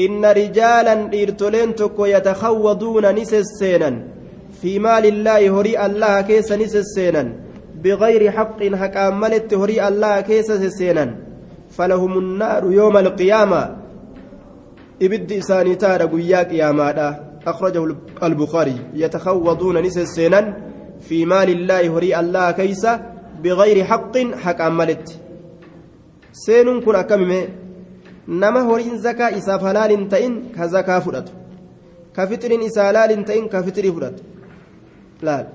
إن 0.00 0.24
رجالا 0.24 1.22
إرتلين 1.22 1.74
تكو 1.74 2.06
يتخوضون 2.06 3.14
نسسينا 3.14 4.02
في 4.62 4.78
مال 4.78 5.06
الله 5.06 5.60
هري 5.60 5.86
الله 5.86 6.20
كيس 6.20 6.52
نسسينا 6.52 7.32
بغير 7.82 8.30
حق 8.30 8.96
أملت 8.96 9.54
هري 9.54 9.88
الله 9.88 10.20
كيس 10.20 10.52
سسينا 10.52 11.14
فلهم 11.70 12.18
النار 12.18 12.72
يوم 12.72 12.96
القيامة. 12.96 13.76
إبد 15.02 15.32
إساني 15.32 15.74
تار 15.74 16.06
قياك 16.06 16.52
يا 16.52 16.72
مادا. 16.72 17.29
أخرجه 17.46 17.96
البخاري 18.22 18.76
يتخوضون 18.94 19.82
نسسينا 19.82 20.56
في 21.00 21.26
مال 21.26 21.48
الله 21.48 21.96
هري 21.96 22.20
الله 22.20 22.50
كيس 22.50 22.86
بغير 23.42 23.84
حق 23.84 24.18
حق 24.18 24.60
أملت 24.60 25.20
سين 26.32 26.80
كن 26.80 26.96
ka 30.56 30.68
zakaa 30.68 31.00
fudhatu 31.00 31.32
ka 32.12 32.26
fixiriin 32.26 32.62
isaa 32.62 32.86
halaal 32.90 33.10
hin 33.10 33.24
ta'in 33.24 33.48
ka 33.48 33.62
fixiri 33.62 33.90
fudhatu 33.96 34.22
laal 35.28 35.46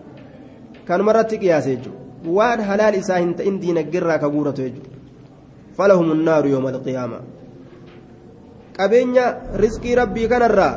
kanuma 0.87 1.11
irratti 1.13 1.39
qiyaase 1.43 1.69
jechuudha 1.75 2.31
waan 2.37 2.63
halaal 2.69 2.95
isaa 3.01 3.19
hin 3.23 3.33
ta'in 3.39 3.61
diinaggeerraa 3.61 4.19
ka 4.23 4.29
guuratu 4.35 4.65
jechuudha 4.67 4.91
falahum 5.77 6.11
naaru 6.27 6.51
yooma 6.55 6.73
alqiyaama 6.73 7.19
qabeenya 8.77 9.25
riskii 9.63 9.95
rabbii 10.01 10.27
kanarraa 10.33 10.73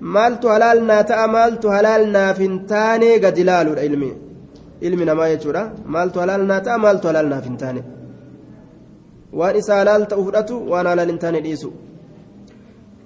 maaltu 0.00 0.48
halaal 0.48 0.82
naa 0.84 1.02
ta'a 1.04 1.26
maaltu 1.28 1.68
halaal 1.68 2.06
naaf 2.16 2.38
hin 2.38 2.66
taane 2.66 3.18
gadi 3.24 3.44
laaluudha 3.44 3.82
ilmi 3.88 4.12
ilmi 4.80 5.04
namaa 5.04 5.28
jechuudha 5.32 5.72
maaltu 5.86 6.20
halaal 6.20 6.44
naa 6.50 6.60
ta'a 6.60 6.78
maaltu 6.78 7.08
halaal 7.08 7.28
naaf 7.32 7.44
hin 7.44 7.56
taane 7.56 7.82
waan 9.32 9.56
isa 9.56 9.74
halaal 9.80 10.06
ta'u 10.06 10.24
fudhatu 10.28 10.62
waan 10.70 10.86
halaal 10.92 11.12
hin 11.14 11.20
taane 11.26 11.40
dhiisu 11.48 11.72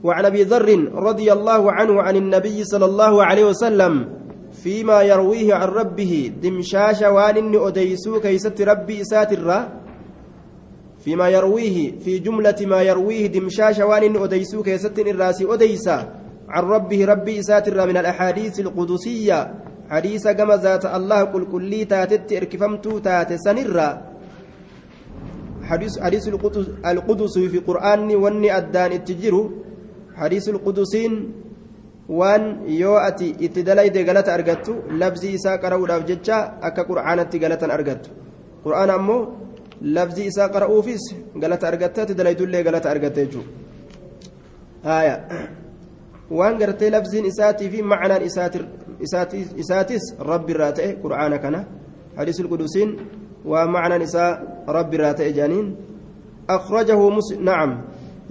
وعن 0.05 0.25
ابي 0.25 0.43
ذر 0.43 0.69
رضي 0.95 1.33
الله 1.33 1.73
عنه 1.73 2.03
عن 2.03 2.17
النبي 2.17 2.65
صلى 2.65 2.85
الله 2.85 3.25
عليه 3.25 3.45
وسلم 3.45 4.09
فيما 4.53 5.03
يرويه 5.03 5.55
عن 5.55 5.69
ربه 5.69 6.33
دمشاش 6.43 7.03
وان 7.03 7.53
أديسو 7.67 8.21
كيست 8.21 8.61
ربي 8.61 9.05
ساتر 9.05 9.69
فيما 11.05 11.29
يرويه 11.29 12.01
في 12.01 12.19
جملة 12.19 12.57
ما 12.61 12.83
يرويه 12.83 13.27
دمشاش 13.27 13.79
وان 13.79 14.17
أديسو 14.17 14.63
كيست 14.63 14.99
الراسي 14.99 15.45
أديسا 15.55 16.20
عن 16.51 16.63
ربه 16.65 17.01
ربي 17.13 17.37
ساتر 17.43 17.79
من 17.87 17.97
الأحاديث 18.03 18.61
القدسية 18.61 19.41
حديث 19.91 20.25
كما 20.39 20.57
ذات 20.57 20.85
الله 20.99 21.21
قل 21.33 21.45
كلي 21.53 21.81
تاتت 21.85 22.33
اركفمتو 22.33 22.93
تات 23.07 23.31
سنرا 23.45 23.89
حديث 25.71 25.93
حديث 26.05 26.25
القدس 26.35 26.67
القدس 26.93 27.35
في 27.53 27.59
قرآن 27.69 28.11
وني 28.23 28.49
أدان 28.59 28.93
التجرو 28.99 29.43
حديث 30.21 30.45
القدسين 30.55 31.13
وان 32.19 32.43
ati 33.09 33.29
itti 33.47 33.63
dalayde 33.63 34.01
galata 34.09 34.35
argattu 34.35 34.73
labzii 35.01 35.35
isaa 35.39 35.59
qara'uudhaaf 35.63 36.03
jecha 36.11 36.37
akka 36.69 36.83
qur'aanatti 36.91 37.37
galatan 37.39 37.71
argattu 37.71 38.11
qur'aana 38.65 38.93
ammoo 38.99 39.21
labzii 39.97 40.27
isaa 40.33 40.49
qara'uufis 40.55 41.05
galata 41.43 41.65
argatta 41.71 42.03
ati 42.05 42.15
dalaydullee 42.21 42.63
galata 42.69 42.91
argatte 42.95 43.21
jechuudha 43.25 45.07
waan 46.39 46.59
gartee 46.59 46.91
labziin 46.91 47.27
isaatii 47.33 47.71
fi 47.71 47.83
macnaan 47.83 48.23
isaatis 49.63 50.03
rabbi 50.31 50.53
irraa 50.55 50.73
ta'e 50.73 50.91
qur'aana 51.03 51.39
kana 51.45 51.61
hadiisul 52.19 52.49
qudusiin 52.53 52.91
waa 53.45 53.67
macnaan 53.67 54.03
isaa 54.09 54.31
rabbi 54.77 54.97
irraa 54.97 55.15
ta'e 55.15 55.33
jaaniin 55.39 55.67
akhrajahu 56.57 57.11
nacam 57.49 57.73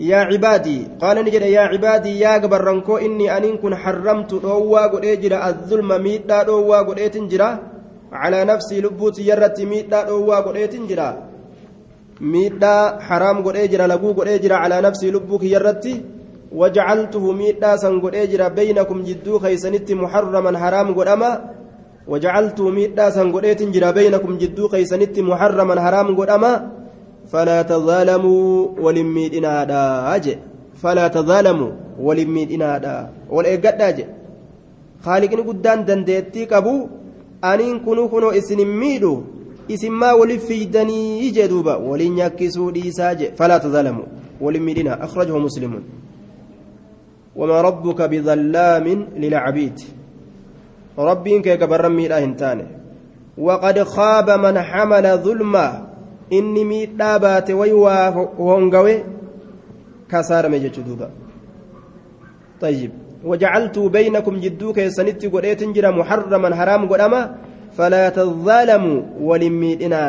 yaa 0.09 0.27
cibaadii 0.31 0.81
qaala 1.01 1.23
ni 1.23 1.31
jedhe 1.35 1.49
yaa 1.51 1.71
cibaadii 1.73 2.19
yaa 2.23 2.39
gabarrankoo 2.43 2.99
inni 3.07 3.29
aniin 3.37 3.57
kun 3.63 3.73
harramtu 3.83 4.39
dhoowwaa 4.43 4.87
godhee 4.93 5.17
jira 5.23 5.43
azzulma 5.49 5.99
miidhaa 6.05 6.43
dhoowwaa 6.49 6.83
godheetin 6.89 7.27
jira 7.31 7.49
calaa 8.11 8.45
nafsii 8.51 8.81
lubbuuti 8.85 9.27
yarratti 9.29 9.65
miidhaa 9.71 10.05
dhoowwaa 10.09 10.41
godheetin 10.45 10.87
jira 10.91 11.07
miidhaa 12.21 12.83
haraam 13.09 13.43
godhee 13.43 13.67
jira 13.73 13.87
laguu 13.93 14.13
godhee 14.19 14.39
jira 14.45 14.61
calaa 14.63 14.81
nafsii 14.87 15.11
lubbuu 15.15 15.39
kiyyarratti 15.43 15.93
وجعلته 16.51 17.31
ميدا 17.31 17.75
سنغودي 17.77 18.27
جرا 18.27 18.47
بينكم 18.47 19.03
جدو 19.03 19.39
خيسنتي 19.39 19.95
محرما 19.95 20.57
حرام 20.57 20.87
غدما 20.97 21.31
وجعلته 22.07 22.69
ميدا 22.69 23.09
سنغودي 23.09 23.53
جرا 23.73 23.91
بينكم 23.91 24.37
جدو 24.37 24.67
خيسنتي 24.67 25.21
محرما 25.21 25.81
حرام 25.81 26.07
غدما 26.19 26.53
فلا 27.31 27.61
تظالموا 27.61 28.67
ولميدنا 28.83 29.63
دا 29.63 30.15
أجي. 30.15 30.37
فلا 30.81 31.07
تظالموا 31.07 31.71
ولميدنا 31.99 32.77
دا 32.77 33.09
ولئغدا 33.29 33.89
أجي. 33.89 34.05
خالقني 35.05 35.41
قدان 35.41 35.85
دندتي 35.85 36.45
قبو. 36.45 36.99
aniin 37.41 37.79
kunuu 37.79 38.09
kunoo 38.09 38.33
isin 38.33 38.59
hin 38.59 38.67
miidhu 38.67 39.23
isin 39.67 39.93
maa 39.93 40.15
waliif 40.15 40.47
fiidanii 40.47 41.31
jee 41.31 41.47
duuba 41.47 41.77
waliin 41.77 42.13
nyakkisuu 42.13 42.71
dhiisaa 42.71 43.15
jee 43.15 43.31
falaa 43.35 43.59
tazaalamu 43.59 44.03
waliin 44.41 44.63
miidhina 44.63 45.01
akhrajahu 45.01 45.39
وما 47.39 47.57
ربك 47.61 47.99
بظلام 48.11 48.87
للعبيد. 49.15 49.77
ربك 50.99 51.45
كبر 51.59 51.83
ميدا 51.89 52.17
هنتاني 52.19 52.67
وقد 53.37 53.77
خاب 53.83 54.27
من 54.43 54.55
حمل 54.59 55.05
ظلما. 55.25 55.67
إني 56.33 56.63
ميدا 56.63 57.17
بات 57.17 57.47
ويوا 57.51 58.09
هونغوي. 58.39 58.95
كسار 60.11 60.49
ميجي 60.49 60.81
دوبا 60.83 61.09
طيب. 62.61 62.91
وجعلت 63.23 63.79
بينكم 63.79 64.35
جدوك 64.39 64.77
يسنتي 64.77 65.27
قريت 65.27 65.63
جرا 65.75 65.91
محرما 65.91 66.55
حرام 66.55 66.81
قدما 66.91 67.21
فلا 67.77 68.09
تظالموا 68.09 69.01
ولميدنا 69.21 70.01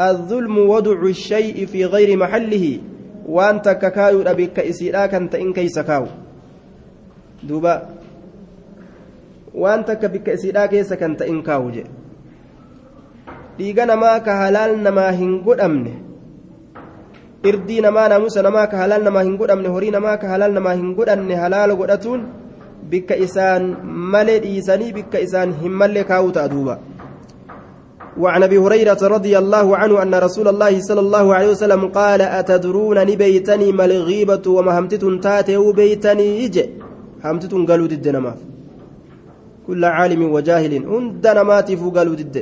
الظلم 0.00 0.56
وضع 0.58 0.98
الشيء 1.02 1.66
في 1.66 1.84
غير 1.84 2.16
محله. 2.16 2.78
Waan 3.24 3.60
takka 3.62 3.90
kaayuudha 3.90 4.34
bikka 4.34 4.62
isiidhaa 4.62 5.08
kan 5.08 5.28
ta'in 5.28 5.52
keeysa 5.56 5.84
kaawu 5.84 6.08
duuba 7.48 7.74
waan 9.54 9.84
takka 9.84 10.08
bikka 10.08 10.32
isiidhaa 10.36 10.68
keessa 10.68 10.96
kan 10.96 11.16
ta'in 11.16 11.42
kaawu 11.42 11.70
jedhe 11.70 11.90
dhiiga 13.58 13.86
namaa 13.86 14.20
ka 14.20 14.36
halaal 14.42 14.76
namaa 14.86 15.10
hin 15.20 15.40
godhamne 15.46 15.92
irdii 17.50 17.80
namaa 17.80 18.08
naamusa 18.12 18.42
namaa 18.42 18.66
ka 18.72 18.76
halaal 18.82 19.04
namaa 19.08 19.22
hin 19.28 19.36
godhamne 19.42 19.68
horii 19.76 19.92
namaa 19.96 20.16
ka 20.22 20.28
halaal 20.32 20.52
namaa 20.58 20.74
hin 20.80 20.94
godhanne 20.98 21.36
halaala 21.42 21.76
godhatuun 21.80 22.26
bikka 22.90 23.16
isaan 23.26 23.70
malee 24.14 24.40
dhiisanii 24.44 24.92
bikka 24.98 25.22
isaan 25.26 25.54
hin 25.60 25.72
mallee 25.82 26.04
kaawuu 26.10 26.34
ta'a 26.36 26.50
duuba 26.52 26.78
وعن 28.18 28.42
أبي 28.42 28.58
هريرة 28.58 28.98
رضي 29.02 29.38
الله 29.38 29.76
عنه 29.76 30.02
أن 30.02 30.14
رسول 30.14 30.48
الله 30.48 30.80
صلى 30.80 31.00
الله 31.00 31.34
عليه 31.34 31.50
وسلم 31.50 31.82
قال 31.88 32.20
اتدرون 32.22 32.98
نبيتني 33.10 33.72
ما 33.72 33.84
الغيبة 33.84 34.44
وما 34.56 34.78
همتت 34.78 35.04
تاتي 35.22 35.56
بيتني 35.72 36.26
يجي 36.42 36.64
همتت 37.24 37.52
قالوا 37.68 37.86
ضد 37.92 38.06
نماف 38.16 38.38
كل 39.66 39.82
عالم 39.84 40.22
وجاهل 40.34 40.74
عندنا 40.92 41.42
ما 41.42 41.58
تفو 41.60 41.90
قالوا 41.96 42.14
ضد 42.20 42.36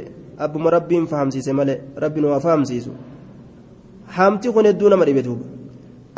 أبو 0.44 0.58
مرب 0.64 0.90
فهم 1.10 1.28
سيسي 1.34 1.52
ملئ 1.58 1.78
ربنا 2.02 2.26
وفهم 2.32 2.64
سيسو 2.70 2.92
همتي 4.16 4.48
كن 4.54 4.66
الدون 4.66 4.94
مري 5.00 5.12
بتوب 5.18 5.40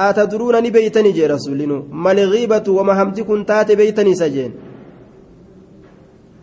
اتدرون 0.00 0.56
نبيتني 0.66 1.10
جي 1.16 1.26
رسولنا 1.26 1.76
ما 2.04 2.12
الغيبة 2.12 2.66
وما 2.78 3.02
همتي 3.02 3.22
كن 3.28 3.46
تاتي 3.46 3.74
بيتني 3.80 4.14
سجين؟ 4.14 4.52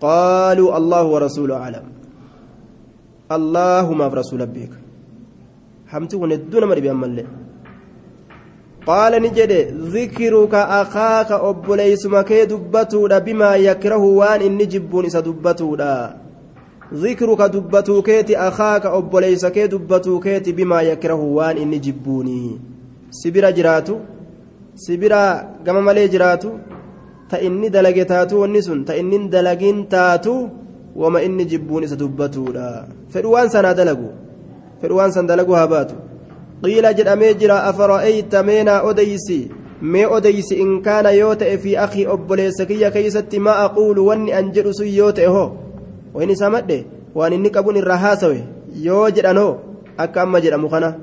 قالوا 0.01 0.77
الله 0.77 1.03
ورسوله 1.13 1.55
أعلم. 1.55 2.00
اللهم 3.37 3.99
رسول 4.01 4.41
بك 4.55 4.73
حمتي 5.91 6.15
وندون 6.21 6.63
مري 6.69 6.81
بأمالي 6.81 7.25
قال 8.89 9.13
نجد 9.23 9.51
ذكرك 9.95 10.53
أخاك 10.81 11.31
أبوليس 11.31 12.05
مكي 12.05 12.45
دبتو 12.45 13.07
بما 13.07 13.51
يكره 13.55 14.03
وان 14.19 14.41
إني 14.41 14.65
جبون 14.65 15.05
إسا 15.05 15.19
دبتو 15.19 15.75
ذكرك 16.93 17.41
دبتو 17.55 18.01
كيتي 18.01 18.37
أخاك 18.37 18.85
أبوليس 18.85 19.45
كي 19.45 19.67
دبتو 19.67 20.19
كيتي 20.19 20.51
بما 20.51 20.81
يكره 20.81 21.21
وان 21.37 21.57
إني 21.57 21.77
جبوني 21.85 22.59
سبرا 23.11 23.49
جراتو 23.57 23.95
سبرا 24.75 25.23
قم 25.65 25.77
ملي 25.85 26.07
جراتو 26.13 26.51
تإني 27.29 27.69
دلقي 27.69 28.03
تاتو 28.03 28.43
ونسون 28.43 28.85
تإني 28.85 29.17
دلقين 29.33 29.89
تاتو 29.89 30.35
baatu 35.67 35.95
qiila 36.63 36.93
jedhamee 36.93 37.33
jira 37.41 37.63
afara'ayta 37.69 38.43
meenaa 38.43 38.81
odeysi 38.89 39.39
mee 39.81 40.05
odeysi 40.17 40.55
in 40.63 40.81
kaana 40.87 41.11
yoo 41.11 41.35
ta'e 41.35 41.57
fi 41.57 41.77
akii 41.85 42.05
obboleessa 42.15 42.65
kiyya 42.69 42.91
keeysatti 42.95 43.39
maa 43.45 43.57
aquulu 43.65 44.05
wanni 44.09 44.33
an 44.39 44.51
jedhu 44.55 44.73
sun 44.79 44.87
yoo 44.97 45.11
ta'e 45.19 45.27
hoo 45.35 45.47
wain 46.13 46.29
isaa 46.35 46.49
madhe 46.55 46.77
waan 47.15 47.33
inni 47.37 47.49
qabun 47.55 47.79
irraa 47.81 47.97
haasawe 48.03 48.43
yoo 48.87 49.07
jedhan 49.15 49.37
hoo 49.43 49.55
akka 49.97 50.21
amma 50.25 50.41
jedhamu 50.45 50.69
kana 50.73 50.93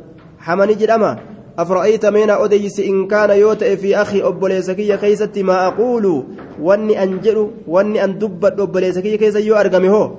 hamani 0.47 0.74
jedhama 0.82 1.11
أفرأيت 1.59 2.07
مين 2.07 2.31
أديس 2.31 2.81
إن 2.81 3.07
كان 3.07 3.31
يوت 3.31 3.65
في 3.65 3.97
أخي 3.97 4.23
أبوليسكية 4.23 4.97
كيست 4.97 5.39
ما 5.39 5.67
أقول؟ 5.67 6.25
واني 6.63 7.03
أنجل 7.03 7.51
واني 7.69 8.05
أن 8.05 8.19
دبت 8.19 8.61
أبوليسكية 8.61 9.17
كيس 9.17 9.37
يو 9.37 9.57
أرقمه 9.57 10.15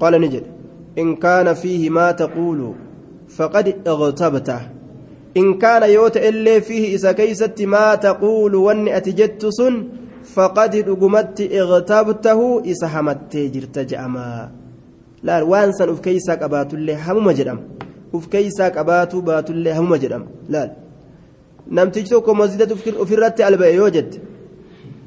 قال 0.00 0.20
نجد. 0.20 0.42
إن 0.98 1.16
كان 1.16 1.54
فيه 1.54 1.90
ما 1.90 2.10
تقول 2.12 2.74
فقد 3.28 3.76
اغتبته. 3.86 4.60
إن 5.36 5.58
كان 5.58 5.90
يوت 5.90 6.16
إلا 6.16 6.60
فيه 6.60 6.94
إذا 6.96 7.12
كيست 7.12 7.62
ما 7.62 7.94
تقول 7.94 8.54
واني 8.54 8.96
أتجت 8.96 9.46
سن 9.46 9.88
فقد 10.24 10.76
رقمت 10.76 11.40
اغتبته 11.40 12.62
إذا 12.64 12.86
همت 12.94 13.36
جرت 13.36 13.78
جأما. 13.78 14.50
لا 15.22 15.42
وانسا 15.42 15.90
أف 15.90 16.00
كيسك 16.00 16.42
أبات 16.42 16.74
الله 16.74 17.12
هم 17.12 17.30
جرم 17.30 17.60
uf 18.16 18.24
keeysaa 18.32 18.70
qabaatu 18.76 19.22
baatullee 19.28 19.72
hamuma 19.78 19.98
jedhama 20.02 20.26
laal 20.54 20.70
namtichi 21.76 22.10
tokko 22.14 22.34
masjidatti 22.40 22.92
ofirratti 23.04 23.42
alba'e 23.48 23.74
yoo 23.80 23.90
jette 23.96 24.18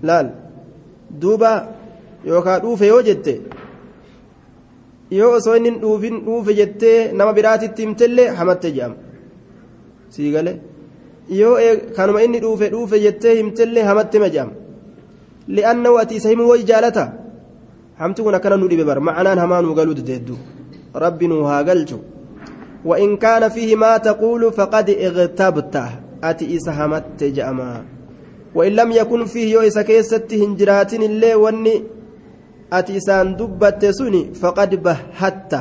laal 0.07 0.27
duuba 1.21 1.51
yookaan 2.29 2.59
dhuufe 2.63 2.85
yoo 2.93 3.01
jette 3.07 3.33
yoo 5.19 5.31
osoo 5.37 5.55
inni 5.59 5.71
dhuufin 5.83 6.15
dhuufe 6.25 6.51
jettee 6.59 6.97
nama 7.17 7.31
biraatitti 7.37 7.81
himtellee 7.85 8.27
hamatte 8.39 8.67
jedhama 8.75 8.95
sii 10.13 10.31
galee 10.35 10.57
yoo 11.41 11.55
kanuma 11.95 12.23
inni 12.25 12.39
dhuufe 12.45 12.65
dhuufe 12.73 12.97
jettee 13.05 13.35
himtellee 13.39 13.83
hamatte 13.89 14.17
ma 14.23 14.29
jedhama 14.35 14.53
li'aannahu 15.55 15.95
ati 16.03 16.15
isa 16.19 16.29
himuu 16.33 16.49
wayi 16.53 16.63
jaalata 16.71 17.05
hamti 18.01 18.23
kun 18.23 18.35
akkana 18.37 18.57
nu 18.61 18.67
dhibe 18.71 18.85
bar 18.89 18.99
ma'anaan 19.07 19.39
hamaa 19.43 19.61
nu 19.65 19.75
galuu 19.79 19.93
deeddu 20.09 20.35
rabbi 21.03 21.27
nu 21.27 21.43
haa 21.49 21.63
galchu. 21.69 21.97
وإن 22.85 23.17
كان 23.17 23.49
فيه 23.49 23.75
ما 23.75 23.97
تقول 23.97 24.53
فقد 24.53 24.89
اغتبته 24.89 25.89
أتي 26.23 26.55
إسهمت 26.57 27.23
جأما 27.23 27.83
وإن 28.55 28.71
لم 28.71 28.91
يكن 28.91 29.25
فيه 29.25 29.53
يو 29.53 29.61
إسا 29.61 29.81
كيست 29.81 30.33
هنجرات 30.33 30.93
اللي 30.93 31.35
وني 31.35 31.83
أتي 32.73 32.97
إسان 32.97 33.35
دبت 33.35 33.85
سني 33.85 34.33
فقد 34.33 34.83
بهت. 34.83 35.53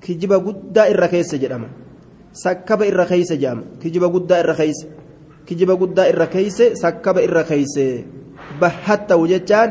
كجب 0.00 0.32
قد 0.32 0.78
الرخيس 0.78 1.34
جرما 1.34 1.68
سكب 2.32 2.82
الرخيس 2.82 3.32
جام. 3.32 3.64
كجب 3.82 4.04
قد 4.14 4.32
الرخيس 4.32 4.86
كجب 5.46 5.70
قد 5.82 5.98
الرخيس 6.00 6.62
سكب 6.62 7.18
الرخيس 7.18 7.74
بهت 8.60 9.12
وجتان 9.12 9.68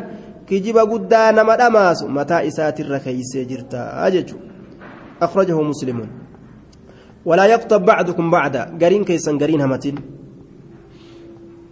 كجب 0.48 0.78
قد 0.78 1.14
نما 1.14 1.56
دماس 1.56 2.04
متى 2.04 2.48
إسات 2.48 2.80
الرخيس 2.80 3.38
جرتا. 3.38 4.08
أجج 4.08 4.34
أخرجه 5.22 5.62
مسلم. 5.62 6.27
ولا 7.28 7.46
يقطب 7.46 7.86
بعضكم 7.86 8.32
بعدا 8.32 8.64
قرين 8.82 9.04
كيسا 9.04 9.32
قرين 9.32 9.62
همتين 9.62 9.96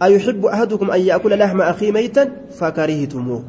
أيحب 0.02 0.46
أحدكم 0.46 0.90
أن 0.90 1.00
يأكل 1.00 1.38
لحم 1.38 1.60
أخيه 1.60 1.92
ميتا 1.92 2.24
فكرهتموه 2.58 3.42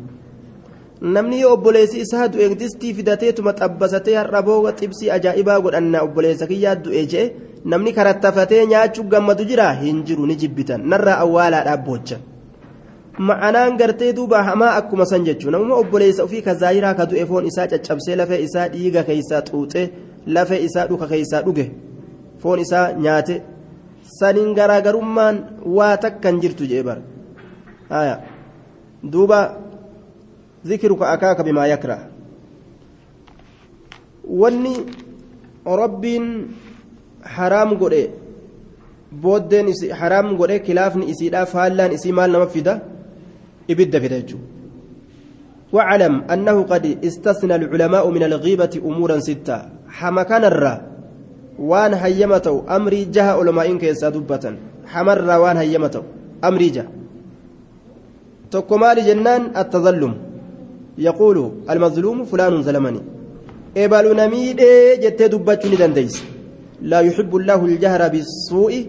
isaa 1.01 2.27
du'e 2.27 2.55
distii 2.59 2.93
fidateetuma 2.93 3.53
xabbasatee 3.53 4.15
har'a 4.17 4.41
booga 4.41 4.71
xibsii 4.79 5.11
ajaa'ibaa 5.17 5.59
godhanna 5.61 6.01
obboleessa 6.01 6.47
kiyyaa 6.47 6.75
du'e 6.85 7.03
jee 7.11 7.25
namni 7.65 7.93
karattafatee 7.93 8.65
nyaachuu 8.71 9.05
gammadu 9.11 9.45
jira 9.45 9.67
hin 9.81 10.01
jiru 10.07 10.25
ni 10.25 10.35
jibbitan 10.41 10.87
narraa 10.93 11.19
awwaalaadhaaf 11.25 11.85
boochan 11.85 12.21
ma'anaan 13.29 13.77
gartee 13.77 14.13
duuba 14.13 14.43
hamaa 14.43 14.73
akkuma 14.79 15.05
san 15.05 15.23
jechuun 15.27 15.51
namuma 15.51 15.75
obboleessa 15.83 16.23
ofii 16.23 16.41
ka 16.41 16.55
zaayiraa 16.55 16.93
ka 16.99 17.05
du'e 17.11 17.25
foon 17.29 17.45
isaa 17.51 17.67
caccabsee 17.67 18.15
lafee 18.15 18.41
isaa 18.47 18.67
dhiiga 18.73 19.03
keeysaa 19.03 19.41
xuuxee 19.51 19.89
lafee 20.25 20.63
isaa 20.69 20.87
dhuka 20.87 21.07
keeysaa 21.13 21.41
dhuge 21.45 21.71
foon 22.41 22.59
isaa 22.65 22.87
nyaate 23.05 23.35
saniin 24.19 24.51
garaagarummaan 24.57 25.37
waa 25.77 25.95
takkan 26.03 26.41
jirtu 26.41 26.67
jee 26.71 26.83
bara 26.83 27.01
duuba 29.13 29.39
ذكرك 30.67 31.01
أكاك 31.01 31.41
بما 31.47 31.67
يكره 31.67 31.99
wanni 34.27 34.83
rabbiin 35.63 36.25
haraam 37.23 37.69
godhe 37.79 38.11
booddeen 39.23 39.71
haraam 39.99 40.35
godhe 40.35 40.59
kilaafni 40.67 41.07
isiidha 41.11 41.45
faallaan 41.53 41.95
isii 41.97 42.11
maal 42.17 42.31
nama 42.35 42.47
fida 42.55 42.73
ibidda 43.71 44.01
fida 44.03 44.19
jechuudha 44.21 44.55
واعلم 45.73 46.31
أنه 46.33 46.63
قد 46.63 46.85
استثنى 47.05 47.55
العلماء 47.55 48.09
من 48.09 48.23
الغيبة 48.23 48.73
أمورا 48.85 49.19
ستة 49.19 49.57
حما 51.59 51.87
كان 51.87 51.93
الرا 51.93 51.93
وان 51.93 51.93
هيمته 51.93 52.63
أمري 52.75 53.05
جه 53.05 53.31
علماء 53.31 53.75
كيسا 53.77 54.09
دبة 54.09 54.55
حمر 54.85 55.39
وان 55.39 55.57
هيمته 55.57 56.03
أمري 56.43 56.69
جه 56.69 56.85
تكمال 58.51 58.97
جنان 59.05 59.41
التظلم 59.57 60.13
يقول 60.97 61.51
المظلوم 61.69 62.25
فلان 62.25 62.61
ظلمني 62.61 63.01
eebalu 63.75 64.13
namiidhee 64.13 64.97
jettee 65.03 65.29
dubbachuu 65.29 65.69
ni 65.69 65.77
dandeeysa 65.77 66.23
laa 66.81 67.01
yuxibbu 67.07 67.39
llaahu 67.39 67.67
ljahra 67.67 68.09
bisuu'i 68.09 68.79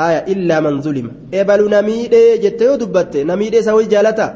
haya 0.00 0.20
illaa 0.32 0.60
man 0.66 0.82
zulima 0.82 1.10
eebalu 1.38 1.68
namiidhee 1.68 2.38
jettee 2.44 2.64
yoo 2.70 2.76
dubbatte 2.82 3.24
namiidhee 3.30 3.60
isaa 3.60 3.74
wayii 3.78 3.88
jaalata 3.94 4.34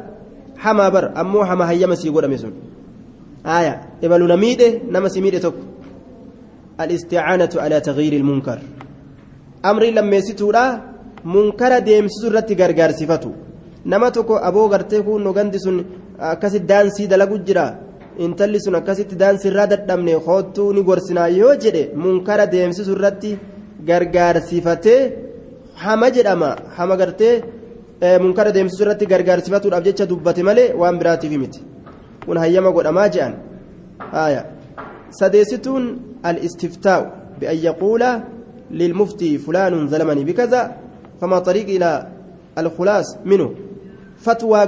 hamaa 0.64 0.90
bar 0.90 1.04
ammoo 1.14 1.44
hama 1.50 1.66
hayyama 1.66 1.96
sii 1.96 2.10
godhame 2.10 2.38
sun 2.38 2.52
haya 3.44 3.80
eebalu 4.02 4.26
namiidhee 4.32 4.80
nama 4.94 5.10
si 5.10 5.20
miidhe 5.24 5.40
tokko 5.46 5.62
alisticaanatu 6.84 7.56
alaa 7.64 7.80
tagyiiri 7.88 8.16
ilmunkar 8.20 8.58
amrii 9.70 9.92
lammeessituudha 9.98 10.64
munkara 11.34 11.78
deemsisu 11.88 12.26
irratti 12.30 12.54
gargaarsifatu 12.60 13.30
nama 13.92 14.10
tokko 14.16 14.34
aboo 14.48 14.68
gartee 14.72 15.02
kun 15.06 15.24
gandi 15.38 15.58
sun 15.64 15.76
akkasit 16.32 16.64
daansii 16.70 17.10
dalagu 17.12 17.36
jira 17.48 17.64
intalli 18.24 18.58
sun 18.64 18.74
akkasitti 18.80 19.16
daansi 19.22 19.48
irraa 19.50 19.66
dadhabne 19.72 20.14
hoottuu 20.26 20.68
ni 20.76 20.82
gorsinaa 20.88 21.28
yoo 21.40 21.54
jedhe 21.64 21.82
munkara 22.02 22.46
deemsisu 22.54 22.92
irratti 22.96 23.30
gargaarsifatee 23.88 25.00
hama 25.84 26.08
jedhama 26.16 26.50
hama 26.76 26.96
gartee 27.00 27.34
munkara 28.24 28.54
deemsisu 28.56 28.82
irratti 28.84 29.10
gargaarsifatuudhaaf 29.12 29.84
jecha 29.88 30.06
dubbate 30.10 30.42
malee 30.48 30.68
waan 30.80 30.98
biraatiif 31.00 31.32
miti 31.42 31.60
kun 32.26 32.38
hayyama 32.42 32.70
godhamaa 32.76 33.08
jedhan 33.14 33.34
sadeessituun 35.20 35.84
al-istiftaa'u 36.22 37.04
bi'an 37.40 37.58
yaquula 37.68 38.10
lilmuftii 38.70 39.38
fulaanun 39.38 39.88
zalamanii 39.88 40.24
bikaza 40.24 40.60
fama 41.22 41.38
طريق 41.38 41.68
إلى 41.68 42.06
الخلاص 42.58 43.16
منه 43.24 43.54
فتوى 44.18 44.66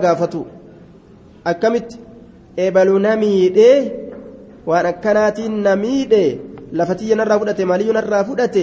akkanaatiin 4.67 5.63
namiidhee 5.63 6.41
lafatiyya 6.73 7.17
narraa 7.17 7.39
fudhate 7.39 7.65
maaliyyuu 7.69 7.93
narraa 7.93 8.25
fudhate 8.25 8.63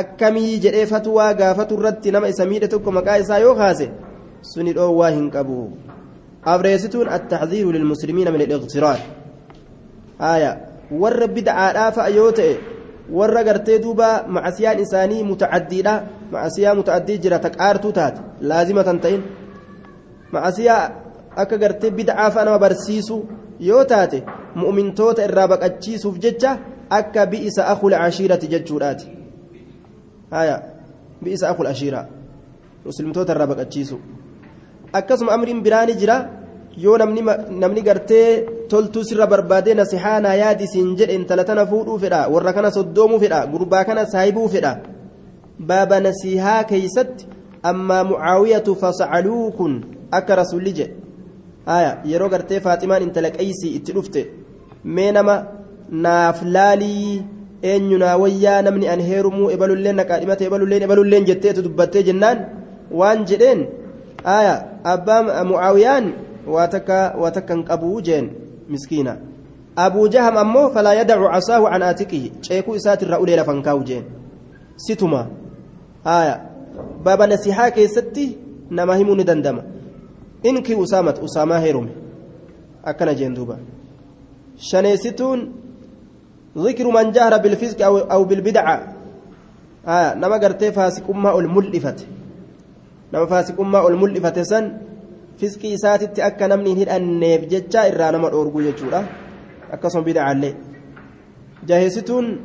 akkamii 0.00 0.58
jedhee 0.64 0.86
fatwaa 0.86 1.34
gaafatu 1.34 1.78
irratti 1.78 2.10
nama 2.12 2.28
isa 2.28 2.46
miidhe 2.50 2.68
tokko 2.68 2.92
maqaa 2.92 3.16
isaa 3.22 3.38
yoo 3.38 3.54
kaase 3.60 3.86
suni 4.50 4.74
dhoowwaa 4.78 5.10
hin 5.10 5.30
qabu 5.36 5.56
afreessituun 6.54 7.08
attaxziiru 7.16 7.72
lilmuslimiina 7.72 8.30
min 8.34 8.44
aliqtiraar 8.46 8.98
haya 10.18 10.67
warra 10.90 11.26
bidcaadhaa 11.26 11.92
fa'a 11.92 12.08
yoo 12.10 12.32
ta'e 12.32 12.54
warra 13.10 13.44
gartee 13.44 13.78
duuba 13.82 14.24
macasiyaan 14.28 14.80
isaanii 14.84 15.22
mutacaddiidha 15.24 15.94
macasiyaa 16.32 16.74
mutaaddii 16.80 17.18
jira 17.18 17.38
taqaartuu 17.38 17.92
taate 17.92 18.20
laazima 18.40 18.84
tan 18.84 19.00
ta'in 19.00 19.22
macasiyaa 20.32 20.82
akka 21.36 21.58
gartee 21.58 21.90
bid'aa 21.90 22.30
fa'a 22.30 22.44
nama 22.44 22.58
barsiisu 22.58 23.16
yoo 23.60 23.84
taate 23.84 24.22
mu'mintoota 24.54 25.24
irraa 25.28 25.48
baqachiisuuf 25.54 26.18
jecha 26.18 26.58
akka 26.90 27.26
bi'isa 27.26 27.66
akul 27.72 27.94
ashiirati 27.94 28.48
jechuudhaati 28.48 29.06
haya 30.30 30.62
bi'isa 31.22 31.50
akul 31.50 31.66
ashiiraa 31.66 32.06
muslimtoota 32.84 33.32
irraa 33.34 33.46
baqachiisu 33.52 34.00
akkasuma 34.92 35.32
amriin 35.32 35.62
biraani 35.62 35.94
jira 36.00 36.16
yoo 36.84 36.96
namni 36.98 37.82
gartee 37.88 38.28
toltuu 38.70 39.04
sirra 39.08 39.26
barbaadee 39.32 39.74
nasihaanaa 39.80 40.34
yaadi 40.42 40.66
siin 40.72 40.90
jedhe 40.98 41.14
intala 41.18 41.44
tana 41.48 41.66
fuudhuu 41.72 41.98
fedha 42.04 42.20
warra 42.34 42.52
kana 42.56 42.70
soddoomuu 42.76 43.20
fedha 43.24 43.40
gurbaa 43.52 43.84
kana 43.88 44.06
saahibuu 44.12 44.48
fedha 44.54 44.72
baaba 45.68 46.00
nasihaa 46.06 46.62
keeysatti 46.70 47.26
ammaa 47.70 48.04
mucaawiyatu 48.10 48.76
fasacaluu 48.82 49.46
kun 49.58 49.72
akka 50.18 50.36
rasulli 50.42 50.72
jedhe 50.78 50.94
haya 51.70 51.90
yeroo 52.10 52.28
gartee 52.34 52.60
faaximaan 52.66 53.02
intala 53.06 53.30
qaysii 53.38 53.72
itti 53.78 53.92
dhufte 53.96 54.20
mee 54.98 55.10
nama 55.16 55.34
naaf 56.04 56.38
laalii 56.56 57.22
eenyunaa 57.72 58.16
wayyaa 58.22 58.62
namni 58.68 58.88
an 58.94 59.00
heerumuu 59.10 59.50
ebalulleen 59.56 59.96
naqaadhimate 60.00 60.44
ebalulleen 60.50 60.82
ebalulleen 60.86 61.28
jetteetu 61.30 61.62
dubbattee 61.66 62.02
jennaan 62.08 62.38
waan 63.00 63.26
jedheen 63.30 63.60
haya 64.30 64.54
abbaa 64.94 65.44
mucaawiyaan 65.50 66.06
waa 66.54 67.30
takkan 67.30 67.64
qabuu 67.64 68.00
jeen 68.00 68.30
miskiina 68.68 69.16
abuu 69.76 70.08
jaham 70.08 70.36
ammoo 70.36 70.70
falaa 70.70 70.94
yadacu 71.00 71.30
casaahu 71.34 71.70
can 71.72 71.82
aatiqihi 71.82 72.32
ceekuu 72.48 72.74
isaatirraa 72.80 73.20
ulee 73.24 73.36
lafan 73.40 73.62
kaa'u 73.62 73.84
jeen 73.90 74.04
situma 74.86 75.26
haya 76.04 76.34
baaba 77.04 77.26
nasihaa 77.26 77.70
keessatti 77.70 78.26
nama 78.70 78.96
himuu 78.96 79.14
ni 79.20 79.24
dandama 79.24 79.62
inkii 80.42 80.74
usaamat 80.84 81.22
usaamaa 81.22 81.58
heerume 81.58 81.90
akkana 82.82 83.14
jeen 83.14 83.34
duuba 83.34 83.58
shaneessituun 84.70 85.40
ذكر 86.58 86.86
من 86.90 87.12
جهر 87.12 87.38
بالفسق 87.38 87.84
أو, 87.84 87.98
أو 87.98 88.24
بالبدعة 88.24 88.94
آه 89.86 90.14
نما 90.14 90.36
قرتي 90.36 90.72
فاسق 90.72 91.10
أمة 91.10 91.38
الملفت 91.38 92.06
نما 93.14 93.26
فاسق 93.26 93.60
أمة 93.60 93.88
الملفت 93.88 94.38
سن 94.38 94.64
أكا 96.18 96.46
نمني 96.46 96.76
هيد 96.76 96.88
النيف 96.88 97.44
جتشا 97.44 97.86
إرى 97.88 98.16
نما 98.18 98.28
الأورقو 98.28 98.60
جتشورا 98.60 99.06
أكا 99.72 99.88
صن 99.88 100.00
بدعة 100.00 100.32
اللي 100.32 100.54
جاهستون 101.66 102.40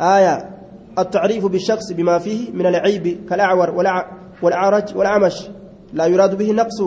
آية 0.00 0.56
التعريف 0.98 1.46
بالشخص 1.46 1.92
بما 1.92 2.18
فيه 2.18 2.50
من 2.52 2.66
العيب 2.66 3.26
كالأعور 3.28 3.70
والأعرج 4.42 4.96
والأعمش 4.96 5.48
لا 5.92 6.06
يراد 6.06 6.38
به 6.38 6.52
نقص 6.52 6.82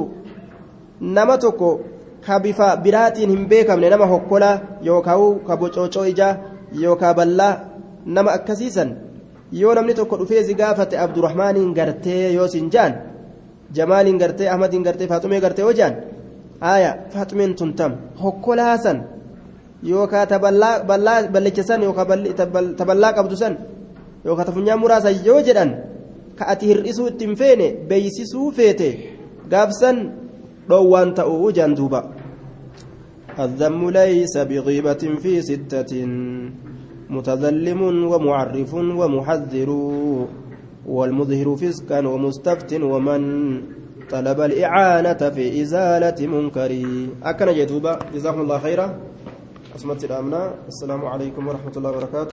nama 1.01 1.37
tokko 1.37 1.79
ka 2.25 2.39
bifa 2.39 2.75
biraatiin 2.77 3.29
hin 3.29 3.47
beekamne 3.47 3.89
nama 3.89 4.05
hokkola 4.05 4.61
yookaan 4.83 5.39
ka 5.47 5.57
bocoocoo 5.57 6.03
ijaa 6.05 6.37
yookaan 6.81 7.15
ballaa 7.15 7.59
nama 8.05 8.31
akkasiisan 8.31 8.95
yoo 9.51 9.75
namni 9.75 9.93
tokko 9.93 10.17
dhufee 10.17 10.43
si 10.43 10.53
gaafate 10.53 10.97
jamaaliin 13.77 14.17
gartee 14.21 14.49
ahmadiin 14.53 14.83
gartee 14.83 15.07
faaxumee 15.11 15.39
gartee 15.45 15.63
yoo 15.67 15.73
jaan 15.79 15.95
haaya 16.61 16.91
faaxumeen 17.13 17.55
tun 17.55 17.73
tam 17.73 17.91
hokkolaasan 18.23 18.97
yookaan 19.89 20.27
ballecha 21.33 21.63
san 21.63 21.81
yookaan 21.83 22.23
taballaa 22.77 23.13
qabdu 23.17 23.35
san 23.35 23.57
yookaan 24.25 24.47
tafunyaan 24.47 24.79
muraasan 24.79 25.15
yoo 25.25 25.41
jedhan 25.47 25.71
ka 26.37 26.43
ati 26.51 26.65
hir'isuu 26.71 27.07
ittiin 27.11 27.35
feene 27.39 27.67
beeysisuu 27.89 28.51
feete 28.57 28.89
gaafsan 29.51 29.97
dhoowwaan 30.69 31.13
ta'uu 31.17 31.51
jaan 31.57 31.75
duuba 31.77 32.01
الذم 33.39 33.81
ليس 33.89 34.35
بغيبة 34.51 35.03
في 35.23 35.33
ستة 35.41 35.91
متظلم 37.15 37.81
ومعرف 38.11 38.71
ومحذر 38.73 39.69
والمظهر 40.85 41.55
فسقا 41.55 42.07
ومستفت 42.07 42.73
ومن 42.73 43.21
طلب 44.11 44.41
الإعانة 44.41 45.29
في 45.29 45.61
إزالة 45.61 46.27
منكر. 46.27 46.71
أكن 47.23 47.47
جدوبا 47.53 47.99
جزاكم 48.13 48.41
الله 48.41 48.59
خيرا. 48.59 48.99
أسمت 49.75 50.03
الأمنا 50.03 50.53
السلام 50.67 51.05
عليكم 51.05 51.47
ورحمة 51.47 51.71
الله 51.77 51.89
وبركاته. 51.89 52.27